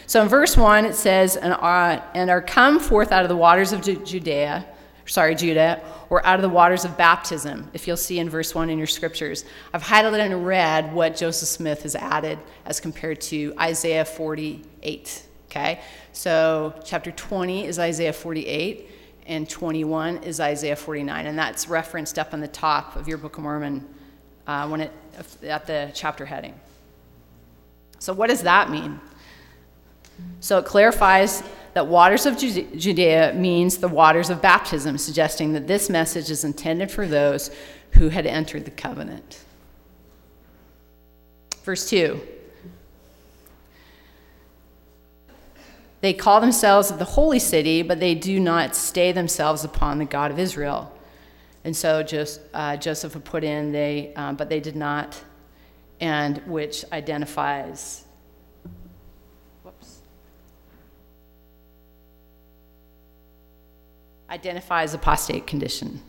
so 0.07 0.23
in 0.23 0.29
verse 0.29 0.57
1, 0.57 0.87
it 0.87 0.95
says, 0.95 1.37
and 1.37 1.53
are, 1.53 2.03
and 2.15 2.31
are 2.31 2.41
come 2.41 2.81
forth 2.81 3.13
out 3.13 3.23
of 3.25 3.29
the 3.29 3.37
waters 3.37 3.75
of 3.75 3.83
Judea, 3.83 4.65
sorry, 5.05 5.35
Judah, 5.35 5.83
or 6.09 6.25
out 6.25 6.37
of 6.37 6.43
the 6.43 6.49
waters 6.49 6.87
of 6.87 6.97
baptism, 6.97 7.71
if 7.75 7.87
you'll 7.87 7.99
see 7.99 8.19
in 8.19 8.31
verse 8.31 8.55
1 8.55 8.71
in 8.71 8.79
your 8.79 8.87
scriptures. 8.87 9.45
I've 9.75 9.83
highlighted 9.83 10.25
in 10.25 10.45
red 10.45 10.95
what 10.95 11.15
Joseph 11.15 11.51
Smith 11.51 11.83
has 11.83 11.95
added 11.95 12.39
as 12.65 12.81
compared 12.81 13.21
to 13.23 13.53
Isaiah 13.61 14.07
48. 14.07 15.28
Okay? 15.59 15.81
So 16.13 16.73
chapter 16.85 17.11
20 17.11 17.67
is 17.67 17.79
Isaiah 17.79 18.13
48, 18.13 18.89
and 19.27 19.49
21 19.49 20.23
is 20.23 20.41
Isaiah 20.41 20.77
49. 20.77 21.27
And 21.27 21.39
that's 21.39 21.69
referenced 21.69 22.19
up 22.19 22.33
on 22.33 22.41
the 22.41 22.49
top 22.49 22.97
of 22.97 23.09
your 23.09 23.19
Book 23.19 23.37
of 23.37 23.43
Mormon 23.43 23.87
uh, 24.47 24.69
when 24.69 24.83
it, 24.83 24.93
at 25.43 25.67
the 25.67 25.91
chapter 25.95 26.25
heading. 26.25 26.55
So, 27.99 28.13
what 28.13 28.29
does 28.29 28.43
that 28.43 28.71
mean? 28.71 29.01
So, 30.41 30.59
it 30.59 30.65
clarifies 30.65 31.43
that 31.75 31.87
waters 31.87 32.27
of 32.27 32.39
Judea 32.39 33.35
means 33.35 33.79
the 33.79 33.89
waters 33.89 34.31
of 34.31 34.41
baptism, 34.41 34.97
suggesting 34.97 35.53
that 35.53 35.67
this 35.67 35.91
message 35.91 36.31
is 36.31 36.45
intended 36.45 36.91
for 36.91 37.07
those 37.07 37.51
who 37.95 38.09
had 38.09 38.27
entered 38.27 38.65
the 38.65 38.71
covenant. 38.71 39.41
Verse 41.65 41.91
2 41.91 42.21
They 46.01 46.13
call 46.13 46.41
themselves 46.41 46.91
the 46.91 47.05
holy 47.05 47.39
city, 47.39 47.83
but 47.83 47.99
they 47.99 48.15
do 48.15 48.39
not 48.39 48.77
stay 48.77 49.13
themselves 49.13 49.65
upon 49.65 49.99
the 49.99 50.05
God 50.05 50.31
of 50.31 50.39
Israel. 50.39 50.93
And 51.65 51.77
so 51.77 52.03
just, 52.03 52.41
uh, 52.55 52.77
Joseph 52.77 53.17
put 53.25 53.43
in, 53.43 53.73
they, 53.73 54.13
um, 54.15 54.37
but 54.37 54.49
they 54.49 54.61
did 54.61 54.77
not, 54.77 55.21
and 56.01 56.39
which 56.47 56.85
identifies 56.93 58.05
identifies 64.31 64.93
apostate 64.93 65.47
condition. 65.47 66.01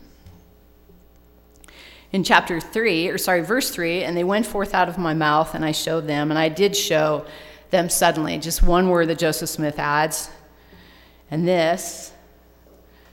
In 2.12 2.24
chapter 2.24 2.60
3, 2.60 3.08
or 3.08 3.18
sorry, 3.18 3.40
verse 3.40 3.70
3, 3.70 4.02
and 4.02 4.16
they 4.16 4.24
went 4.24 4.44
forth 4.44 4.74
out 4.74 4.88
of 4.88 4.98
my 4.98 5.14
mouth, 5.14 5.54
and 5.54 5.64
I 5.64 5.72
showed 5.72 6.06
them, 6.06 6.30
and 6.30 6.38
I 6.38 6.48
did 6.48 6.76
show 6.76 7.24
them 7.70 7.88
suddenly. 7.88 8.38
Just 8.38 8.62
one 8.62 8.88
word 8.88 9.08
that 9.08 9.18
Joseph 9.18 9.48
Smith 9.48 9.78
adds. 9.78 10.30
And 11.30 11.46
this 11.46 12.12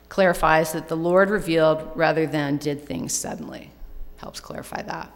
clarifies 0.10 0.72
that 0.74 0.88
the 0.88 0.98
Lord 0.98 1.30
revealed 1.30 1.91
rather 1.96 2.26
than 2.26 2.58
did 2.58 2.86
things 2.86 3.13
suddenly. 3.13 3.72
Helps 4.17 4.39
clarify 4.39 4.82
that. 4.82 5.12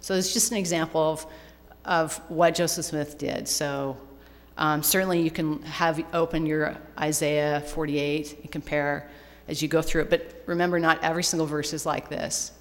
So 0.00 0.14
it's 0.14 0.32
just 0.34 0.50
an 0.50 0.58
example 0.58 1.00
of, 1.00 1.26
of 1.84 2.16
what 2.28 2.54
Joseph 2.54 2.84
Smith 2.84 3.16
did. 3.16 3.48
So 3.48 3.96
um, 4.58 4.82
certainly 4.82 5.20
you 5.20 5.30
can 5.30 5.62
have 5.62 6.04
open 6.12 6.46
your 6.46 6.76
Isaiah 6.98 7.60
48 7.60 8.40
and 8.42 8.50
compare 8.52 9.08
as 9.48 9.62
you 9.62 9.68
go 9.68 9.82
through 9.82 10.02
it. 10.02 10.10
But 10.10 10.42
remember, 10.46 10.78
not 10.78 11.02
every 11.02 11.24
single 11.24 11.46
verse 11.46 11.72
is 11.72 11.86
like 11.86 12.08
this. 12.08 12.52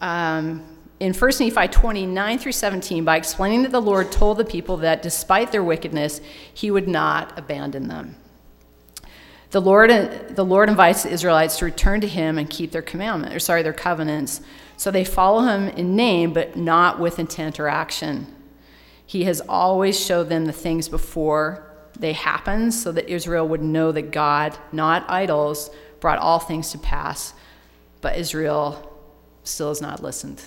Um, 0.00 0.64
in 1.00 1.14
1 1.14 1.30
Nephi 1.38 1.68
29 1.68 2.38
through 2.38 2.52
17, 2.52 3.04
by 3.04 3.16
explaining 3.16 3.62
that 3.62 3.72
the 3.72 3.80
Lord 3.80 4.10
told 4.10 4.36
the 4.36 4.44
people 4.44 4.78
that 4.78 5.02
despite 5.02 5.52
their 5.52 5.62
wickedness, 5.62 6.20
he 6.52 6.70
would 6.70 6.88
not 6.88 7.38
abandon 7.38 7.88
them. 7.88 8.16
The 9.50 9.60
Lord, 9.60 9.90
the 9.90 10.44
Lord 10.44 10.68
invites 10.68 11.04
the 11.04 11.10
Israelites 11.10 11.58
to 11.58 11.64
return 11.64 12.00
to 12.02 12.08
him 12.08 12.36
and 12.36 12.50
keep 12.50 12.72
their 12.72 12.82
commandment, 12.82 13.34
or 13.34 13.38
sorry, 13.38 13.62
their 13.62 13.72
covenants. 13.72 14.40
So 14.76 14.90
they 14.90 15.04
follow 15.04 15.42
him 15.42 15.68
in 15.68 15.96
name, 15.96 16.32
but 16.32 16.56
not 16.56 16.98
with 16.98 17.18
intent 17.18 17.58
or 17.58 17.68
action. 17.68 18.26
He 19.06 19.24
has 19.24 19.40
always 19.40 19.98
showed 19.98 20.28
them 20.28 20.44
the 20.44 20.52
things 20.52 20.88
before 20.88 21.64
they 21.98 22.12
happened 22.12 22.74
so 22.74 22.92
that 22.92 23.08
Israel 23.08 23.48
would 23.48 23.62
know 23.62 23.90
that 23.92 24.10
God, 24.10 24.58
not 24.70 25.08
idols, 25.08 25.70
brought 26.00 26.18
all 26.18 26.38
things 26.38 26.70
to 26.72 26.78
pass, 26.78 27.32
but 28.00 28.16
Israel 28.16 29.00
still 29.44 29.68
has 29.68 29.80
not 29.80 30.02
listened. 30.02 30.42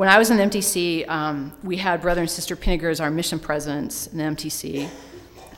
When 0.00 0.08
I 0.08 0.16
was 0.16 0.30
in 0.30 0.38
MTC, 0.38 1.06
um, 1.10 1.52
we 1.62 1.76
had 1.76 2.00
Brother 2.00 2.22
and 2.22 2.30
Sister 2.30 2.56
Pinniger 2.56 2.90
as 2.90 3.00
our 3.00 3.10
mission 3.10 3.38
presidents 3.38 4.06
in 4.06 4.16
the 4.16 4.24
MTC. 4.24 4.88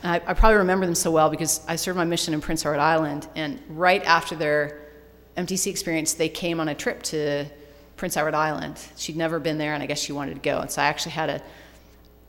I, 0.02 0.16
I, 0.16 0.34
probably 0.34 0.56
remember 0.56 0.84
them 0.84 0.96
so 0.96 1.12
well 1.12 1.30
because 1.30 1.64
I 1.68 1.76
served 1.76 1.96
my 1.96 2.04
mission 2.04 2.34
in 2.34 2.40
Prince 2.40 2.66
Edward 2.66 2.80
Island, 2.80 3.28
and 3.36 3.62
right 3.68 4.02
after 4.02 4.34
their 4.34 4.80
MTC 5.36 5.68
experience, 5.68 6.14
they 6.14 6.28
came 6.28 6.58
on 6.58 6.66
a 6.66 6.74
trip 6.74 7.04
to 7.04 7.46
Prince 7.96 8.16
Edward 8.16 8.34
Island. 8.34 8.80
She'd 8.96 9.16
never 9.16 9.38
been 9.38 9.58
there, 9.58 9.74
and 9.74 9.82
I 9.84 9.86
guess 9.86 10.00
she 10.00 10.10
wanted 10.12 10.34
to 10.34 10.40
go. 10.40 10.58
And 10.58 10.68
so 10.68 10.82
I 10.82 10.86
actually 10.86 11.12
had 11.12 11.30
a 11.30 11.42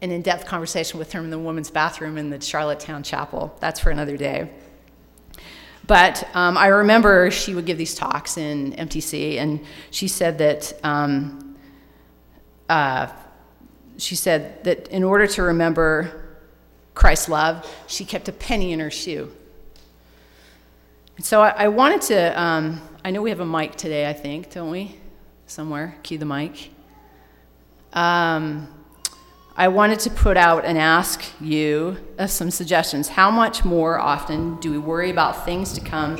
an 0.04 0.12
in 0.12 0.22
depth 0.22 0.46
conversation 0.46 1.00
with 1.00 1.14
her 1.14 1.20
in 1.20 1.32
the 1.32 1.40
women's 1.40 1.72
bathroom 1.72 2.20
in 2.20 2.30
the 2.30 2.40
Charlottetown 2.40 3.02
Chapel. 3.02 3.58
That's 3.60 3.80
for 3.80 3.90
another 3.90 4.18
day. 4.18 4.52
But 5.88 6.30
um, 6.36 6.60
I 6.60 6.68
remember 6.68 7.32
she 7.32 7.56
would 7.56 7.66
give 7.66 7.80
these 7.80 7.96
talks 7.96 8.38
in 8.38 8.74
MTC, 8.74 9.38
and 9.38 9.66
she 9.90 10.08
said 10.08 10.38
that 10.38 10.80
um, 10.84 11.43
uh, 12.74 13.08
she 13.98 14.16
said 14.16 14.64
that 14.64 14.88
in 14.88 15.04
order 15.04 15.28
to 15.28 15.44
remember 15.44 16.40
Christ's 16.96 17.30
love, 17.30 17.72
she 17.86 18.04
kept 18.04 18.28
a 18.28 18.32
penny 18.32 18.72
in 18.72 18.80
her 18.80 18.90
shoe. 18.90 19.32
And 21.16 21.24
so 21.24 21.44
I, 21.44 21.50
I 21.50 21.68
wanted 21.68 22.02
to. 22.14 22.42
Um, 22.42 22.82
I 23.06 23.12
know 23.12 23.22
we 23.22 23.30
have 23.30 23.42
a 23.42 23.46
mic 23.46 23.76
today. 23.76 24.10
I 24.10 24.14
think, 24.14 24.52
don't 24.52 24.72
we? 24.72 24.96
Somewhere, 25.46 25.96
cue 26.02 26.18
the 26.18 26.26
mic. 26.26 26.72
Um, 27.94 28.73
I 29.56 29.68
wanted 29.68 30.00
to 30.00 30.10
put 30.10 30.36
out 30.36 30.66
and 30.66 30.80
ask 30.80 31.24
you 31.40 31.98
uh, 32.18 32.26
some 32.26 32.50
suggestions. 32.50 33.08
How 33.08 33.30
much 33.30 33.64
more 33.64 34.00
often 34.00 34.56
do 34.56 34.72
we 34.72 34.80
worry 34.80 35.12
about 35.12 35.46
things 35.46 35.74
to 35.74 35.82
come 35.82 36.18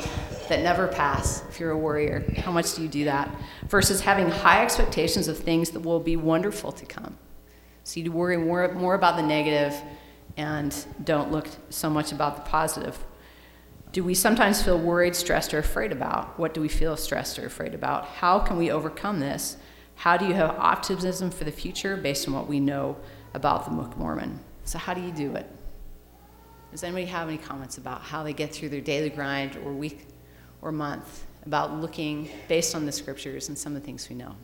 that 0.48 0.62
never 0.62 0.86
pass 0.86 1.42
if 1.48 1.58
you're 1.58 1.72
a 1.72 1.76
worrier? 1.76 2.24
How 2.36 2.52
much 2.52 2.76
do 2.76 2.82
you 2.82 2.88
do 2.88 3.06
that? 3.06 3.28
Versus 3.68 4.00
having 4.00 4.30
high 4.30 4.62
expectations 4.62 5.26
of 5.26 5.36
things 5.36 5.70
that 5.70 5.80
will 5.80 5.98
be 5.98 6.14
wonderful 6.14 6.70
to 6.70 6.86
come. 6.86 7.18
So 7.82 7.98
you 7.98 8.12
worry 8.12 8.36
more, 8.36 8.72
more 8.72 8.94
about 8.94 9.16
the 9.16 9.24
negative 9.24 9.74
and 10.36 10.86
don't 11.02 11.32
look 11.32 11.48
so 11.70 11.90
much 11.90 12.12
about 12.12 12.36
the 12.36 12.42
positive. 12.42 12.96
Do 13.90 14.04
we 14.04 14.14
sometimes 14.14 14.62
feel 14.62 14.78
worried, 14.78 15.16
stressed, 15.16 15.52
or 15.52 15.58
afraid 15.58 15.90
about? 15.90 16.38
What 16.38 16.54
do 16.54 16.60
we 16.60 16.68
feel 16.68 16.96
stressed 16.96 17.40
or 17.40 17.46
afraid 17.46 17.74
about? 17.74 18.06
How 18.06 18.38
can 18.38 18.58
we 18.58 18.70
overcome 18.70 19.18
this? 19.18 19.56
How 19.96 20.16
do 20.16 20.24
you 20.24 20.34
have 20.34 20.50
optimism 20.50 21.32
for 21.32 21.42
the 21.42 21.52
future 21.52 21.96
based 21.96 22.28
on 22.28 22.34
what 22.34 22.46
we 22.46 22.60
know 22.60 22.96
about 23.34 23.64
the 23.64 23.70
Book 23.70 23.92
of 23.92 23.98
Mormon. 23.98 24.38
So, 24.64 24.78
how 24.78 24.94
do 24.94 25.00
you 25.00 25.12
do 25.12 25.34
it? 25.34 25.48
Does 26.70 26.82
anybody 26.82 27.06
have 27.06 27.28
any 27.28 27.38
comments 27.38 27.78
about 27.78 28.02
how 28.02 28.22
they 28.22 28.32
get 28.32 28.52
through 28.52 28.70
their 28.70 28.80
daily 28.80 29.10
grind 29.10 29.56
or 29.64 29.72
week 29.72 30.06
or 30.62 30.72
month 30.72 31.24
about 31.46 31.74
looking 31.80 32.28
based 32.48 32.74
on 32.74 32.86
the 32.86 32.92
scriptures 32.92 33.48
and 33.48 33.56
some 33.56 33.76
of 33.76 33.82
the 33.82 33.86
things 33.86 34.08
we 34.08 34.16
know? 34.16 34.34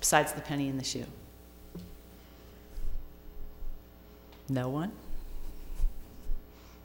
Besides 0.00 0.32
the 0.32 0.40
penny 0.40 0.68
in 0.68 0.78
the 0.78 0.84
shoe. 0.84 1.04
No 4.48 4.68
one? 4.68 4.92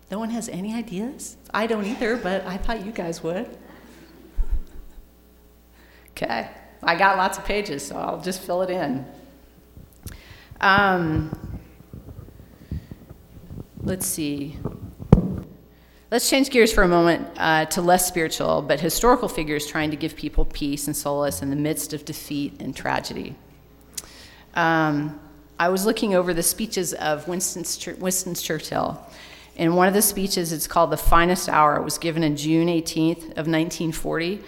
No 0.10 0.20
one 0.20 0.30
has 0.30 0.48
any 0.50 0.74
ideas? 0.74 1.36
I 1.54 1.68
don't 1.68 1.86
either, 1.86 2.16
but 2.16 2.46
I 2.46 2.58
thought 2.58 2.86
you 2.86 2.92
guys 2.92 3.22
would. 3.24 3.58
Okay, 6.12 6.50
I 6.82 6.96
got 6.96 7.18
lots 7.18 7.38
of 7.38 7.46
pages, 7.46 7.86
so 7.86 7.96
I'll 7.96 8.22
just 8.22 8.42
fill 8.42 8.64
it 8.64 8.70
in. 8.70 9.06
Um, 10.62 11.60
let's 13.82 14.06
see. 14.06 14.58
Let's 16.10 16.30
change 16.30 16.50
gears 16.50 16.72
for 16.72 16.84
a 16.84 16.88
moment 16.88 17.28
uh, 17.38 17.66
to 17.66 17.82
less 17.82 18.08
spiritual, 18.08 18.62
but 18.62 18.80
historical 18.80 19.28
figures 19.28 19.68
trying 19.68 19.92
to 19.92 19.98
give 19.98 20.16
people 20.16 20.46
peace 20.46 20.88
and 20.88 20.96
solace 20.96 21.42
in 21.42 21.50
the 21.50 21.56
midst 21.56 21.94
of 21.94 22.06
defeat 22.06 22.62
and 22.62 22.74
tragedy. 22.74 23.36
Um, 24.54 25.20
I 25.60 25.70
was 25.70 25.86
looking 25.86 26.16
over 26.16 26.34
the 26.34 26.44
speeches 26.44 26.94
of 26.94 27.28
Winston, 27.28 27.66
Winston 28.00 28.36
Churchill. 28.36 29.06
In 29.58 29.76
one 29.76 29.88
of 29.88 29.94
the 29.94 30.02
speeches, 30.02 30.54
it's 30.54 30.68
called 30.68 30.92
The 30.92 30.98
Finest 30.98 31.50
Hour. 31.50 31.78
It 31.78 31.84
was 31.84 31.98
given 31.98 32.24
in 32.24 32.38
June 32.38 32.68
18th 32.68 33.24
of 33.32 33.48
1940 33.48 34.40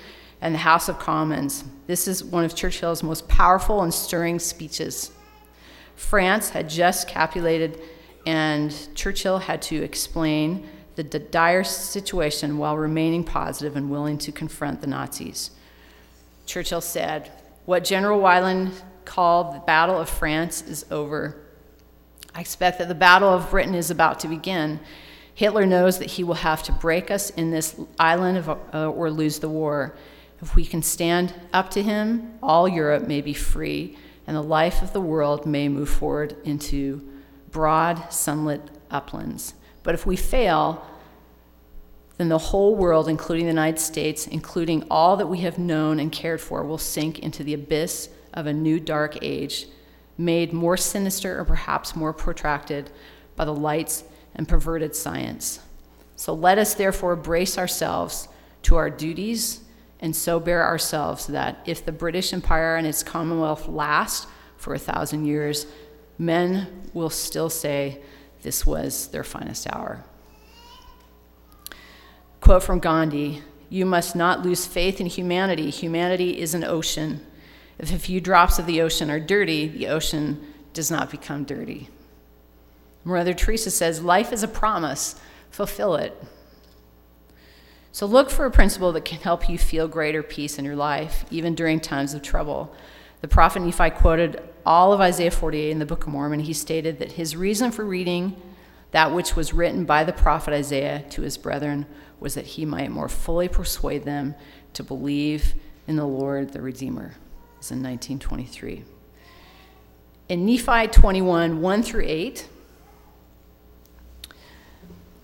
in 0.42 0.54
the 0.54 0.60
House 0.60 0.88
of 0.88 0.98
Commons. 0.98 1.66
This 1.88 2.08
is 2.08 2.24
one 2.24 2.46
of 2.46 2.56
Churchill's 2.56 3.04
most 3.04 3.28
powerful 3.28 3.82
and 3.82 3.94
stirring 3.94 4.40
speeches. 4.40 5.12
France 6.00 6.52
had 6.52 6.70
just 6.70 7.10
capitulated, 7.10 7.82
and 8.26 8.74
Churchill 8.96 9.38
had 9.38 9.62
to 9.64 9.84
explain 9.84 10.68
the 10.96 11.04
dire 11.04 11.64
situation 11.64 12.58
while 12.58 12.78
remaining 12.78 13.24
positive 13.24 13.76
and 13.76 13.90
willing 13.90 14.18
to 14.18 14.32
confront 14.32 14.82
the 14.82 14.88
Nazis. 14.88 15.52
Churchill 16.46 16.82
said, 16.82 17.32
What 17.66 17.84
General 17.84 18.20
Weygand 18.20 18.72
called 19.06 19.54
the 19.54 19.60
Battle 19.60 19.98
of 19.98 20.10
France 20.10 20.62
is 20.62 20.86
over. 20.90 21.36
I 22.34 22.42
expect 22.42 22.80
that 22.80 22.88
the 22.88 22.96
Battle 22.96 23.30
of 23.30 23.50
Britain 23.50 23.76
is 23.76 23.92
about 23.92 24.20
to 24.22 24.28
begin. 24.28 24.80
Hitler 25.36 25.66
knows 25.66 26.00
that 26.00 26.12
he 26.12 26.24
will 26.24 26.36
have 26.36 26.64
to 26.64 26.72
break 26.72 27.12
us 27.12 27.30
in 27.30 27.52
this 27.52 27.80
island 28.00 28.38
of, 28.38 28.50
uh, 28.50 28.90
or 28.90 29.12
lose 29.12 29.40
the 29.40 29.50
war. 29.50 29.96
If 30.42 30.56
we 30.56 30.66
can 30.66 30.82
stand 30.82 31.34
up 31.54 31.70
to 31.72 31.84
him, 31.84 32.40
all 32.42 32.68
Europe 32.68 33.08
may 33.08 33.22
be 33.22 33.34
free, 33.34 33.98
and 34.30 34.38
the 34.38 34.44
life 34.44 34.84
of 34.84 34.94
the 34.94 35.02
world 35.02 35.48
may 35.48 35.68
move 35.68 35.90
forward 35.90 36.36
into 36.44 37.02
broad, 37.50 38.14
sunlit 38.14 38.62
uplands. 38.92 39.56
But 39.82 39.96
if 39.96 40.06
we 40.06 40.16
fail, 40.16 40.86
then 42.18 42.30
the 42.30 42.38
whole 42.38 42.76
world, 42.76 43.10
including 43.10 43.46
the 43.46 43.52
United 43.52 43.80
States, 43.80 44.28
including 44.28 44.86
all 44.92 45.18
that 45.18 45.26
we 45.26 45.40
have 45.40 45.58
known 45.58 46.00
and 46.00 46.12
cared 46.12 46.42
for, 46.42 46.64
will 46.64 46.78
sink 46.78 47.18
into 47.18 47.44
the 47.44 47.56
abyss 47.56 48.10
of 48.32 48.46
a 48.46 48.54
new 48.54 48.80
dark 48.80 49.18
age, 49.24 49.66
made 50.16 50.54
more 50.54 50.78
sinister 50.78 51.40
or 51.40 51.44
perhaps 51.44 51.96
more 51.96 52.14
protracted 52.14 52.92
by 53.36 53.46
the 53.46 53.56
lights 53.56 54.04
and 54.36 54.48
perverted 54.48 54.96
science. 54.96 55.60
So 56.16 56.36
let 56.36 56.60
us 56.60 56.76
therefore 56.76 57.16
brace 57.16 57.58
ourselves 57.58 58.28
to 58.62 58.76
our 58.76 58.92
duties 58.92 59.62
and 60.02 60.16
so 60.16 60.40
bear 60.40 60.66
ourselves 60.66 61.28
that 61.28 61.60
if 61.66 61.86
the 61.86 61.92
British 61.92 62.32
Empire 62.34 62.76
and 62.76 62.88
its 62.88 63.04
Commonwealth 63.04 63.68
last 63.68 64.28
for 64.58 64.74
a 64.74 64.80
thousand 64.80 65.26
years, 65.26 65.66
men 66.18 66.90
will 66.94 67.10
still 67.10 67.50
say 67.50 68.02
this 68.42 68.66
was 68.66 69.08
their 69.08 69.24
finest 69.24 69.68
hour. 69.74 70.04
Quote 72.42 72.64
from 72.64 72.80
Gandhi 72.80 73.44
You 73.70 73.86
must 73.86 74.16
not 74.16 74.44
lose 74.44 74.66
faith 74.66 75.02
in 75.02 75.08
humanity. 75.08 75.70
Humanity 75.70 76.40
is 76.40 76.54
an 76.54 76.64
ocean. 76.64 77.26
If 77.78 77.94
a 77.94 78.00
few 78.00 78.22
drops 78.22 78.60
of 78.60 78.66
the 78.66 78.82
ocean 78.82 79.10
are 79.10 79.20
dirty, 79.20 79.68
the 79.68 79.88
ocean 79.88 80.46
does 80.74 80.90
not 80.90 81.12
become 81.12 81.44
dirty. 81.44 81.90
Mother 83.04 83.34
Teresa 83.34 83.72
says, 83.72 84.04
Life 84.04 84.32
is 84.32 84.44
a 84.44 84.48
promise, 84.48 85.20
fulfill 85.50 85.96
it. 85.96 86.22
So 88.00 88.06
look 88.06 88.30
for 88.30 88.46
a 88.46 88.50
principle 88.50 88.94
that 88.94 89.04
can 89.04 89.20
help 89.20 89.50
you 89.50 89.58
feel 89.58 89.90
greater 89.90 90.24
peace 90.24 90.58
in 90.58 90.64
your 90.64 90.78
life, 90.78 91.26
even 91.32 91.54
during 91.54 91.82
times 91.82 92.14
of 92.14 92.22
trouble. 92.22 92.74
The 93.20 93.28
prophet 93.28 93.62
Nephi 93.62 93.90
quoted 93.90 94.42
all 94.66 94.94
of 94.94 95.02
Isaiah 95.02 95.32
48 95.32 95.70
in 95.70 95.80
the 95.80 95.86
Book 95.86 96.04
of 96.04 96.14
Mormon. 96.14 96.40
He 96.40 96.54
stated 96.54 97.00
that 97.00 97.12
his 97.12 97.36
reason 97.36 97.72
for 97.72 97.84
reading 97.84 98.42
that 98.92 99.14
which 99.14 99.36
was 99.36 99.54
written 99.54 99.84
by 99.84 100.06
the 100.06 100.14
prophet 100.14 100.54
Isaiah 100.54 101.04
to 101.10 101.24
his 101.24 101.38
brethren 101.38 101.88
was 102.22 102.36
that 102.36 102.46
he 102.46 102.64
might 102.64 102.90
more 102.90 103.10
fully 103.10 103.50
persuade 103.50 104.06
them 104.06 104.34
to 104.76 104.82
believe 104.82 105.56
in 105.86 105.98
the 105.98 106.08
Lord 106.08 106.54
the 106.54 106.62
Redeemer 106.62 107.16
It's 107.58 107.70
in 107.70 107.84
1923. 107.84 108.86
In 110.30 110.46
Nephi 110.46 110.88
21, 110.88 111.60
1 111.60 111.84
through 111.84 112.06
8, 112.06 112.48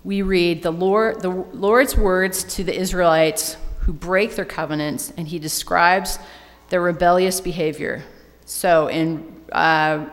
we 0.06 0.22
read 0.22 0.62
the, 0.62 0.72
Lord, 0.72 1.22
the 1.22 1.32
Lord's 1.32 1.98
words 1.98 2.44
to 2.56 2.64
the 2.64 2.80
Israelites 2.80 3.58
who 3.80 3.92
break 3.92 4.36
their 4.36 4.46
covenants, 4.46 5.12
and 5.18 5.28
he 5.28 5.40
describes 5.40 6.20
their 6.70 6.80
rebellious 6.80 7.42
behavior. 7.42 8.04
So 8.46 8.88
in 8.88 9.44
uh, 9.52 10.06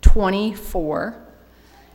24, 0.00 1.20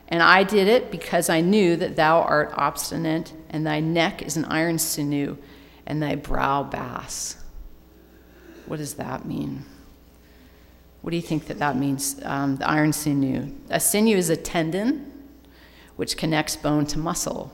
and 0.09 0.21
I 0.21 0.43
did 0.43 0.67
it 0.67 0.91
because 0.91 1.29
I 1.29 1.39
knew 1.39 1.77
that 1.77 1.95
thou 1.95 2.19
art 2.19 2.53
obstinate, 2.57 3.33
and 3.49 3.65
thy 3.65 3.79
neck 3.79 4.21
is 4.21 4.35
an 4.35 4.43
iron 4.45 4.77
sinew, 4.77 5.37
and 5.85 6.03
thy 6.03 6.15
brow 6.15 6.63
bass. 6.63 7.37
What 8.65 8.77
does 8.77 8.95
that 8.95 9.25
mean? 9.25 9.63
What 11.01 11.11
do 11.11 11.15
you 11.15 11.23
think 11.23 11.47
that 11.47 11.59
that 11.59 11.77
means? 11.77 12.19
Um, 12.23 12.57
the 12.57 12.69
iron 12.69 12.91
sinew. 12.91 13.55
A 13.69 13.79
sinew 13.79 14.17
is 14.17 14.29
a 14.29 14.35
tendon 14.35 15.14
which 15.95 16.17
connects 16.17 16.55
bone 16.55 16.85
to 16.87 16.99
muscle. 16.99 17.51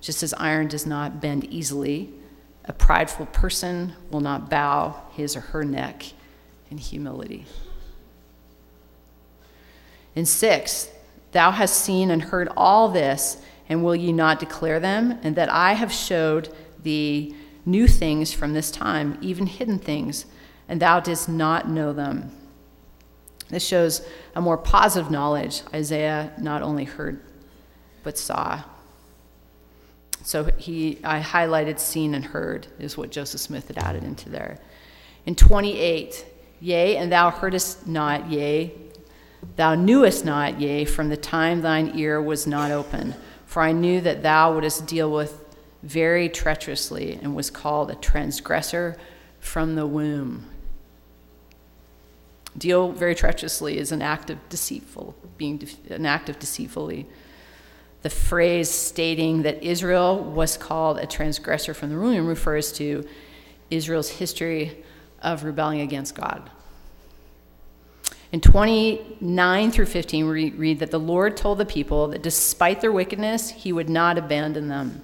Just 0.00 0.22
as 0.22 0.32
iron 0.34 0.68
does 0.68 0.86
not 0.86 1.20
bend 1.20 1.44
easily, 1.44 2.10
a 2.64 2.72
prideful 2.72 3.26
person 3.26 3.94
will 4.10 4.20
not 4.20 4.48
bow 4.48 5.02
his 5.12 5.36
or 5.36 5.40
her 5.40 5.64
neck 5.64 6.04
in 6.70 6.78
humility. 6.78 7.46
In 10.14 10.26
six, 10.26 10.88
thou 11.32 11.50
hast 11.50 11.84
seen 11.84 12.10
and 12.10 12.22
heard 12.22 12.48
all 12.56 12.88
this, 12.88 13.38
and 13.68 13.84
will 13.84 13.94
ye 13.94 14.12
not 14.12 14.40
declare 14.40 14.80
them? 14.80 15.18
And 15.22 15.36
that 15.36 15.50
I 15.50 15.74
have 15.74 15.92
showed 15.92 16.54
thee 16.82 17.34
new 17.64 17.86
things 17.86 18.32
from 18.32 18.52
this 18.52 18.70
time, 18.70 19.18
even 19.20 19.46
hidden 19.46 19.78
things, 19.78 20.26
and 20.68 20.80
thou 20.80 21.00
didst 21.00 21.28
not 21.28 21.68
know 21.68 21.92
them. 21.92 22.32
This 23.48 23.66
shows 23.66 24.06
a 24.34 24.40
more 24.40 24.56
positive 24.56 25.10
knowledge 25.10 25.62
Isaiah 25.74 26.32
not 26.38 26.62
only 26.62 26.84
heard, 26.84 27.20
but 28.02 28.18
saw. 28.18 28.62
So 30.22 30.44
he, 30.58 30.98
I 31.02 31.20
highlighted 31.20 31.78
seen 31.78 32.14
and 32.14 32.24
heard, 32.24 32.66
is 32.78 32.96
what 32.96 33.10
Joseph 33.10 33.40
Smith 33.40 33.68
had 33.68 33.78
added 33.78 34.04
into 34.04 34.28
there. 34.28 34.58
In 35.26 35.34
28, 35.34 36.26
yea, 36.60 36.96
and 36.96 37.10
thou 37.10 37.30
heardest 37.30 37.86
not, 37.86 38.30
yea, 38.30 38.72
thou 39.56 39.74
knewest 39.74 40.24
not, 40.24 40.60
yea, 40.60 40.84
from 40.84 41.08
the 41.08 41.16
time 41.16 41.62
thine 41.62 41.92
ear 41.94 42.20
was 42.20 42.46
not 42.46 42.70
open. 42.70 43.14
For 43.46 43.62
I 43.62 43.72
knew 43.72 44.00
that 44.02 44.22
thou 44.22 44.54
wouldst 44.54 44.86
deal 44.86 45.10
with 45.10 45.44
very 45.82 46.28
treacherously 46.28 47.18
and 47.22 47.34
was 47.34 47.50
called 47.50 47.90
a 47.90 47.94
transgressor 47.94 48.96
from 49.40 49.74
the 49.74 49.86
womb. 49.86 50.46
Deal 52.56 52.92
very 52.92 53.14
treacherously 53.14 53.78
is 53.78 53.90
an 53.92 54.02
act 54.02 54.28
of 54.28 54.48
deceitful, 54.48 55.14
being 55.38 55.58
de- 55.58 55.94
an 55.94 56.04
act 56.04 56.28
of 56.28 56.38
deceitfully. 56.38 57.06
The 58.02 58.10
phrase 58.10 58.70
stating 58.70 59.42
that 59.42 59.62
Israel 59.62 60.22
was 60.22 60.56
called 60.56 60.98
a 60.98 61.06
transgressor 61.06 61.74
from 61.74 61.90
the 61.90 61.98
womb 61.98 62.26
refers 62.26 62.72
to 62.74 63.06
Israel's 63.70 64.08
history 64.08 64.82
of 65.22 65.44
rebelling 65.44 65.80
against 65.80 66.14
God. 66.14 66.50
In 68.32 68.40
29 68.40 69.70
through 69.72 69.86
15, 69.86 70.28
we 70.28 70.50
read 70.50 70.78
that 70.78 70.92
the 70.92 71.00
Lord 71.00 71.36
told 71.36 71.58
the 71.58 71.66
people 71.66 72.08
that 72.08 72.22
despite 72.22 72.80
their 72.80 72.92
wickedness, 72.92 73.50
he 73.50 73.72
would 73.72 73.90
not 73.90 74.16
abandon 74.16 74.68
them. 74.68 75.02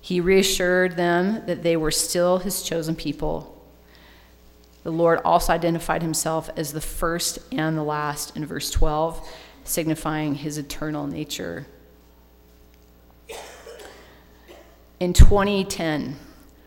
He 0.00 0.20
reassured 0.20 0.96
them 0.96 1.46
that 1.46 1.62
they 1.62 1.76
were 1.76 1.90
still 1.90 2.38
his 2.38 2.62
chosen 2.62 2.96
people. 2.96 3.56
The 4.82 4.90
Lord 4.90 5.20
also 5.24 5.52
identified 5.52 6.02
himself 6.02 6.50
as 6.56 6.72
the 6.72 6.80
first 6.80 7.38
and 7.52 7.76
the 7.76 7.82
last 7.82 8.36
in 8.36 8.44
verse 8.46 8.70
12, 8.70 9.28
signifying 9.64 10.34
his 10.36 10.58
eternal 10.58 11.06
nature. 11.06 11.66
In 14.98 15.12
2010, 15.12 16.16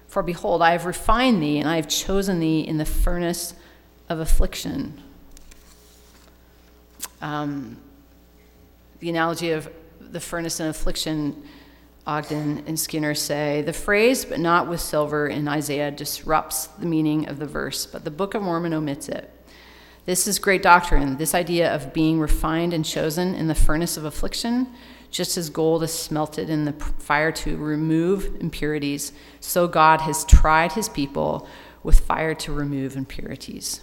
for 0.07 0.23
behold, 0.23 0.61
I 0.61 0.71
have 0.71 0.85
refined 0.85 1.41
thee, 1.41 1.59
and 1.59 1.69
I 1.69 1.75
have 1.75 1.87
chosen 1.87 2.39
thee 2.39 2.61
in 2.61 2.77
the 2.77 2.85
furnace 2.85 3.53
of 4.09 4.19
affliction. 4.19 5.01
um, 7.21 7.77
the 8.99 9.09
analogy 9.09 9.51
of 9.51 9.69
the 9.99 10.19
furnace 10.19 10.59
and 10.59 10.69
affliction, 10.69 11.43
Ogden 12.05 12.63
and 12.67 12.79
Skinner 12.79 13.15
say 13.15 13.61
the 13.61 13.73
phrase, 13.73 14.25
but 14.25 14.39
not 14.39 14.67
with 14.69 14.79
silver, 14.81 15.27
in 15.27 15.47
Isaiah 15.47 15.91
disrupts 15.91 16.67
the 16.67 16.85
meaning 16.85 17.27
of 17.27 17.39
the 17.39 17.45
verse, 17.45 17.85
but 17.85 18.03
the 18.03 18.11
Book 18.11 18.33
of 18.33 18.41
Mormon 18.41 18.73
omits 18.73 19.09
it. 19.09 19.29
This 20.05 20.27
is 20.27 20.37
great 20.37 20.61
doctrine, 20.61 21.15
this 21.15 21.33
idea 21.33 21.73
of 21.73 21.93
being 21.93 22.19
refined 22.19 22.73
and 22.73 22.83
chosen 22.83 23.33
in 23.33 23.47
the 23.47 23.55
furnace 23.55 23.95
of 23.95 24.03
affliction, 24.03 24.67
just 25.11 25.37
as 25.37 25.49
gold 25.49 25.81
is 25.81 25.93
smelted 25.93 26.49
in 26.49 26.65
the 26.65 26.73
fire 26.73 27.31
to 27.31 27.55
remove 27.55 28.35
impurities, 28.41 29.13
so 29.39 29.65
God 29.65 30.01
has 30.01 30.25
tried 30.25 30.73
his 30.73 30.89
people 30.89 31.47
with 31.83 32.01
fire 32.01 32.35
to 32.35 32.51
remove 32.51 32.97
impurities. 32.97 33.81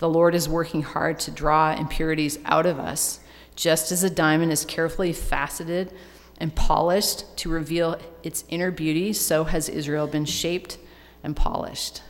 The 0.00 0.08
Lord 0.08 0.34
is 0.34 0.50
working 0.50 0.82
hard 0.82 1.18
to 1.20 1.30
draw 1.30 1.72
impurities 1.74 2.38
out 2.44 2.66
of 2.66 2.78
us, 2.78 3.20
just 3.56 3.90
as 3.90 4.02
a 4.02 4.10
diamond 4.10 4.52
is 4.52 4.66
carefully 4.66 5.14
faceted 5.14 5.94
and 6.38 6.54
polished 6.54 7.38
to 7.38 7.48
reveal 7.48 7.98
its 8.22 8.44
inner 8.50 8.70
beauty, 8.70 9.14
so 9.14 9.44
has 9.44 9.70
Israel 9.70 10.08
been 10.08 10.26
shaped 10.26 10.76
and 11.22 11.34
polished. 11.34 12.02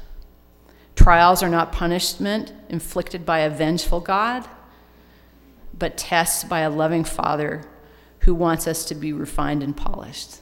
Trials 0.96 1.42
are 1.42 1.48
not 1.48 1.72
punishment 1.72 2.52
inflicted 2.68 3.26
by 3.26 3.40
a 3.40 3.50
vengeful 3.50 4.00
God, 4.00 4.48
but 5.76 5.96
tests 5.96 6.44
by 6.44 6.60
a 6.60 6.70
loving 6.70 7.04
Father 7.04 7.62
who 8.20 8.34
wants 8.34 8.66
us 8.66 8.84
to 8.86 8.94
be 8.94 9.12
refined 9.12 9.62
and 9.62 9.76
polished. 9.76 10.40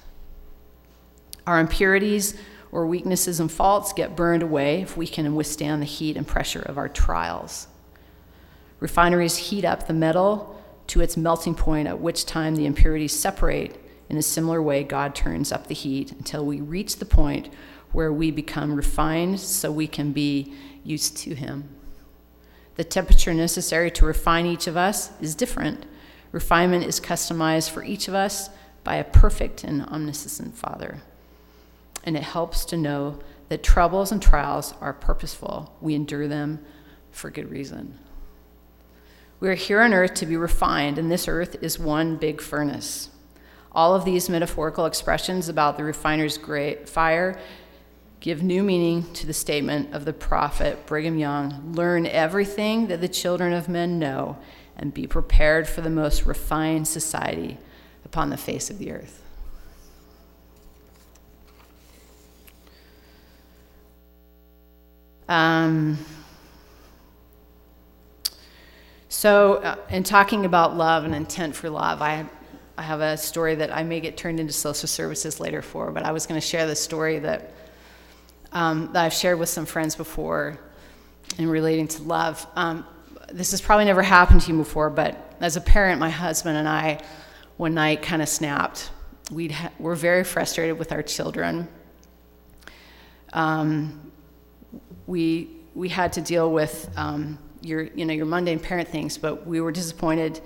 Our 1.46 1.58
impurities 1.58 2.36
or 2.70 2.86
weaknesses 2.86 3.40
and 3.40 3.50
faults 3.50 3.92
get 3.92 4.14
burned 4.14 4.42
away 4.42 4.82
if 4.82 4.96
we 4.96 5.06
can 5.06 5.34
withstand 5.34 5.82
the 5.82 5.86
heat 5.86 6.16
and 6.16 6.26
pressure 6.26 6.62
of 6.62 6.78
our 6.78 6.88
trials. 6.88 7.66
Refineries 8.78 9.36
heat 9.36 9.64
up 9.64 9.86
the 9.86 9.92
metal 9.92 10.60
to 10.88 11.00
its 11.00 11.16
melting 11.16 11.54
point, 11.54 11.88
at 11.88 12.00
which 12.00 12.26
time 12.26 12.56
the 12.56 12.66
impurities 12.66 13.18
separate. 13.18 13.78
In 14.08 14.16
a 14.16 14.22
similar 14.22 14.60
way, 14.60 14.84
God 14.84 15.14
turns 15.14 15.52
up 15.52 15.66
the 15.66 15.74
heat 15.74 16.12
until 16.12 16.44
we 16.44 16.60
reach 16.60 16.96
the 16.96 17.04
point 17.04 17.48
where 17.92 18.12
we 18.12 18.30
become 18.30 18.74
refined 18.74 19.40
so 19.40 19.70
we 19.70 19.86
can 19.86 20.12
be 20.12 20.52
used 20.84 21.16
to 21.18 21.34
Him. 21.34 21.68
The 22.76 22.84
temperature 22.84 23.34
necessary 23.34 23.90
to 23.92 24.06
refine 24.06 24.46
each 24.46 24.66
of 24.66 24.76
us 24.76 25.10
is 25.20 25.34
different. 25.34 25.84
Refinement 26.32 26.84
is 26.84 27.00
customized 27.00 27.70
for 27.70 27.84
each 27.84 28.08
of 28.08 28.14
us 28.14 28.48
by 28.82 28.96
a 28.96 29.04
perfect 29.04 29.62
and 29.64 29.82
omniscient 29.82 30.56
Father. 30.56 31.02
And 32.04 32.16
it 32.16 32.22
helps 32.22 32.64
to 32.66 32.76
know 32.76 33.18
that 33.48 33.62
troubles 33.62 34.10
and 34.10 34.20
trials 34.20 34.74
are 34.80 34.94
purposeful. 34.94 35.76
We 35.80 35.94
endure 35.94 36.26
them 36.26 36.64
for 37.10 37.30
good 37.30 37.50
reason. 37.50 37.98
We 39.38 39.48
are 39.50 39.54
here 39.54 39.82
on 39.82 39.92
earth 39.92 40.14
to 40.14 40.26
be 40.26 40.36
refined, 40.36 40.98
and 40.98 41.10
this 41.10 41.28
earth 41.28 41.56
is 41.62 41.78
one 41.78 42.16
big 42.16 42.40
furnace. 42.40 43.10
All 43.72 43.94
of 43.94 44.04
these 44.04 44.28
metaphorical 44.28 44.86
expressions 44.86 45.48
about 45.48 45.76
the 45.76 45.84
refiner's 45.84 46.38
great 46.38 46.88
fire 46.88 47.38
give 48.22 48.40
new 48.40 48.62
meaning 48.62 49.02
to 49.14 49.26
the 49.26 49.32
statement 49.32 49.92
of 49.92 50.04
the 50.04 50.12
prophet 50.12 50.86
Brigham 50.86 51.18
Young 51.18 51.72
learn 51.74 52.06
everything 52.06 52.86
that 52.86 53.00
the 53.00 53.08
children 53.08 53.52
of 53.52 53.68
men 53.68 53.98
know 53.98 54.38
and 54.76 54.94
be 54.94 55.08
prepared 55.08 55.68
for 55.68 55.80
the 55.80 55.90
most 55.90 56.24
refined 56.24 56.86
society 56.86 57.58
upon 58.04 58.30
the 58.30 58.36
face 58.36 58.70
of 58.70 58.78
the 58.78 58.92
earth. 58.92 59.24
Um, 65.28 65.98
so, 69.08 69.54
uh, 69.56 69.76
in 69.90 70.04
talking 70.04 70.44
about 70.44 70.76
love 70.76 71.04
and 71.04 71.14
intent 71.14 71.56
for 71.56 71.68
love, 71.70 72.00
I, 72.00 72.26
I 72.78 72.82
have 72.82 73.00
a 73.00 73.16
story 73.16 73.56
that 73.56 73.74
I 73.74 73.82
may 73.82 73.98
get 73.98 74.16
turned 74.16 74.38
into 74.38 74.52
social 74.52 74.86
services 74.86 75.40
later 75.40 75.60
for, 75.60 75.90
but 75.90 76.04
I 76.04 76.12
was 76.12 76.26
going 76.26 76.40
to 76.40 76.46
share 76.46 76.66
the 76.66 76.76
story 76.76 77.18
that 77.18 77.52
um, 78.52 78.90
that 78.92 79.04
I've 79.04 79.12
shared 79.12 79.38
with 79.38 79.48
some 79.48 79.66
friends 79.66 79.96
before 79.96 80.58
in 81.38 81.48
relating 81.48 81.88
to 81.88 82.02
love. 82.02 82.46
Um, 82.56 82.86
this 83.32 83.50
has 83.52 83.60
probably 83.60 83.86
never 83.86 84.02
happened 84.02 84.42
to 84.42 84.52
you 84.52 84.58
before, 84.58 84.90
but 84.90 85.34
as 85.40 85.56
a 85.56 85.60
parent, 85.60 85.98
my 85.98 86.10
husband 86.10 86.56
and 86.56 86.68
I, 86.68 87.02
one 87.56 87.74
night, 87.74 88.02
kind 88.02 88.22
of 88.22 88.28
snapped. 88.28 88.90
we 89.30 89.48
ha- 89.48 89.72
we're 89.78 89.94
very 89.94 90.24
frustrated 90.24 90.78
with 90.78 90.92
our 90.92 91.02
children. 91.02 91.68
Um, 93.32 94.12
we 95.06 95.48
we 95.74 95.88
had 95.88 96.12
to 96.14 96.20
deal 96.20 96.52
with 96.52 96.90
um, 96.96 97.38
your 97.62 97.82
you 97.82 98.04
know 98.04 98.12
your 98.12 98.26
mundane 98.26 98.60
parent 98.60 98.88
things, 98.88 99.16
but 99.16 99.46
we 99.46 99.60
were 99.60 99.72
disappointed 99.72 100.40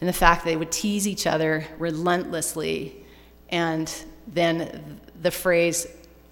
in 0.00 0.06
the 0.06 0.12
fact 0.12 0.44
that 0.44 0.50
they 0.50 0.56
would 0.56 0.72
tease 0.72 1.06
each 1.06 1.26
other 1.26 1.66
relentlessly, 1.78 3.04
and 3.50 3.92
then 4.26 5.00
the 5.20 5.30
phrase 5.30 5.86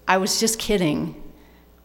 I 0.09 0.17
was 0.17 0.39
just 0.39 0.57
kidding 0.57 1.23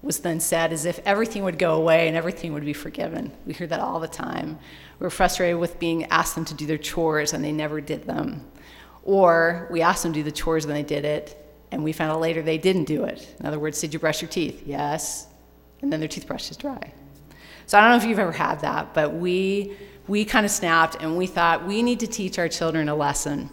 was 0.00 0.20
then 0.20 0.40
said 0.40 0.72
as 0.72 0.86
if 0.86 0.98
everything 1.04 1.44
would 1.44 1.58
go 1.58 1.74
away 1.74 2.08
and 2.08 2.16
everything 2.16 2.54
would 2.54 2.64
be 2.64 2.72
forgiven. 2.72 3.30
We 3.46 3.52
hear 3.52 3.66
that 3.66 3.80
all 3.80 4.00
the 4.00 4.08
time. 4.08 4.58
We 4.98 5.06
are 5.06 5.10
frustrated 5.10 5.58
with 5.58 5.78
being 5.78 6.04
asked 6.06 6.34
them 6.34 6.44
to 6.46 6.54
do 6.54 6.66
their 6.66 6.78
chores 6.78 7.34
and 7.34 7.44
they 7.44 7.52
never 7.52 7.80
did 7.82 8.04
them. 8.04 8.46
Or 9.02 9.68
we 9.70 9.82
asked 9.82 10.02
them 10.02 10.12
to 10.14 10.20
do 10.20 10.22
the 10.22 10.32
chores 10.32 10.64
and 10.64 10.74
they 10.74 10.82
did 10.82 11.04
it, 11.04 11.36
and 11.70 11.84
we 11.84 11.92
found 11.92 12.12
out 12.12 12.20
later 12.20 12.40
they 12.40 12.56
didn't 12.56 12.84
do 12.84 13.04
it. 13.04 13.34
In 13.40 13.44
other 13.44 13.58
words, 13.58 13.78
did 13.78 13.92
you 13.92 13.98
brush 13.98 14.22
your 14.22 14.30
teeth? 14.30 14.62
Yes. 14.64 15.26
And 15.82 15.92
then 15.92 16.00
their 16.00 16.08
toothbrush 16.08 16.50
is 16.50 16.56
dry. 16.56 16.92
So 17.66 17.76
I 17.76 17.82
don't 17.82 17.90
know 17.90 17.96
if 17.96 18.04
you've 18.04 18.18
ever 18.18 18.32
had 18.32 18.60
that, 18.60 18.94
but 18.94 19.12
we, 19.12 19.76
we 20.06 20.24
kind 20.24 20.46
of 20.46 20.52
snapped 20.52 20.96
and 21.02 21.18
we 21.18 21.26
thought 21.26 21.66
we 21.66 21.82
need 21.82 22.00
to 22.00 22.06
teach 22.06 22.38
our 22.38 22.48
children 22.48 22.88
a 22.88 22.94
lesson. 22.94 23.50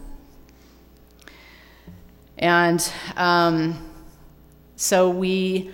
And 2.37 2.91
um, 3.17 3.90
so 4.81 5.11
we, 5.11 5.69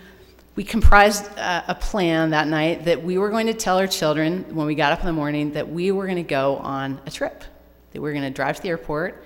we 0.58 0.66
comprised 0.66 1.26
a, 1.38 1.64
a 1.70 1.76
plan 1.76 2.32
that 2.32 2.45
night 2.45 2.84
that 2.84 3.01
we 3.01 3.18
were 3.18 3.30
going 3.30 3.47
to 3.47 3.53
tell 3.53 3.78
our 3.78 3.88
children 3.88 4.43
when 4.53 4.68
we 4.68 4.76
got 4.76 4.91
up 4.91 4.99
in 4.99 5.05
the 5.05 5.14
morning 5.14 5.53
that 5.53 5.70
we 5.70 5.91
were 5.91 6.03
going 6.03 6.18
to 6.18 6.24
go 6.24 6.58
on 6.58 6.99
a 7.05 7.10
trip, 7.10 7.45
that 7.93 8.01
we 8.01 8.10
were 8.10 8.12
going 8.12 8.26
to 8.26 8.30
drive 8.30 8.58
to 8.58 8.62
the 8.62 8.68
airport, 8.68 9.24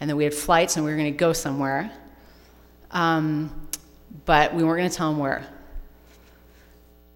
and 0.00 0.08
that 0.08 0.16
we 0.16 0.24
had 0.24 0.32
flights 0.32 0.76
and 0.76 0.84
we 0.86 0.90
were 0.90 0.96
going 0.96 1.12
to 1.12 1.18
go 1.18 1.34
somewhere. 1.34 1.92
Um, 2.90 3.68
but 4.24 4.54
we 4.54 4.64
weren't 4.64 4.78
going 4.78 4.90
to 4.90 4.96
tell 4.96 5.10
them 5.10 5.18
where. 5.18 5.46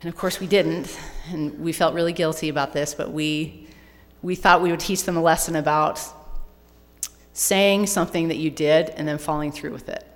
And 0.03 0.09
of 0.11 0.15
course, 0.15 0.39
we 0.39 0.47
didn't, 0.47 0.95
and 1.31 1.59
we 1.61 1.73
felt 1.73 1.95
really 1.95 2.13
guilty 2.13 2.51
about 2.51 2.75
this, 2.75 2.95
but 2.95 3.11
we, 3.11 3.69
we 4.21 4.35
thought 4.35 4.61
we 4.61 4.71
would 4.71 4.81
teach 4.81 5.05
them 5.05 5.17
a 5.17 5.23
lesson 5.23 5.57
about 5.57 5.99
saying 7.33 7.87
something 7.87 8.29
that 8.29 8.37
you 8.37 8.51
did 8.51 8.91
and 8.91 9.09
then 9.09 9.17
following 9.17 9.51
through 9.51 9.73
with 9.73 9.89
it. 9.89 10.07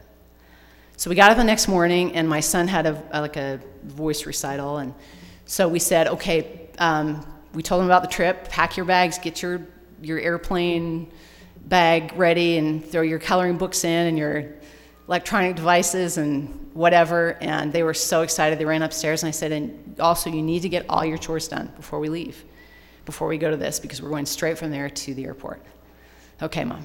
So 0.96 1.10
we 1.10 1.16
got 1.16 1.30
up 1.30 1.36
the 1.36 1.44
next 1.44 1.68
morning, 1.68 2.14
and 2.14 2.28
my 2.28 2.40
son 2.40 2.68
had 2.68 2.86
a, 2.86 3.02
a 3.12 3.20
like 3.20 3.36
a 3.36 3.60
voice 3.84 4.26
recital, 4.26 4.78
and 4.78 4.94
so 5.44 5.68
we 5.68 5.78
said, 5.78 6.08
okay. 6.08 6.68
Um, 6.78 7.24
we 7.54 7.62
told 7.62 7.80
him 7.80 7.86
about 7.86 8.02
the 8.02 8.08
trip. 8.08 8.48
Pack 8.50 8.76
your 8.76 8.84
bags, 8.84 9.18
get 9.18 9.40
your 9.40 9.66
your 10.02 10.20
airplane 10.20 11.10
bag 11.64 12.12
ready, 12.14 12.58
and 12.58 12.84
throw 12.84 13.00
your 13.00 13.18
coloring 13.18 13.56
books 13.56 13.82
in 13.82 14.06
and 14.08 14.18
your 14.18 14.54
electronic 15.08 15.56
devices 15.56 16.18
and 16.18 16.70
whatever. 16.74 17.38
And 17.40 17.72
they 17.72 17.82
were 17.82 17.94
so 17.94 18.20
excited. 18.20 18.58
They 18.58 18.66
ran 18.66 18.82
upstairs, 18.82 19.22
and 19.22 19.28
I 19.28 19.30
said, 19.30 19.52
and 19.52 19.98
also 19.98 20.28
you 20.28 20.42
need 20.42 20.60
to 20.62 20.68
get 20.68 20.84
all 20.88 21.04
your 21.04 21.16
chores 21.16 21.48
done 21.48 21.72
before 21.76 21.98
we 21.98 22.10
leave, 22.10 22.44
before 23.06 23.26
we 23.26 23.38
go 23.38 23.50
to 23.50 23.56
this, 23.56 23.80
because 23.80 24.02
we're 24.02 24.10
going 24.10 24.26
straight 24.26 24.58
from 24.58 24.70
there 24.70 24.90
to 24.90 25.14
the 25.14 25.24
airport. 25.24 25.62
Okay, 26.42 26.64
mom. 26.64 26.84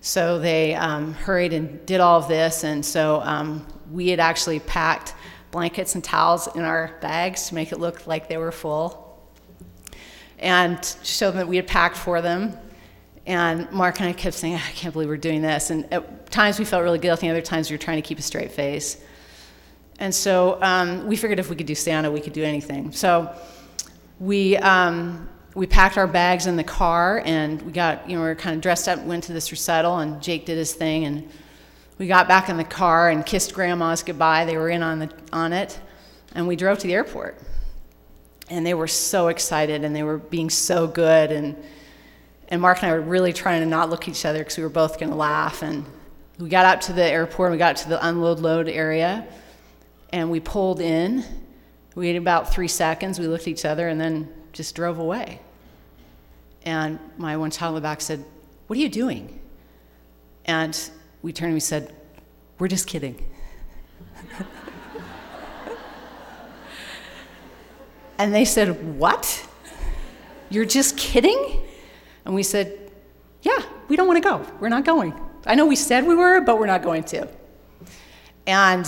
So 0.00 0.38
they 0.38 0.74
um, 0.74 1.12
hurried 1.14 1.52
and 1.52 1.84
did 1.84 2.00
all 2.00 2.18
of 2.20 2.28
this, 2.28 2.64
and 2.64 2.84
so 2.84 3.20
um, 3.22 3.66
we 3.90 4.08
had 4.08 4.20
actually 4.20 4.60
packed 4.60 5.14
blankets 5.50 5.94
and 5.94 6.04
towels 6.04 6.46
in 6.54 6.62
our 6.62 6.96
bags 7.00 7.48
to 7.48 7.54
make 7.54 7.72
it 7.72 7.80
look 7.80 8.06
like 8.06 8.28
they 8.28 8.36
were 8.36 8.52
full, 8.52 9.20
and 10.38 10.84
show 11.02 11.30
them 11.30 11.38
that 11.38 11.48
we 11.48 11.56
had 11.56 11.66
packed 11.66 11.96
for 11.96 12.22
them. 12.22 12.56
And 13.26 13.70
Mark 13.72 14.00
and 14.00 14.08
I 14.08 14.12
kept 14.12 14.36
saying, 14.36 14.54
"I 14.54 14.70
can't 14.70 14.92
believe 14.92 15.08
we're 15.08 15.16
doing 15.16 15.42
this." 15.42 15.70
And 15.70 15.92
at 15.92 16.30
times 16.30 16.58
we 16.58 16.64
felt 16.64 16.82
really 16.84 16.98
guilty, 16.98 17.26
and 17.26 17.36
other 17.36 17.44
times 17.44 17.68
we 17.70 17.74
were 17.74 17.82
trying 17.82 18.00
to 18.00 18.06
keep 18.06 18.18
a 18.18 18.22
straight 18.22 18.52
face. 18.52 18.98
And 19.98 20.14
so 20.14 20.62
um, 20.62 21.06
we 21.08 21.16
figured 21.16 21.40
if 21.40 21.50
we 21.50 21.56
could 21.56 21.66
do 21.66 21.74
Santa, 21.74 22.10
we 22.10 22.20
could 22.20 22.32
do 22.32 22.44
anything. 22.44 22.92
So 22.92 23.34
we 24.20 24.56
um, 24.58 25.28
we 25.54 25.66
packed 25.66 25.98
our 25.98 26.06
bags 26.06 26.46
in 26.46 26.56
the 26.56 26.64
car 26.64 27.22
and 27.24 27.60
we 27.62 27.72
got, 27.72 28.08
you 28.08 28.16
know, 28.16 28.22
we 28.22 28.28
were 28.28 28.34
kind 28.34 28.54
of 28.54 28.62
dressed 28.62 28.88
up, 28.88 29.02
went 29.04 29.24
to 29.24 29.32
this 29.32 29.50
recital, 29.50 29.98
and 29.98 30.22
Jake 30.22 30.46
did 30.46 30.58
his 30.58 30.72
thing. 30.72 31.04
And 31.04 31.28
we 31.98 32.06
got 32.06 32.28
back 32.28 32.48
in 32.48 32.56
the 32.56 32.64
car 32.64 33.10
and 33.10 33.24
kissed 33.24 33.54
grandmas 33.54 34.02
goodbye. 34.02 34.44
They 34.44 34.56
were 34.56 34.68
in 34.68 34.82
on, 34.82 35.00
the, 35.00 35.10
on 35.32 35.52
it. 35.52 35.78
And 36.34 36.46
we 36.46 36.56
drove 36.56 36.78
to 36.78 36.86
the 36.86 36.94
airport. 36.94 37.38
And 38.50 38.64
they 38.64 38.74
were 38.74 38.86
so 38.86 39.28
excited 39.28 39.84
and 39.84 39.94
they 39.94 40.02
were 40.02 40.18
being 40.18 40.50
so 40.50 40.86
good. 40.86 41.32
And, 41.32 41.56
and 42.48 42.62
Mark 42.62 42.82
and 42.82 42.92
I 42.92 42.94
were 42.94 43.00
really 43.00 43.32
trying 43.32 43.60
to 43.60 43.66
not 43.66 43.90
look 43.90 44.02
at 44.02 44.08
each 44.08 44.24
other 44.24 44.38
because 44.40 44.56
we 44.58 44.62
were 44.62 44.68
both 44.70 44.98
going 44.98 45.10
to 45.10 45.16
laugh. 45.16 45.62
And 45.62 45.84
we 46.38 46.48
got 46.48 46.64
out 46.64 46.82
to 46.82 46.92
the 46.92 47.04
airport, 47.04 47.48
and 47.48 47.54
we 47.54 47.58
got 47.58 47.76
to 47.78 47.88
the 47.88 48.06
unload 48.06 48.38
load 48.38 48.68
area, 48.68 49.26
and 50.10 50.30
we 50.30 50.38
pulled 50.38 50.80
in. 50.80 51.24
We 51.96 52.06
had 52.06 52.16
about 52.16 52.52
three 52.52 52.68
seconds. 52.68 53.18
We 53.18 53.26
looked 53.26 53.42
at 53.42 53.48
each 53.48 53.64
other 53.64 53.88
and 53.88 54.00
then 54.00 54.32
just 54.52 54.74
drove 54.74 54.98
away. 54.98 55.40
And 56.64 56.98
my 57.16 57.36
one 57.36 57.50
child 57.50 57.70
in 57.72 57.76
the 57.76 57.80
back 57.80 58.00
said, 58.00 58.24
What 58.66 58.78
are 58.78 58.82
you 58.82 58.88
doing? 58.88 59.38
And 60.44 60.78
we 61.22 61.32
turned 61.32 61.48
and 61.48 61.54
we 61.54 61.60
said, 61.60 61.94
We're 62.58 62.68
just 62.68 62.86
kidding. 62.86 63.22
and 68.18 68.34
they 68.34 68.44
said, 68.44 68.98
What? 68.98 69.46
You're 70.50 70.64
just 70.64 70.96
kidding? 70.96 71.62
And 72.24 72.34
we 72.34 72.42
said, 72.42 72.90
Yeah, 73.42 73.62
we 73.88 73.96
don't 73.96 74.06
want 74.06 74.22
to 74.22 74.28
go. 74.28 74.44
We're 74.60 74.68
not 74.68 74.84
going. 74.84 75.14
I 75.46 75.54
know 75.54 75.66
we 75.66 75.76
said 75.76 76.06
we 76.06 76.14
were, 76.14 76.40
but 76.40 76.58
we're 76.58 76.66
not 76.66 76.82
going 76.82 77.04
to. 77.04 77.28
And 78.46 78.86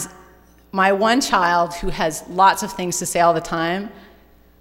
my 0.73 0.93
one 0.93 1.21
child, 1.21 1.75
who 1.75 1.89
has 1.89 2.25
lots 2.29 2.63
of 2.63 2.73
things 2.73 2.99
to 2.99 3.07
say 3.07 3.21
all 3.21 3.35
the 3.35 3.41
time, 3.41 3.91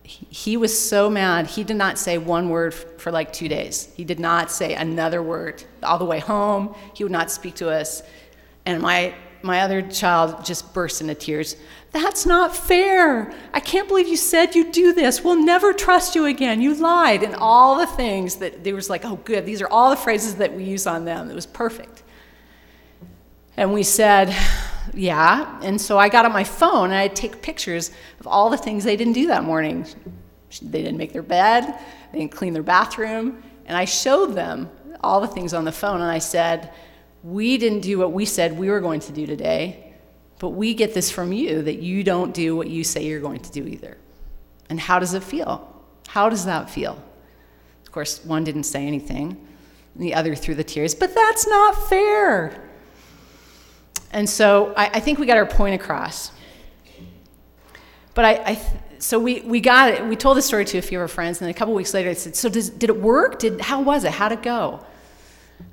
he 0.10 0.58
was 0.58 0.78
so 0.78 1.08
mad. 1.08 1.46
He 1.46 1.64
did 1.64 1.78
not 1.78 2.00
say 2.00 2.18
one 2.18 2.50
word 2.50 2.74
for 2.74 3.12
like 3.12 3.32
two 3.32 3.48
days. 3.48 3.90
He 3.96 4.04
did 4.04 4.20
not 4.20 4.50
say 4.50 4.74
another 4.74 5.22
word 5.22 5.64
all 5.84 6.00
the 6.00 6.06
way 6.06 6.18
home. 6.18 6.74
He 6.96 7.04
would 7.04 7.12
not 7.12 7.30
speak 7.30 7.54
to 7.56 7.70
us. 7.70 8.02
And 8.66 8.82
my, 8.82 9.14
my 9.44 9.62
other 9.62 9.84
child 9.84 10.44
just 10.44 10.74
burst 10.74 11.02
into 11.02 11.14
tears. 11.14 11.58
That's 11.92 12.26
not 12.26 12.56
fair. 12.56 13.32
I 13.54 13.60
can't 13.60 13.88
believe 13.88 14.08
you 14.08 14.18
said 14.18 14.56
you'd 14.56 14.72
do 14.72 14.94
this. 14.94 15.24
We'll 15.24 15.44
never 15.44 15.74
trust 15.74 16.16
you 16.16 16.26
again. 16.26 16.60
You 16.60 16.74
lied. 16.74 17.22
And 17.22 17.36
all 17.36 17.78
the 17.78 17.86
things 17.86 18.38
that 18.38 18.64
there 18.64 18.74
was 18.74 18.90
like, 18.90 19.06
oh, 19.06 19.18
good. 19.18 19.46
These 19.46 19.62
are 19.62 19.70
all 19.70 19.92
the 19.92 19.96
phrases 19.96 20.36
that 20.38 20.56
we 20.56 20.64
use 20.64 20.88
on 20.88 21.06
them. 21.06 21.30
It 21.30 21.36
was 21.36 21.46
perfect. 21.46 22.02
And 23.56 23.74
we 23.74 23.84
said, 23.84 24.36
yeah. 24.94 25.60
And 25.62 25.80
so 25.80 25.98
I 25.98 26.10
got 26.10 26.26
on 26.26 26.32
my 26.32 26.44
phone 26.44 26.86
and 26.86 26.96
I'd 26.96 27.16
take 27.16 27.42
pictures 27.42 27.92
of 28.20 28.28
all 28.28 28.50
the 28.50 28.58
things 28.58 28.84
they 28.84 28.96
didn't 28.96 29.14
do 29.14 29.28
that 29.28 29.44
morning. 29.44 29.86
They 30.62 30.82
didn't 30.82 30.98
make 30.98 31.14
their 31.14 31.24
bed, 31.24 31.80
they 32.12 32.20
didn't 32.20 32.32
clean 32.32 32.54
their 32.54 32.64
bathroom. 32.64 33.44
And 33.66 33.78
I 33.78 33.86
showed 33.86 34.34
them 34.34 34.70
all 35.02 35.22
the 35.22 35.28
things 35.28 35.54
on 35.54 35.64
the 35.66 35.72
phone 35.72 36.02
and 36.02 36.10
I 36.10 36.20
said, 36.20 36.74
We 37.24 37.58
didn't 37.58 37.82
do 37.82 38.00
what 38.00 38.12
we 38.12 38.26
said 38.26 38.58
we 38.58 38.70
were 38.70 38.80
going 38.80 39.00
to 39.02 39.12
do 39.12 39.26
today, 39.26 39.94
but 40.40 40.50
we 40.50 40.74
get 40.74 40.94
this 40.94 41.12
from 41.12 41.32
you 41.32 41.62
that 41.64 41.80
you 41.80 42.04
don't 42.04 42.34
do 42.34 42.56
what 42.56 42.68
you 42.68 42.84
say 42.84 43.06
you're 43.06 43.22
going 43.22 43.42
to 43.42 43.52
do 43.52 43.68
either. 43.68 43.98
And 44.70 44.80
how 44.80 45.00
does 45.00 45.14
it 45.14 45.24
feel? 45.24 45.66
How 46.08 46.30
does 46.30 46.46
that 46.46 46.70
feel? 46.70 47.02
Of 47.84 47.92
course, 47.92 48.24
one 48.24 48.44
didn't 48.44 48.64
say 48.64 48.86
anything, 48.86 49.48
the 49.96 50.14
other 50.14 50.36
threw 50.36 50.56
the 50.56 50.64
tears, 50.64 50.96
but 50.96 51.14
that's 51.14 51.48
not 51.48 51.90
fair. 51.90 52.69
And 54.12 54.30
so 54.30 54.74
I, 54.76 54.86
I 54.96 55.00
think 55.00 55.20
we 55.20 55.26
got 55.26 55.38
our 55.38 55.46
point 55.46 55.76
across. 55.76 56.32
But 58.14 58.26
I, 58.26 58.32
I 58.52 58.62
so 59.00 59.18
we, 59.18 59.42
we 59.42 59.62
got 59.62 59.94
it. 59.94 60.06
We 60.06 60.16
told 60.16 60.38
the 60.38 60.42
story 60.42 60.66
to 60.66 60.78
a 60.78 60.82
few 60.82 60.98
of 60.98 61.02
our 61.02 61.08
friends, 61.08 61.42
and 61.42 61.50
a 61.50 61.54
couple 61.54 61.74
weeks 61.74 61.94
later, 61.94 62.10
I 62.10 62.14
said, 62.14 62.36
"So 62.36 62.50
does, 62.50 62.70
did 62.70 62.90
it 62.90 63.00
work? 63.00 63.40
Did 63.40 63.62
how 63.62 63.82
was 63.82 64.04
it? 64.04 64.12
How'd 64.12 64.34
it 64.34 64.44
go?" 64.44 64.86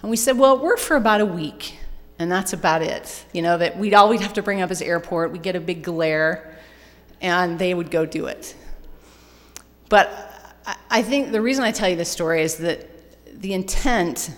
And 0.01 0.11
we 0.11 0.17
said, 0.17 0.39
"Well, 0.39 0.57
it 0.57 0.63
worked 0.63 0.81
for 0.81 0.97
about 0.97 1.21
a 1.21 1.27
week, 1.27 1.77
and 2.19 2.31
that's 2.31 2.53
about 2.53 2.83
it. 2.83 3.25
You 3.33 3.43
know 3.43 3.59
that 3.59 3.77
we'd 3.77 3.95
all 3.95 4.09
we'd 4.09 4.21
have 4.21 4.35
to 4.35 4.43
bring 4.43 4.63
up 4.63 4.71
is 4.71 4.81
airport. 4.81 5.33
We'd 5.33 5.43
get 5.43 5.57
a 5.57 5.61
big 5.61 5.83
glare, 5.83 6.57
and 7.21 7.59
they 7.59 7.75
would 7.75 7.91
go 7.91 8.07
do 8.07 8.27
it. 8.27 8.55
But 9.89 10.09
I, 10.65 10.77
I 10.91 11.03
think 11.03 11.33
the 11.33 11.41
reason 11.41 11.65
I 11.65 11.73
tell 11.73 11.89
you 11.89 11.97
this 11.97 12.11
story 12.11 12.43
is 12.43 12.57
that 12.59 12.89
the 13.41 13.55
intent 13.55 14.31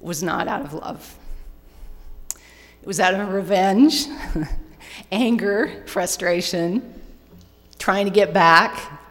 was 0.00 0.22
not 0.22 0.48
out 0.48 0.62
of 0.62 0.72
love. 0.72 1.18
It 2.86 2.88
was 2.88 3.00
out 3.00 3.14
of 3.14 3.32
revenge, 3.32 4.06
anger, 5.10 5.82
frustration, 5.88 6.94
trying 7.80 8.04
to 8.04 8.12
get 8.12 8.32
back. 8.32 9.02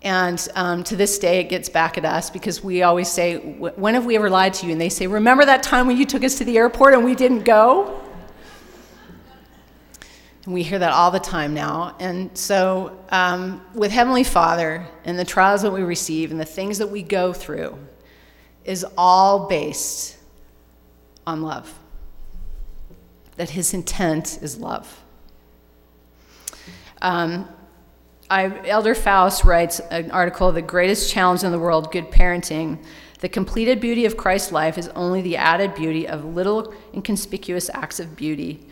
And 0.00 0.48
um, 0.54 0.82
to 0.84 0.96
this 0.96 1.18
day, 1.18 1.40
it 1.40 1.50
gets 1.50 1.68
back 1.68 1.98
at 1.98 2.06
us 2.06 2.30
because 2.30 2.64
we 2.64 2.82
always 2.82 3.12
say, 3.12 3.36
When 3.36 3.92
have 3.92 4.06
we 4.06 4.16
ever 4.16 4.30
lied 4.30 4.54
to 4.54 4.66
you? 4.66 4.72
And 4.72 4.80
they 4.80 4.88
say, 4.88 5.06
Remember 5.06 5.44
that 5.44 5.62
time 5.62 5.86
when 5.86 5.98
you 5.98 6.06
took 6.06 6.24
us 6.24 6.38
to 6.38 6.46
the 6.46 6.56
airport 6.56 6.94
and 6.94 7.04
we 7.04 7.14
didn't 7.14 7.44
go? 7.44 8.00
And 10.46 10.54
we 10.54 10.62
hear 10.62 10.78
that 10.78 10.92
all 10.94 11.10
the 11.10 11.20
time 11.20 11.52
now. 11.52 11.94
And 12.00 12.30
so, 12.32 12.98
um, 13.10 13.60
with 13.74 13.90
Heavenly 13.90 14.24
Father 14.24 14.88
and 15.04 15.18
the 15.18 15.24
trials 15.26 15.60
that 15.60 15.70
we 15.70 15.82
receive 15.82 16.30
and 16.30 16.40
the 16.40 16.46
things 16.46 16.78
that 16.78 16.88
we 16.88 17.02
go 17.02 17.34
through, 17.34 17.76
is 18.64 18.86
all 18.96 19.48
based 19.48 20.16
on 21.26 21.42
love 21.42 21.70
that 23.36 23.50
his 23.50 23.74
intent 23.74 24.38
is 24.42 24.58
love. 24.58 25.02
Um, 27.02 27.48
I, 28.30 28.66
Elder 28.66 28.94
Faust 28.94 29.44
writes 29.44 29.80
an 29.90 30.10
article, 30.10 30.50
The 30.50 30.62
Greatest 30.62 31.12
Challenge 31.12 31.44
in 31.44 31.52
the 31.52 31.58
World 31.58 31.92
Good 31.92 32.10
Parenting. 32.10 32.82
The 33.20 33.28
completed 33.28 33.80
beauty 33.80 34.06
of 34.06 34.16
Christ's 34.16 34.52
life 34.52 34.78
is 34.78 34.88
only 34.88 35.20
the 35.20 35.36
added 35.36 35.74
beauty 35.74 36.08
of 36.08 36.24
little 36.24 36.74
inconspicuous 36.92 37.70
acts 37.74 38.00
of 38.00 38.16
beauty. 38.16 38.66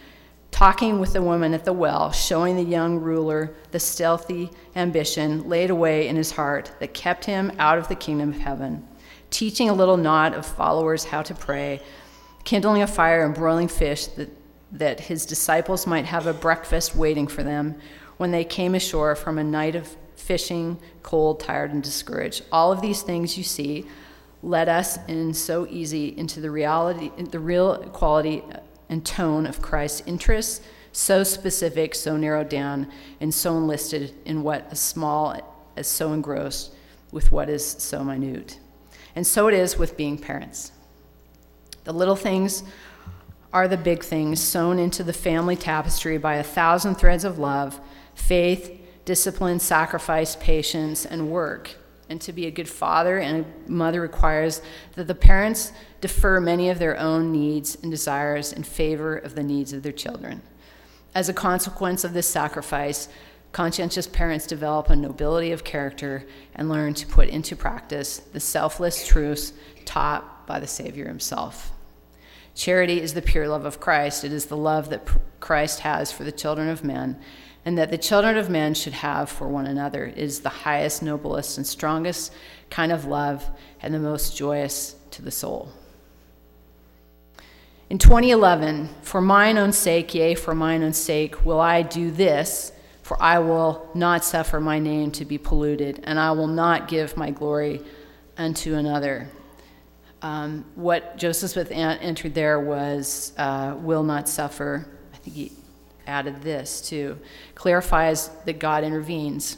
Talking 0.50 0.98
with 0.98 1.12
the 1.12 1.22
woman 1.22 1.54
at 1.54 1.64
the 1.64 1.72
well, 1.72 2.12
showing 2.12 2.56
the 2.56 2.62
young 2.62 2.98
ruler 2.98 3.54
the 3.70 3.80
stealthy 3.80 4.50
ambition 4.76 5.48
laid 5.48 5.70
away 5.70 6.08
in 6.08 6.16
his 6.16 6.30
heart 6.30 6.72
that 6.80 6.94
kept 6.94 7.24
him 7.24 7.52
out 7.58 7.78
of 7.78 7.88
the 7.88 7.94
kingdom 7.94 8.30
of 8.30 8.38
heaven. 8.38 8.86
Teaching 9.30 9.70
a 9.70 9.74
little 9.74 9.96
knot 9.96 10.34
of 10.34 10.44
followers 10.44 11.04
how 11.04 11.22
to 11.22 11.34
pray, 11.34 11.80
kindling 12.44 12.82
a 12.82 12.86
fire 12.86 13.24
and 13.24 13.34
broiling 13.34 13.68
fish 13.68 14.06
that 14.08 14.28
that 14.72 15.00
his 15.00 15.26
disciples 15.26 15.86
might 15.86 16.06
have 16.06 16.26
a 16.26 16.32
breakfast 16.32 16.96
waiting 16.96 17.26
for 17.26 17.42
them 17.42 17.76
when 18.16 18.30
they 18.30 18.44
came 18.44 18.74
ashore 18.74 19.14
from 19.14 19.38
a 19.38 19.44
night 19.44 19.76
of 19.76 19.96
fishing, 20.16 20.78
cold, 21.02 21.40
tired, 21.40 21.72
and 21.72 21.82
discouraged. 21.82 22.44
All 22.50 22.72
of 22.72 22.80
these 22.80 23.02
things 23.02 23.36
you 23.36 23.44
see 23.44 23.86
led 24.42 24.68
us 24.68 24.98
in 25.08 25.34
so 25.34 25.66
easy 25.68 26.16
into 26.16 26.40
the 26.40 26.50
reality, 26.50 27.10
the 27.30 27.38
real 27.38 27.76
quality 27.90 28.42
and 28.88 29.04
tone 29.04 29.46
of 29.46 29.62
Christ's 29.62 30.02
interests, 30.06 30.60
so 30.92 31.22
specific, 31.22 31.94
so 31.94 32.16
narrowed 32.16 32.48
down, 32.48 32.90
and 33.20 33.32
so 33.32 33.56
enlisted 33.56 34.14
in 34.24 34.42
what 34.42 34.66
is 34.70 34.80
small 34.80 35.36
as 35.76 35.86
so 35.86 36.12
engrossed 36.12 36.74
with 37.10 37.32
what 37.32 37.48
is 37.48 37.64
so 37.64 38.02
minute. 38.04 38.58
And 39.14 39.26
so 39.26 39.48
it 39.48 39.54
is 39.54 39.78
with 39.78 39.96
being 39.96 40.18
parents. 40.18 40.72
The 41.84 41.92
little 41.92 42.16
things 42.16 42.62
are 43.52 43.68
the 43.68 43.76
big 43.76 44.02
things 44.02 44.40
sewn 44.40 44.78
into 44.78 45.04
the 45.04 45.12
family 45.12 45.56
tapestry 45.56 46.18
by 46.18 46.36
a 46.36 46.42
thousand 46.42 46.94
threads 46.94 47.24
of 47.24 47.38
love, 47.38 47.80
faith, 48.14 48.80
discipline, 49.04 49.58
sacrifice, 49.58 50.36
patience, 50.36 51.04
and 51.04 51.30
work. 51.30 51.76
And 52.08 52.20
to 52.22 52.32
be 52.32 52.46
a 52.46 52.50
good 52.50 52.68
father 52.68 53.18
and 53.18 53.44
a 53.44 53.70
mother 53.70 54.00
requires 54.00 54.62
that 54.94 55.06
the 55.06 55.14
parents 55.14 55.72
defer 56.00 56.40
many 56.40 56.68
of 56.68 56.78
their 56.78 56.98
own 56.98 57.32
needs 57.32 57.76
and 57.82 57.90
desires 57.90 58.52
in 58.52 58.62
favor 58.62 59.16
of 59.16 59.34
the 59.34 59.42
needs 59.42 59.72
of 59.72 59.82
their 59.82 59.92
children. 59.92 60.42
As 61.14 61.28
a 61.28 61.34
consequence 61.34 62.04
of 62.04 62.14
this 62.14 62.28
sacrifice, 62.28 63.08
conscientious 63.52 64.06
parents 64.06 64.46
develop 64.46 64.88
a 64.88 64.96
nobility 64.96 65.52
of 65.52 65.64
character 65.64 66.26
and 66.54 66.68
learn 66.68 66.94
to 66.94 67.06
put 67.06 67.28
into 67.28 67.54
practice 67.54 68.18
the 68.18 68.40
selfless 68.40 69.06
truths 69.06 69.52
taught 69.84 70.46
by 70.46 70.58
the 70.58 70.66
Savior 70.66 71.06
himself. 71.06 71.71
Charity 72.54 73.00
is 73.00 73.14
the 73.14 73.22
pure 73.22 73.48
love 73.48 73.64
of 73.64 73.80
Christ. 73.80 74.24
It 74.24 74.32
is 74.32 74.46
the 74.46 74.56
love 74.56 74.90
that 74.90 75.08
Christ 75.40 75.80
has 75.80 76.12
for 76.12 76.24
the 76.24 76.32
children 76.32 76.68
of 76.68 76.84
men, 76.84 77.18
and 77.64 77.78
that 77.78 77.90
the 77.90 77.98
children 77.98 78.36
of 78.36 78.50
men 78.50 78.74
should 78.74 78.92
have 78.92 79.30
for 79.30 79.48
one 79.48 79.66
another. 79.66 80.06
It 80.06 80.18
is 80.18 80.40
the 80.40 80.48
highest, 80.48 81.02
noblest, 81.02 81.56
and 81.56 81.66
strongest 81.66 82.32
kind 82.70 82.92
of 82.92 83.06
love, 83.06 83.48
and 83.80 83.94
the 83.94 83.98
most 83.98 84.36
joyous 84.36 84.96
to 85.12 85.22
the 85.22 85.30
soul. 85.30 85.70
In 87.88 87.98
2011, 87.98 88.88
for 89.02 89.20
mine 89.20 89.58
own 89.58 89.72
sake, 89.72 90.14
yea, 90.14 90.34
for 90.34 90.54
mine 90.54 90.82
own 90.82 90.94
sake, 90.94 91.44
will 91.44 91.60
I 91.60 91.82
do 91.82 92.10
this, 92.10 92.72
for 93.02 93.20
I 93.22 93.38
will 93.38 93.86
not 93.94 94.24
suffer 94.24 94.60
my 94.60 94.78
name 94.78 95.10
to 95.12 95.24
be 95.24 95.36
polluted, 95.36 96.00
and 96.04 96.18
I 96.18 96.32
will 96.32 96.46
not 96.46 96.88
give 96.88 97.16
my 97.16 97.30
glory 97.30 97.82
unto 98.38 98.74
another. 98.74 99.28
Um, 100.22 100.64
what 100.76 101.16
Joseph 101.16 101.50
Smith 101.50 101.70
entered 101.72 102.34
there 102.34 102.60
was 102.60 103.32
uh, 103.36 103.76
will 103.78 104.04
not 104.04 104.28
suffer. 104.28 104.86
I 105.12 105.16
think 105.16 105.36
he 105.36 105.52
added 106.06 106.42
this 106.42 106.80
too. 106.80 107.18
Clarifies 107.54 108.28
that 108.44 108.58
God 108.58 108.84
intervenes. 108.84 109.56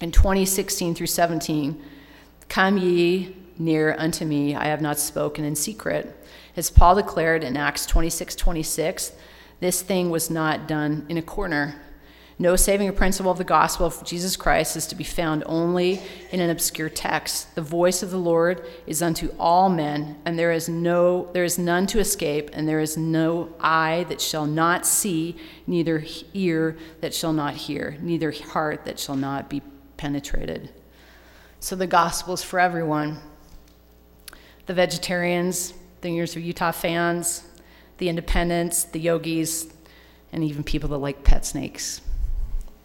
In 0.00 0.12
2016 0.12 0.94
through 0.94 1.06
17, 1.06 1.82
come 2.48 2.76
ye 2.76 3.34
near 3.58 3.96
unto 3.98 4.26
me, 4.26 4.54
I 4.54 4.66
have 4.66 4.82
not 4.82 4.98
spoken 4.98 5.44
in 5.44 5.56
secret. 5.56 6.14
As 6.54 6.68
Paul 6.70 6.96
declared 6.96 7.42
in 7.42 7.56
Acts 7.56 7.86
26 7.86 8.36
26, 8.36 9.12
this 9.60 9.80
thing 9.80 10.10
was 10.10 10.28
not 10.28 10.68
done 10.68 11.06
in 11.08 11.16
a 11.16 11.22
corner. 11.22 11.80
No 12.38 12.54
saving 12.54 12.92
principle 12.92 13.30
of 13.30 13.38
the 13.38 13.44
gospel 13.44 13.86
of 13.86 14.04
Jesus 14.04 14.36
Christ 14.36 14.76
is 14.76 14.86
to 14.88 14.94
be 14.94 15.04
found 15.04 15.42
only 15.46 16.02
in 16.30 16.40
an 16.40 16.50
obscure 16.50 16.90
text. 16.90 17.54
The 17.54 17.62
voice 17.62 18.02
of 18.02 18.10
the 18.10 18.18
Lord 18.18 18.62
is 18.86 19.00
unto 19.00 19.32
all 19.38 19.70
men, 19.70 20.18
and 20.26 20.38
there 20.38 20.52
is 20.52 20.68
no 20.68 21.30
there 21.32 21.44
is 21.44 21.58
none 21.58 21.86
to 21.88 21.98
escape, 21.98 22.50
and 22.52 22.68
there 22.68 22.80
is 22.80 22.98
no 22.98 23.54
eye 23.58 24.04
that 24.10 24.20
shall 24.20 24.44
not 24.44 24.84
see, 24.84 25.36
neither 25.66 26.04
ear 26.34 26.76
that 27.00 27.14
shall 27.14 27.32
not 27.32 27.54
hear, 27.54 27.96
neither 28.02 28.30
heart 28.30 28.84
that 28.84 28.98
shall 28.98 29.16
not 29.16 29.48
be 29.48 29.62
penetrated. 29.96 30.68
So 31.58 31.74
the 31.74 31.86
gospel 31.86 32.34
is 32.34 32.42
for 32.42 32.60
everyone 32.60 33.18
the 34.66 34.74
vegetarians, 34.74 35.72
the 36.02 36.10
University 36.10 36.40
of 36.40 36.46
Utah 36.46 36.72
fans, 36.72 37.44
the 37.96 38.10
independents, 38.10 38.84
the 38.84 39.00
yogis, 39.00 39.72
and 40.32 40.44
even 40.44 40.62
people 40.62 40.90
that 40.90 40.98
like 40.98 41.24
pet 41.24 41.46
snakes. 41.46 42.02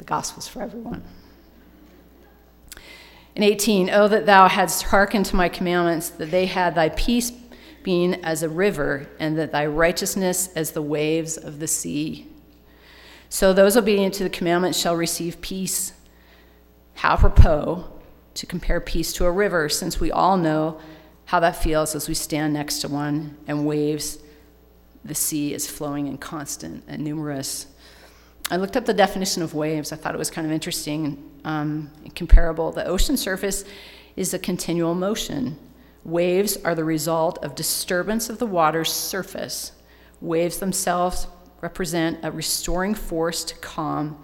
The 0.02 0.06
gospel's 0.06 0.48
for 0.48 0.64
everyone. 0.64 1.04
In 3.36 3.44
18, 3.44 3.92
oh, 3.92 4.08
that 4.08 4.26
thou 4.26 4.48
hadst 4.48 4.82
hearkened 4.82 5.28
to 5.28 5.36
my 5.36 5.48
commandments, 5.48 6.10
that 6.10 6.32
they 6.32 6.48
had 6.48 6.74
thy 6.74 6.90
peace 6.90 7.32
being 7.84 8.16
as 8.26 8.42
a 8.42 8.50
river, 8.50 9.08
and 9.20 9.38
that 9.38 9.52
thy 9.52 9.68
righteousness 9.68 10.50
as 10.56 10.72
the 10.72 10.82
waves 10.82 11.38
of 11.38 11.60
the 11.60 11.68
sea. 11.68 12.26
So 13.30 13.54
those 13.54 13.78
obedient 13.78 14.16
to 14.16 14.24
the 14.24 14.30
commandments 14.32 14.80
shall 14.80 14.96
receive 14.96 15.40
peace. 15.40 15.94
How 16.96 17.14
apropos 17.14 17.86
to 18.34 18.46
compare 18.48 18.82
peace 18.82 19.14
to 19.14 19.26
a 19.26 19.32
river, 19.32 19.70
since 19.70 20.00
we 20.00 20.12
all 20.12 20.36
know 20.36 20.80
how 21.26 21.40
that 21.42 21.62
feels 21.62 21.94
as 21.94 22.08
we 22.08 22.16
stand 22.16 22.56
next 22.56 22.80
to 22.80 22.88
one 22.88 23.38
and 23.46 23.68
waves 23.68 24.18
the 25.06 25.14
sea 25.14 25.54
is 25.54 25.70
flowing 25.70 26.08
and 26.08 26.20
constant 26.20 26.86
and 26.88 27.04
numerous. 27.04 27.68
I 28.52 28.58
looked 28.58 28.76
up 28.76 28.86
the 28.86 28.94
definition 28.94 29.42
of 29.42 29.54
waves. 29.54 29.94
I 29.94 29.96
thought 29.96 30.14
it 30.14 30.18
was 30.18 30.30
kind 30.30 30.46
of 30.46 30.52
interesting 30.52 31.32
um, 31.46 31.90
and 32.04 32.14
comparable. 32.14 32.74
The 32.74 32.86
ocean 32.86 33.16
surface 33.16 33.64
is 34.18 34.34
a 34.34 34.40
continual 34.40 34.94
motion. 34.94 35.58
Waves 36.04 36.58
are 36.58 36.76
the 36.76 36.84
result 36.84 37.42
of 37.46 37.56
disturbance 37.56 38.30
of 38.30 38.40
the 38.40 38.46
water's 38.46 38.92
surface. 38.92 39.72
Waves 40.20 40.58
themselves 40.58 41.28
represent 41.62 42.20
a 42.24 42.32
restoring 42.32 42.94
force 42.94 43.46
to 43.46 43.56
calm 43.56 44.22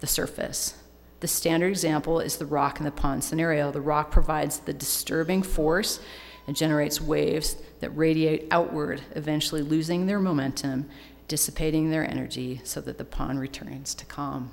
the 0.00 0.06
surface. 0.06 0.74
The 1.20 1.28
standard 1.28 1.68
example 1.68 2.20
is 2.20 2.36
the 2.36 2.46
rock 2.46 2.78
in 2.78 2.86
the 2.86 2.90
pond 2.90 3.22
scenario. 3.22 3.70
The 3.70 3.82
rock 3.82 4.10
provides 4.10 4.60
the 4.60 4.72
disturbing 4.72 5.42
force 5.42 6.00
and 6.46 6.56
generates 6.56 7.02
waves 7.02 7.56
that 7.80 7.90
radiate 7.90 8.46
outward, 8.50 9.02
eventually 9.14 9.60
losing 9.60 10.06
their 10.06 10.20
momentum, 10.20 10.88
dissipating 11.28 11.90
their 11.90 12.08
energy 12.08 12.60
so 12.64 12.80
that 12.80 12.98
the 12.98 13.04
pond 13.04 13.38
returns 13.38 13.94
to 13.94 14.04
calm. 14.06 14.50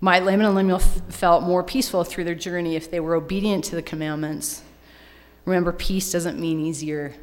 Might 0.00 0.24
Laman 0.24 0.46
and 0.46 0.54
Lemuel 0.54 0.78
felt 0.78 1.42
more 1.42 1.64
peaceful 1.64 2.04
through 2.04 2.24
their 2.24 2.34
journey 2.34 2.76
if 2.76 2.90
they 2.90 3.00
were 3.00 3.14
obedient 3.14 3.64
to 3.64 3.76
the 3.76 3.82
commandments. 3.82 4.62
Remember, 5.44 5.72
peace 5.72 6.12
doesn't 6.12 6.38
mean 6.38 6.60
easier. 6.60 7.14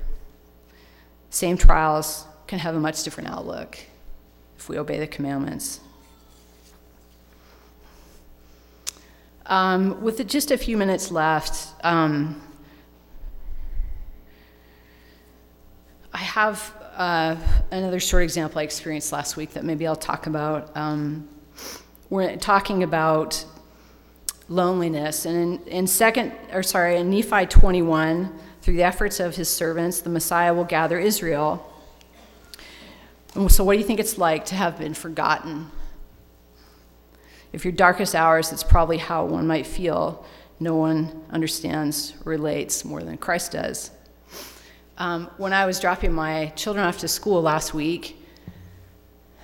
Same 1.30 1.58
trials 1.58 2.26
can 2.48 2.60
have 2.60 2.76
a 2.76 2.80
much 2.80 3.04
different 3.04 3.30
outlook 3.30 3.78
if 4.58 4.68
we 4.68 4.78
obey 4.78 5.00
the 5.00 5.08
commandments. 5.08 5.80
Um, 9.46 10.02
with 10.02 10.28
just 10.28 10.52
a 10.52 10.58
few 10.58 10.76
minutes 10.76 11.12
left, 11.12 11.74
um, 11.86 12.42
I 16.14 16.18
have 16.18 16.74
uh, 16.96 17.36
another 17.72 18.00
short 18.00 18.24
example 18.24 18.60
I 18.60 18.64
experienced 18.64 19.12
last 19.12 19.36
week 19.36 19.54
that 19.54 19.64
maybe 19.64 19.86
I'll 19.86 19.96
talk 19.96 20.28
about. 20.28 20.76
Um, 20.76 21.28
we're 22.10 22.38
talking 22.38 22.84
about 22.84 23.46
loneliness, 24.48 25.26
and 25.26 25.60
in, 25.66 25.68
in 25.68 25.88
second, 25.88 26.32
or 26.54 26.64
sorry, 26.64 26.98
in 26.98 27.10
Nephi 27.10 27.48
21, 27.48 28.34
through 28.62 28.76
the 28.76 28.84
efforts 28.84 29.20
of 29.20 29.36
his 29.36 29.50
servants, 29.50 30.02
the 30.02 30.10
Messiah 30.10 30.54
will 30.54 30.64
gather 30.64 30.98
Israel. 30.98 31.72
So, 33.50 33.64
what 33.64 33.74
do 33.74 33.80
you 33.80 33.86
think 33.86 34.00
it's 34.00 34.18
like 34.18 34.46
to 34.46 34.56
have 34.56 34.78
been 34.78 34.94
forgotten? 34.94 35.72
If 37.52 37.66
your 37.66 37.74
darkest 37.74 38.16
hours, 38.16 38.52
it's 38.54 38.64
probably 38.64 38.98
how 38.98 39.26
one 39.26 39.48
might 39.48 39.68
feel. 39.68 40.26
No 40.60 40.76
one 40.76 41.26
understands, 41.30 42.14
relates 42.24 42.86
more 42.86 43.04
than 43.04 43.18
Christ 43.18 43.52
does. 43.52 43.92
Um, 44.98 45.30
when 45.38 45.54
I 45.54 45.66
was 45.66 45.80
dropping 45.80 46.14
my 46.14 46.54
children 46.56 46.86
off 46.86 47.00
to 47.00 47.08
school 47.08 47.42
last 47.42 47.74
week, 47.74 48.22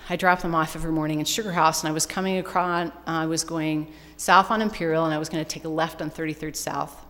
I 0.09 0.15
dropped 0.15 0.41
them 0.41 0.55
off 0.55 0.75
every 0.75 0.91
morning 0.91 1.19
in 1.19 1.25
Sugar 1.25 1.51
House, 1.51 1.83
and 1.83 1.89
I 1.89 1.93
was 1.93 2.05
coming 2.05 2.37
across, 2.37 2.87
uh, 2.89 2.91
I 3.05 3.25
was 3.25 3.43
going 3.43 3.91
south 4.17 4.51
on 4.51 4.61
Imperial, 4.61 5.05
and 5.05 5.13
I 5.13 5.17
was 5.17 5.29
going 5.29 5.43
to 5.43 5.49
take 5.49 5.65
a 5.65 5.69
left 5.69 6.01
on 6.01 6.09
33rd 6.09 6.55
South. 6.55 7.05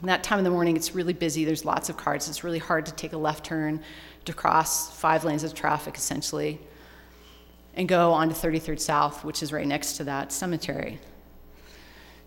And 0.00 0.08
that 0.08 0.22
time 0.22 0.38
of 0.38 0.44
the 0.44 0.50
morning, 0.50 0.76
it's 0.76 0.94
really 0.94 1.12
busy. 1.12 1.44
There's 1.44 1.64
lots 1.64 1.88
of 1.88 1.96
cars. 1.96 2.28
It's 2.28 2.42
really 2.44 2.58
hard 2.58 2.86
to 2.86 2.92
take 2.92 3.12
a 3.12 3.18
left 3.18 3.44
turn 3.44 3.82
to 4.24 4.32
cross 4.32 4.98
five 4.98 5.24
lanes 5.24 5.44
of 5.44 5.54
traffic, 5.54 5.96
essentially 5.96 6.60
and 7.74 7.88
go 7.88 8.12
on 8.12 8.28
to 8.28 8.34
33rd 8.34 8.80
South, 8.80 9.24
which 9.24 9.42
is 9.42 9.52
right 9.52 9.66
next 9.66 9.94
to 9.94 10.04
that 10.04 10.32
cemetery. 10.32 10.98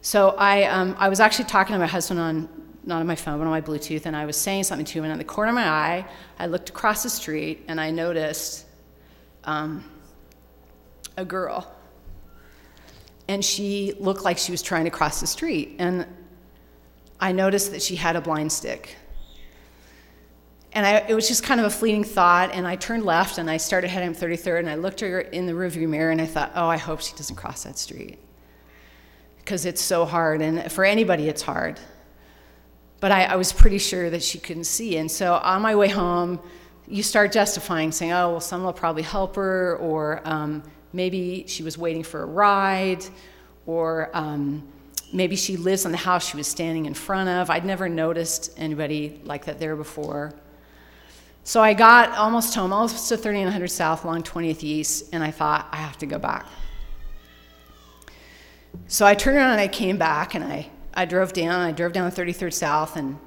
So 0.02 0.30
I, 0.38 0.64
um, 0.64 0.96
I 0.98 1.10
was 1.10 1.20
actually 1.20 1.46
talking 1.46 1.74
to 1.74 1.80
my 1.80 1.88
husband 1.88 2.20
on, 2.20 2.50
not 2.86 3.00
on 3.00 3.08
my 3.08 3.16
phone, 3.16 3.38
but 3.40 3.46
on 3.46 3.52
my 3.52 3.62
Bluetooth, 3.62 4.06
and 4.06 4.16
I 4.16 4.26
was 4.26 4.38
saying 4.38 4.64
something 4.66 4.86
to 4.86 5.00
him, 5.00 5.06
and 5.06 5.14
in 5.14 5.18
the 5.18 5.24
corner 5.24 5.50
of 5.50 5.56
my 5.56 5.68
eye, 5.68 6.06
I 6.38 6.48
looked 6.48 6.70
across 6.70 7.04
the 7.04 7.10
street 7.10 7.64
and 7.68 7.80
I 7.80 7.92
noticed 7.92 8.66
um, 9.46 9.84
a 11.18 11.26
girl. 11.26 11.70
And 13.28 13.44
she 13.44 13.94
looked 14.00 14.24
like 14.24 14.38
she 14.38 14.52
was 14.52 14.62
trying 14.62 14.84
to 14.84 14.92
cross 14.92 15.22
the 15.22 15.28
street. 15.28 15.76
And 15.80 16.06
I 17.20 17.32
noticed 17.32 17.72
that 17.72 17.82
she 17.82 17.96
had 17.96 18.16
a 18.16 18.22
blind 18.22 18.52
stick. 18.52 18.98
And 20.74 20.86
I, 20.86 21.06
it 21.08 21.14
was 21.14 21.28
just 21.28 21.44
kind 21.44 21.60
of 21.60 21.68
a 21.68 21.70
fleeting 21.70 22.04
thought, 22.04 22.52
and 22.52 22.68
I 22.68 22.76
turned 22.76 23.06
left 23.06 23.38
and 23.38 23.50
I 23.50 23.58
started 23.58 23.90
heading 23.90 24.10
up 24.10 24.16
33rd, 24.16 24.60
and 24.60 24.70
I 24.70 24.76
looked 24.76 25.00
her 25.02 25.22
in 25.22 25.46
the 25.46 25.54
rearview 25.54 25.88
mirror 25.88 26.12
and 26.12 26.20
I 26.20 26.26
thought, 26.26 26.52
oh, 26.56 26.68
I 26.68 26.78
hope 26.78 27.00
she 27.00 27.16
doesn't 27.16 27.36
cross 27.36 27.64
that 27.64 27.78
street. 27.78 28.18
Because 29.38 29.66
it's 29.66 29.82
so 29.82 30.04
hard, 30.04 30.42
and 30.42 30.72
for 30.72 30.84
anybody, 30.84 31.30
it's 31.30 31.44
hard. 31.44 31.80
But 33.04 33.12
I, 33.12 33.26
I 33.26 33.36
was 33.36 33.52
pretty 33.52 33.80
sure 33.80 34.10
that 34.10 34.24
she 34.24 34.40
couldn't 34.40 34.64
see. 34.64 34.96
And 34.96 35.12
so 35.12 35.34
on 35.34 35.62
my 35.62 35.76
way 35.76 35.90
home, 35.90 36.40
you 36.88 37.04
start 37.04 37.34
justifying, 37.34 37.92
saying, 37.92 38.14
oh, 38.14 38.32
well, 38.32 38.40
someone 38.40 38.68
will 38.68 38.72
probably 38.72 39.02
help 39.04 39.36
her, 39.36 39.76
or 39.76 40.22
um, 40.24 40.64
maybe 40.94 41.44
she 41.46 41.64
was 41.64 41.78
waiting 41.78 42.02
for 42.02 42.24
a 42.24 42.26
ride, 42.26 43.04
or 43.66 44.10
um, 44.14 44.66
maybe 45.12 45.36
she 45.36 45.58
lives 45.58 45.84
in 45.84 45.92
the 45.92 45.98
house 45.98 46.30
she 46.30 46.38
was 46.38 46.48
standing 46.48 46.86
in 46.86 46.94
front 46.94 47.28
of. 47.28 47.50
I'd 47.50 47.66
never 47.66 47.90
noticed 47.90 48.54
anybody 48.56 49.20
like 49.26 49.44
that 49.48 49.60
there 49.60 49.76
before. 49.76 50.34
So 51.44 51.62
I 51.62 51.74
got 51.74 52.18
almost 52.18 52.56
home, 52.56 52.72
almost 52.72 53.10
to 53.10 53.18
3900 53.18 53.68
South 53.68 54.06
along 54.06 54.24
20th 54.24 54.64
East, 54.64 55.10
and 55.12 55.22
I 55.22 55.32
thought, 55.32 55.68
I 55.74 55.76
have 55.76 55.98
to 55.98 56.06
go 56.06 56.20
back. 56.20 56.46
So 58.88 59.06
I 59.06 59.14
turned 59.14 59.36
around 59.36 59.52
and 59.52 59.60
I 59.60 59.68
came 59.68 59.98
back 59.98 60.36
and 60.36 60.44
I, 60.46 60.70
I 60.94 61.06
drove 61.06 61.34
down. 61.34 61.62
I 61.62 61.72
drove 61.72 61.94
down 61.94 62.12
33rd 62.12 62.54
South 62.54 62.96
and 62.96 63.18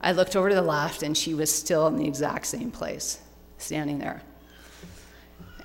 I 0.00 0.12
looked 0.12 0.36
over 0.36 0.48
to 0.48 0.54
the 0.54 0.62
left 0.62 1.02
and 1.02 1.16
she 1.16 1.34
was 1.34 1.54
still 1.54 1.86
in 1.86 1.96
the 1.96 2.06
exact 2.06 2.46
same 2.46 2.70
place, 2.70 3.20
standing 3.58 3.98
there. 3.98 4.22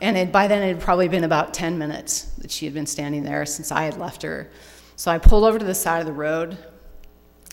And 0.01 0.18
it, 0.18 0.32
by 0.32 0.47
then 0.47 0.62
it 0.62 0.68
had 0.68 0.82
probably 0.82 1.08
been 1.08 1.24
about 1.24 1.53
10 1.53 1.78
minutes 1.78 2.24
that 2.39 2.51
she 2.51 2.66
had 2.66 2.74
been 2.74 2.86
standing 2.86 3.24
there 3.24 3.45
since 3.45 3.72
I 3.72 3.84
had 3.84 3.97
left 3.97 4.22
her. 4.24 4.49
So 4.97 5.10
I 5.10 5.18
pulled 5.18 5.45
over 5.45 5.58
to 5.58 5.66
the 5.66 5.76
side 5.76 5.99
of 5.99 6.06
the 6.06 6.14
road 6.14 6.58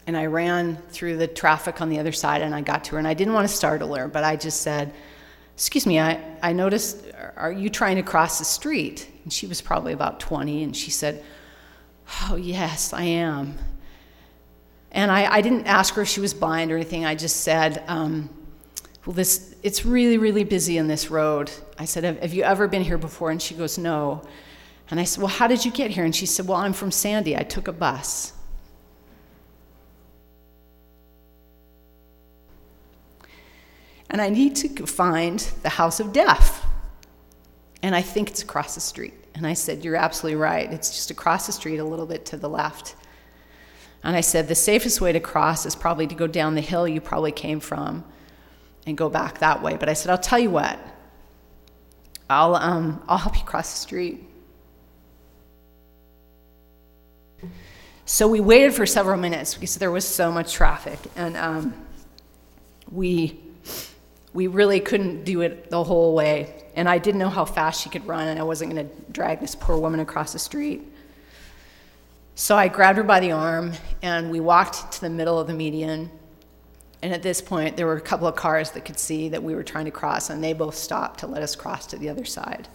and 0.06 0.16
I 0.16 0.26
ran 0.26 0.76
through 0.90 1.18
the 1.18 1.28
traffic 1.28 1.80
on 1.80 1.88
the 1.88 2.00
other 2.00 2.12
side 2.12 2.42
and 2.42 2.54
I 2.54 2.60
got 2.60 2.84
to 2.84 2.92
her. 2.92 2.98
And 2.98 3.06
I 3.06 3.14
didn't 3.14 3.34
want 3.34 3.48
to 3.48 3.54
startle 3.54 3.94
her, 3.94 4.08
but 4.08 4.24
I 4.24 4.36
just 4.36 4.62
said, 4.62 4.92
Excuse 5.54 5.86
me, 5.86 6.00
I, 6.00 6.18
I 6.42 6.54
noticed, 6.54 7.06
are 7.36 7.52
you 7.52 7.68
trying 7.68 7.96
to 7.96 8.02
cross 8.02 8.38
the 8.38 8.44
street? 8.44 9.08
And 9.22 9.32
she 9.32 9.46
was 9.46 9.60
probably 9.60 9.92
about 9.92 10.18
20, 10.18 10.64
and 10.64 10.76
she 10.76 10.90
said, 10.90 11.22
Oh, 12.22 12.36
yes, 12.36 12.92
I 12.92 13.02
am. 13.02 13.58
And 14.92 15.10
I, 15.10 15.34
I 15.34 15.40
didn't 15.40 15.66
ask 15.66 15.94
her 15.94 16.02
if 16.02 16.08
she 16.08 16.20
was 16.20 16.32
blind 16.34 16.70
or 16.70 16.76
anything. 16.76 17.04
I 17.04 17.14
just 17.14 17.40
said, 17.40 17.82
um, 17.88 18.30
Well, 19.04 19.14
this, 19.14 19.54
it's 19.62 19.84
really, 19.84 20.18
really 20.18 20.44
busy 20.44 20.78
in 20.78 20.86
this 20.86 21.10
road. 21.10 21.50
I 21.78 21.86
said, 21.86 22.04
have, 22.04 22.32
you 22.32 22.44
ever 22.44 22.68
been 22.68 22.82
here 22.82 22.98
before? 22.98 23.30
And 23.30 23.40
she 23.40 23.54
goes, 23.54 23.78
No. 23.78 24.22
And 24.90 25.00
I 25.00 25.04
said, 25.04 25.22
Well, 25.22 25.32
how 25.32 25.46
did 25.46 25.64
you 25.64 25.72
get 25.72 25.90
here? 25.90 26.04
And 26.04 26.14
she 26.14 26.26
said, 26.26 26.46
Well, 26.46 26.58
I'm 26.58 26.72
from 26.72 26.90
Sandy. 26.90 27.36
I 27.36 27.42
took 27.42 27.68
a 27.68 27.72
bus. 27.72 28.34
and 34.12 34.20
I 34.20 34.28
need 34.28 34.54
to 34.56 34.86
find 34.86 35.40
the 35.62 35.70
house 35.70 35.98
of 35.98 36.12
death. 36.12 36.64
And 37.82 37.94
I 37.96 38.02
think 38.02 38.30
it's 38.30 38.42
across 38.42 38.74
the 38.74 38.80
street. 38.80 39.14
And 39.34 39.46
I 39.46 39.54
said, 39.54 39.82
You're 39.82 39.96
absolutely 39.96 40.36
right. 40.36 40.70
It's 40.70 40.90
just 40.90 41.10
across 41.10 41.46
the 41.46 41.52
street, 41.52 41.78
a 41.78 41.84
little 41.84 42.06
bit 42.06 42.26
to 42.26 42.36
the 42.36 42.48
left. 42.48 42.94
And 44.04 44.16
I 44.16 44.20
said, 44.20 44.48
The 44.48 44.54
safest 44.54 45.00
way 45.00 45.12
to 45.12 45.20
cross 45.20 45.66
is 45.66 45.74
probably 45.74 46.06
to 46.06 46.14
go 46.14 46.26
down 46.26 46.54
the 46.54 46.60
hill 46.60 46.86
you 46.88 47.00
probably 47.00 47.32
came 47.32 47.60
from 47.60 48.04
and 48.86 48.96
go 48.96 49.08
back 49.08 49.38
that 49.38 49.62
way. 49.62 49.76
But 49.76 49.88
I 49.88 49.92
said, 49.92 50.10
I'll 50.10 50.18
tell 50.18 50.38
you 50.38 50.50
what, 50.50 50.78
I'll, 52.28 52.56
um, 52.56 53.02
I'll 53.08 53.18
help 53.18 53.38
you 53.38 53.44
cross 53.44 53.72
the 53.72 53.78
street. 53.78 54.24
So 58.04 58.26
we 58.28 58.40
waited 58.40 58.74
for 58.74 58.84
several 58.84 59.16
minutes 59.16 59.54
because 59.54 59.76
there 59.76 59.90
was 59.90 60.06
so 60.06 60.32
much 60.32 60.52
traffic. 60.52 60.98
And 61.16 61.36
um, 61.36 61.74
we 62.90 63.40
we 64.34 64.46
really 64.46 64.80
couldn't 64.80 65.24
do 65.24 65.42
it 65.42 65.70
the 65.70 65.82
whole 65.84 66.14
way. 66.14 66.64
And 66.74 66.88
I 66.88 66.98
didn't 66.98 67.18
know 67.18 67.28
how 67.28 67.44
fast 67.44 67.82
she 67.82 67.90
could 67.90 68.06
run, 68.06 68.28
and 68.28 68.40
I 68.40 68.42
wasn't 68.42 68.72
going 68.72 68.88
to 68.88 68.94
drag 69.12 69.40
this 69.40 69.54
poor 69.54 69.76
woman 69.76 70.00
across 70.00 70.32
the 70.32 70.38
street. 70.38 70.91
So 72.34 72.56
I 72.56 72.68
grabbed 72.68 72.96
her 72.96 73.04
by 73.04 73.20
the 73.20 73.32
arm 73.32 73.72
and 74.00 74.30
we 74.30 74.40
walked 74.40 74.92
to 74.92 75.00
the 75.00 75.10
middle 75.10 75.38
of 75.38 75.46
the 75.46 75.52
median. 75.52 76.10
And 77.02 77.12
at 77.12 77.22
this 77.22 77.40
point, 77.40 77.76
there 77.76 77.86
were 77.86 77.96
a 77.96 78.00
couple 78.00 78.26
of 78.26 78.36
cars 78.36 78.70
that 78.70 78.84
could 78.84 78.98
see 78.98 79.28
that 79.30 79.42
we 79.42 79.54
were 79.54 79.64
trying 79.64 79.86
to 79.86 79.90
cross, 79.90 80.30
and 80.30 80.42
they 80.42 80.52
both 80.52 80.76
stopped 80.76 81.20
to 81.20 81.26
let 81.26 81.42
us 81.42 81.56
cross 81.56 81.86
to 81.88 81.98
the 81.98 82.08
other 82.08 82.24
side. 82.24 82.68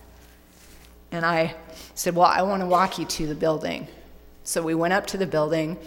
And 1.13 1.25
I 1.25 1.55
said, 1.95 2.13
Well, 2.13 2.27
I 2.27 2.41
want 2.41 2.61
to 2.61 2.67
walk 2.67 2.99
you 2.99 3.05
to 3.05 3.27
the 3.27 3.35
building. 3.35 3.87
So 4.43 4.61
we 4.61 4.75
went 4.75 4.93
up 4.93 5.07
to 5.07 5.17
the 5.17 5.25
building. 5.25 5.77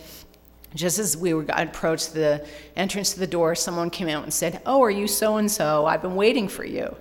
Just 0.74 0.98
as 0.98 1.16
we 1.16 1.34
were 1.34 1.44
approached 1.48 2.14
the 2.14 2.46
entrance 2.76 3.12
to 3.12 3.20
the 3.20 3.26
door, 3.26 3.54
someone 3.54 3.90
came 3.90 4.08
out 4.08 4.22
and 4.22 4.32
said, 4.32 4.62
Oh, 4.64 4.82
are 4.82 4.90
you 4.90 5.06
so 5.06 5.36
and 5.36 5.50
so? 5.50 5.84
I've 5.84 6.00
been 6.00 6.14
waiting 6.14 6.48
for 6.48 6.64
you. 6.64 6.96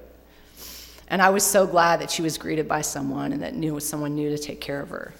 And 1.07 1.21
I 1.21 1.29
was 1.29 1.43
so 1.43 1.65
glad 1.65 2.01
that 2.01 2.11
she 2.11 2.21
was 2.21 2.37
greeted 2.37 2.67
by 2.67 2.81
someone 2.81 3.31
and 3.31 3.43
that 3.43 3.55
knew 3.55 3.79
someone 3.79 4.15
new 4.15 4.29
to 4.29 4.37
take 4.37 4.59
care 4.59 4.81
of 4.81 4.89
her. 4.89 5.13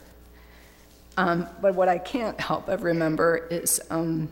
Um, 1.20 1.50
but 1.60 1.76
what 1.76 1.90
I 1.90 1.98
can't 1.98 2.40
help 2.40 2.68
but 2.68 2.82
remember 2.82 3.46
is 3.52 3.82
um, 3.90 4.30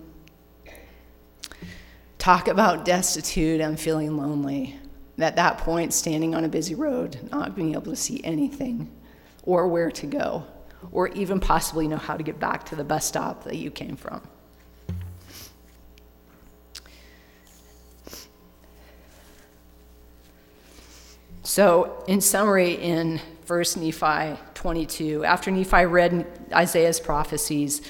talk 2.17 2.47
about 2.47 2.85
destitute 2.85 3.59
and 3.59 3.77
feeling 3.77 4.15
lonely. 4.15 4.79
At 5.19 5.35
that 5.35 5.57
point, 5.57 5.93
standing 5.93 6.33
on 6.33 6.45
a 6.45 6.47
busy 6.47 6.75
road, 6.75 7.19
not 7.29 7.57
being 7.57 7.73
able 7.73 7.91
to 7.91 7.95
see 7.97 8.21
anything 8.23 8.89
or 9.43 9.67
where 9.67 9.91
to 9.91 10.05
go, 10.05 10.45
or 10.93 11.09
even 11.09 11.41
possibly 11.41 11.89
know 11.89 11.97
how 11.97 12.15
to 12.15 12.23
get 12.23 12.39
back 12.39 12.63
to 12.67 12.77
the 12.77 12.85
bus 12.85 13.05
stop 13.05 13.43
that 13.43 13.57
you 13.57 13.69
came 13.69 13.97
from. 13.97 14.21
So, 21.43 22.01
in 22.07 22.21
summary, 22.21 22.75
in 22.75 23.19
1 23.47 23.63
Nephi 23.77 24.37
22, 24.55 25.23
after 25.23 25.49
Nephi 25.49 25.85
read 25.85 26.25
Isaiah's 26.51 26.99
prophecies, 26.99 27.81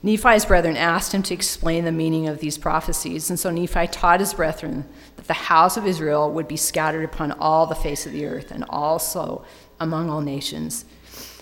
Nephi's 0.00 0.44
brethren 0.44 0.76
asked 0.76 1.12
him 1.12 1.24
to 1.24 1.34
explain 1.34 1.84
the 1.84 1.90
meaning 1.90 2.28
of 2.28 2.38
these 2.38 2.56
prophecies. 2.56 3.28
And 3.28 3.36
so 3.38 3.50
Nephi 3.50 3.88
taught 3.88 4.20
his 4.20 4.32
brethren 4.32 4.88
that 5.16 5.26
the 5.26 5.34
house 5.34 5.76
of 5.76 5.88
Israel 5.88 6.30
would 6.30 6.46
be 6.46 6.56
scattered 6.56 7.04
upon 7.04 7.32
all 7.32 7.66
the 7.66 7.74
face 7.74 8.06
of 8.06 8.12
the 8.12 8.26
earth 8.26 8.52
and 8.52 8.64
also 8.68 9.44
among 9.80 10.08
all 10.08 10.20
nations. 10.20 10.84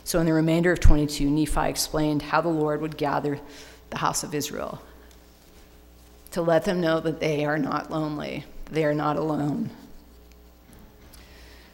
So 0.05 0.21
in 0.21 0.27
the 0.27 0.33
remainder 0.33 0.73
of 0.73 0.81
22, 0.81 1.29
Nephi 1.29 1.69
explained 1.69 2.23
how 2.23 2.41
the 2.41 2.49
Lord 2.49 2.81
would 2.81 2.97
gather 2.97 3.39
the 3.91 3.99
house 3.99 4.23
of 4.23 4.35
Israel 4.35 4.81
to 6.31 6.41
let 6.41 6.65
them 6.65 6.81
know 6.81 6.99
that 7.01 7.21
they 7.21 7.45
are 7.45 7.59
not 7.59 7.91
lonely, 7.91 8.47
they 8.71 8.87
are 8.87 8.95
not 8.95 9.19
alone. 9.19 9.69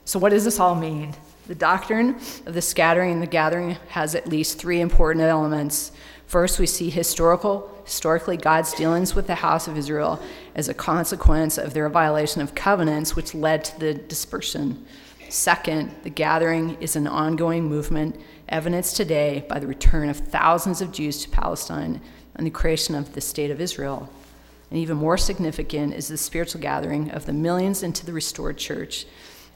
So, 0.04 0.18
what 0.18 0.30
does 0.30 0.44
this 0.44 0.58
all 0.58 0.74
mean? 0.74 1.14
The 1.47 1.55
doctrine 1.55 2.16
of 2.47 2.55
the 2.55 2.62
scattering 2.62 3.12
and 3.12 3.22
the 3.22 3.26
gathering 3.26 3.76
has 3.88 4.14
at 4.14 4.28
least 4.28 4.59
three 4.59 4.80
important 4.80 5.24
elements. 5.24 5.91
First, 6.26 6.61
we 6.61 6.66
see 6.66 6.91
historical, 6.91 7.82
historically 7.84 8.36
God's 8.36 8.72
dealings 8.72 9.14
with 9.16 9.26
the 9.26 9.34
house 9.34 9.66
of 9.66 9.76
Israel 9.76 10.22
as 10.55 10.68
a 10.68 10.74
consequence 10.74 11.59
of 11.59 11.74
their 11.74 11.88
violation 11.88 12.41
of 12.41 12.55
covenants, 12.55 13.16
which 13.16 13.34
led 13.34 13.64
to 13.64 13.80
the 13.80 13.95
dispersion. 13.95 14.86
Second, 15.28 15.95
the 16.03 16.11
gathering 16.11 16.76
is 16.80 16.95
an 16.95 17.07
ongoing 17.07 17.64
movement, 17.64 18.20
evidenced 18.49 18.97
today 18.97 19.45
by 19.49 19.59
the 19.59 19.66
return 19.66 20.09
of 20.09 20.18
thousands 20.18 20.80
of 20.80 20.93
Jews 20.93 21.22
to 21.22 21.30
Palestine 21.30 22.01
and 22.34 22.47
the 22.47 22.51
creation 22.51 22.95
of 22.95 23.14
the 23.14 23.20
state 23.20 23.51
of 23.51 23.61
Israel. 23.61 24.09
And 24.70 24.78
even 24.78 24.97
more 24.97 25.18
significant 25.18 25.95
is 25.95 26.09
the 26.09 26.16
spiritual 26.16 26.61
gathering 26.61 27.11
of 27.11 27.26
the 27.26 27.32
millions 27.32 27.82
into 27.82 28.07
the 28.07 28.12
restored 28.12 28.57
church 28.57 29.07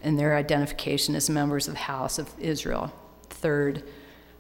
and 0.05 0.19
their 0.19 0.37
identification 0.37 1.17
as 1.17 1.29
members 1.29 1.67
of 1.67 1.75
the 1.75 1.81
house 1.81 2.19
of 2.19 2.33
Israel. 2.39 2.93
Third, 3.31 3.83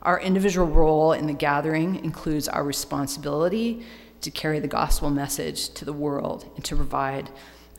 our 0.02 0.20
individual 0.20 0.66
role 0.66 1.12
in 1.12 1.26
the 1.26 1.32
gathering 1.32 2.04
includes 2.04 2.46
our 2.46 2.62
responsibility 2.62 3.84
to 4.20 4.30
carry 4.30 4.60
the 4.60 4.68
gospel 4.68 5.10
message 5.10 5.70
to 5.70 5.84
the 5.84 5.92
world 5.92 6.50
and 6.56 6.64
to 6.64 6.76
provide 6.76 7.30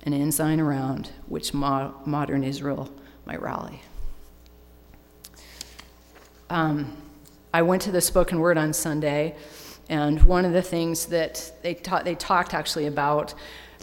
an 0.04 0.14
ensign 0.14 0.60
around 0.60 1.12
which 1.28 1.54
mo- 1.54 1.94
modern 2.06 2.44
Israel 2.44 2.92
might 3.26 3.42
rally. 3.42 3.82
Um, 6.50 6.96
I 7.54 7.62
went 7.62 7.82
to 7.84 7.92
the 7.92 8.02
spoken 8.02 8.40
word 8.40 8.58
on 8.58 8.74
Sunday, 8.74 9.36
and 9.90 10.22
one 10.24 10.46
of 10.46 10.54
the 10.54 10.62
things 10.62 11.08
that 11.08 11.52
they, 11.64 11.76
ta- 11.76 12.04
they 12.04 12.16
talked 12.16 12.54
actually 12.54 12.86
about 12.88 13.34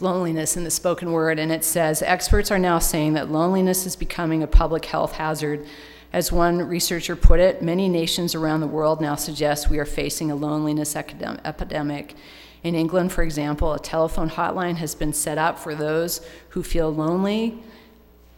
loneliness 0.03 0.55
in 0.55 0.63
the 0.63 0.69
spoken 0.69 1.11
word, 1.11 1.39
and 1.39 1.51
it 1.51 1.63
says 1.63 2.03
experts 2.03 2.51
are 2.51 2.59
now 2.59 2.77
saying 2.77 3.13
that 3.13 3.31
loneliness 3.31 3.85
is 3.87 3.95
becoming 3.95 4.43
a 4.43 4.47
public 4.47 4.85
health 4.85 5.13
hazard. 5.13 5.65
As 6.11 6.31
one 6.31 6.59
researcher 6.59 7.15
put 7.15 7.39
it, 7.39 7.63
many 7.63 7.89
nations 7.89 8.35
around 8.35 8.59
the 8.59 8.67
world 8.67 9.01
now 9.01 9.15
suggest 9.15 9.69
we 9.69 9.79
are 9.79 9.85
facing 9.85 10.29
a 10.29 10.35
loneliness 10.35 10.95
epidemic. 10.95 12.13
In 12.61 12.75
England, 12.75 13.11
for 13.11 13.23
example, 13.23 13.73
a 13.73 13.79
telephone 13.79 14.29
hotline 14.29 14.75
has 14.75 14.93
been 14.93 15.13
set 15.13 15.39
up 15.39 15.57
for 15.57 15.73
those 15.73 16.21
who 16.49 16.61
feel 16.61 16.93
lonely 16.93 17.63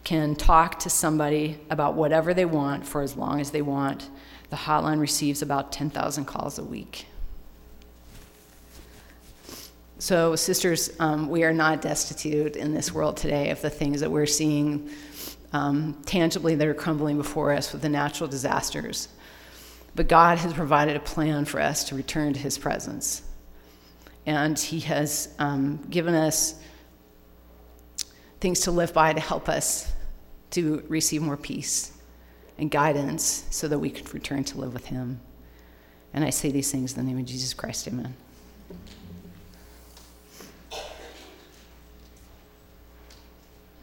can 0.04 0.36
talk 0.36 0.78
to 0.78 0.88
somebody 0.88 1.58
about 1.68 1.94
whatever 1.94 2.32
they 2.32 2.44
want 2.44 2.86
for 2.86 3.02
as 3.02 3.16
long 3.16 3.40
as 3.40 3.50
they 3.50 3.60
want. 3.60 4.08
The 4.50 4.56
hotline 4.56 5.00
receives 5.00 5.42
about 5.42 5.72
10,000 5.72 6.24
calls 6.24 6.58
a 6.58 6.64
week. 6.64 7.06
So, 9.98 10.36
sisters, 10.36 10.90
um, 11.00 11.30
we 11.30 11.42
are 11.44 11.54
not 11.54 11.80
destitute 11.80 12.54
in 12.54 12.74
this 12.74 12.92
world 12.92 13.16
today 13.16 13.48
of 13.48 13.62
the 13.62 13.70
things 13.70 14.00
that 14.00 14.10
we're 14.10 14.26
seeing 14.26 14.90
um, 15.54 15.96
tangibly 16.04 16.54
that 16.54 16.68
are 16.68 16.74
crumbling 16.74 17.16
before 17.16 17.50
us 17.50 17.72
with 17.72 17.80
the 17.80 17.88
natural 17.88 18.28
disasters. 18.28 19.08
But 19.94 20.06
God 20.06 20.36
has 20.36 20.52
provided 20.52 20.96
a 20.96 21.00
plan 21.00 21.46
for 21.46 21.62
us 21.62 21.84
to 21.84 21.94
return 21.94 22.34
to 22.34 22.38
His 22.38 22.58
presence. 22.58 23.22
And 24.26 24.58
He 24.58 24.80
has 24.80 25.34
um, 25.38 25.78
given 25.88 26.14
us 26.14 26.60
things 28.40 28.60
to 28.60 28.70
live 28.70 28.92
by 28.92 29.14
to 29.14 29.20
help 29.20 29.48
us 29.48 29.90
to 30.50 30.84
receive 30.88 31.22
more 31.22 31.38
peace 31.38 31.92
and 32.58 32.70
guidance 32.70 33.46
so 33.48 33.66
that 33.66 33.78
we 33.78 33.88
can 33.88 34.06
return 34.12 34.44
to 34.44 34.58
live 34.58 34.74
with 34.74 34.84
Him. 34.84 35.20
And 36.12 36.22
I 36.22 36.28
say 36.28 36.50
these 36.50 36.70
things 36.70 36.94
in 36.94 37.02
the 37.02 37.10
name 37.10 37.18
of 37.18 37.24
Jesus 37.24 37.54
Christ, 37.54 37.88
amen. 37.88 38.14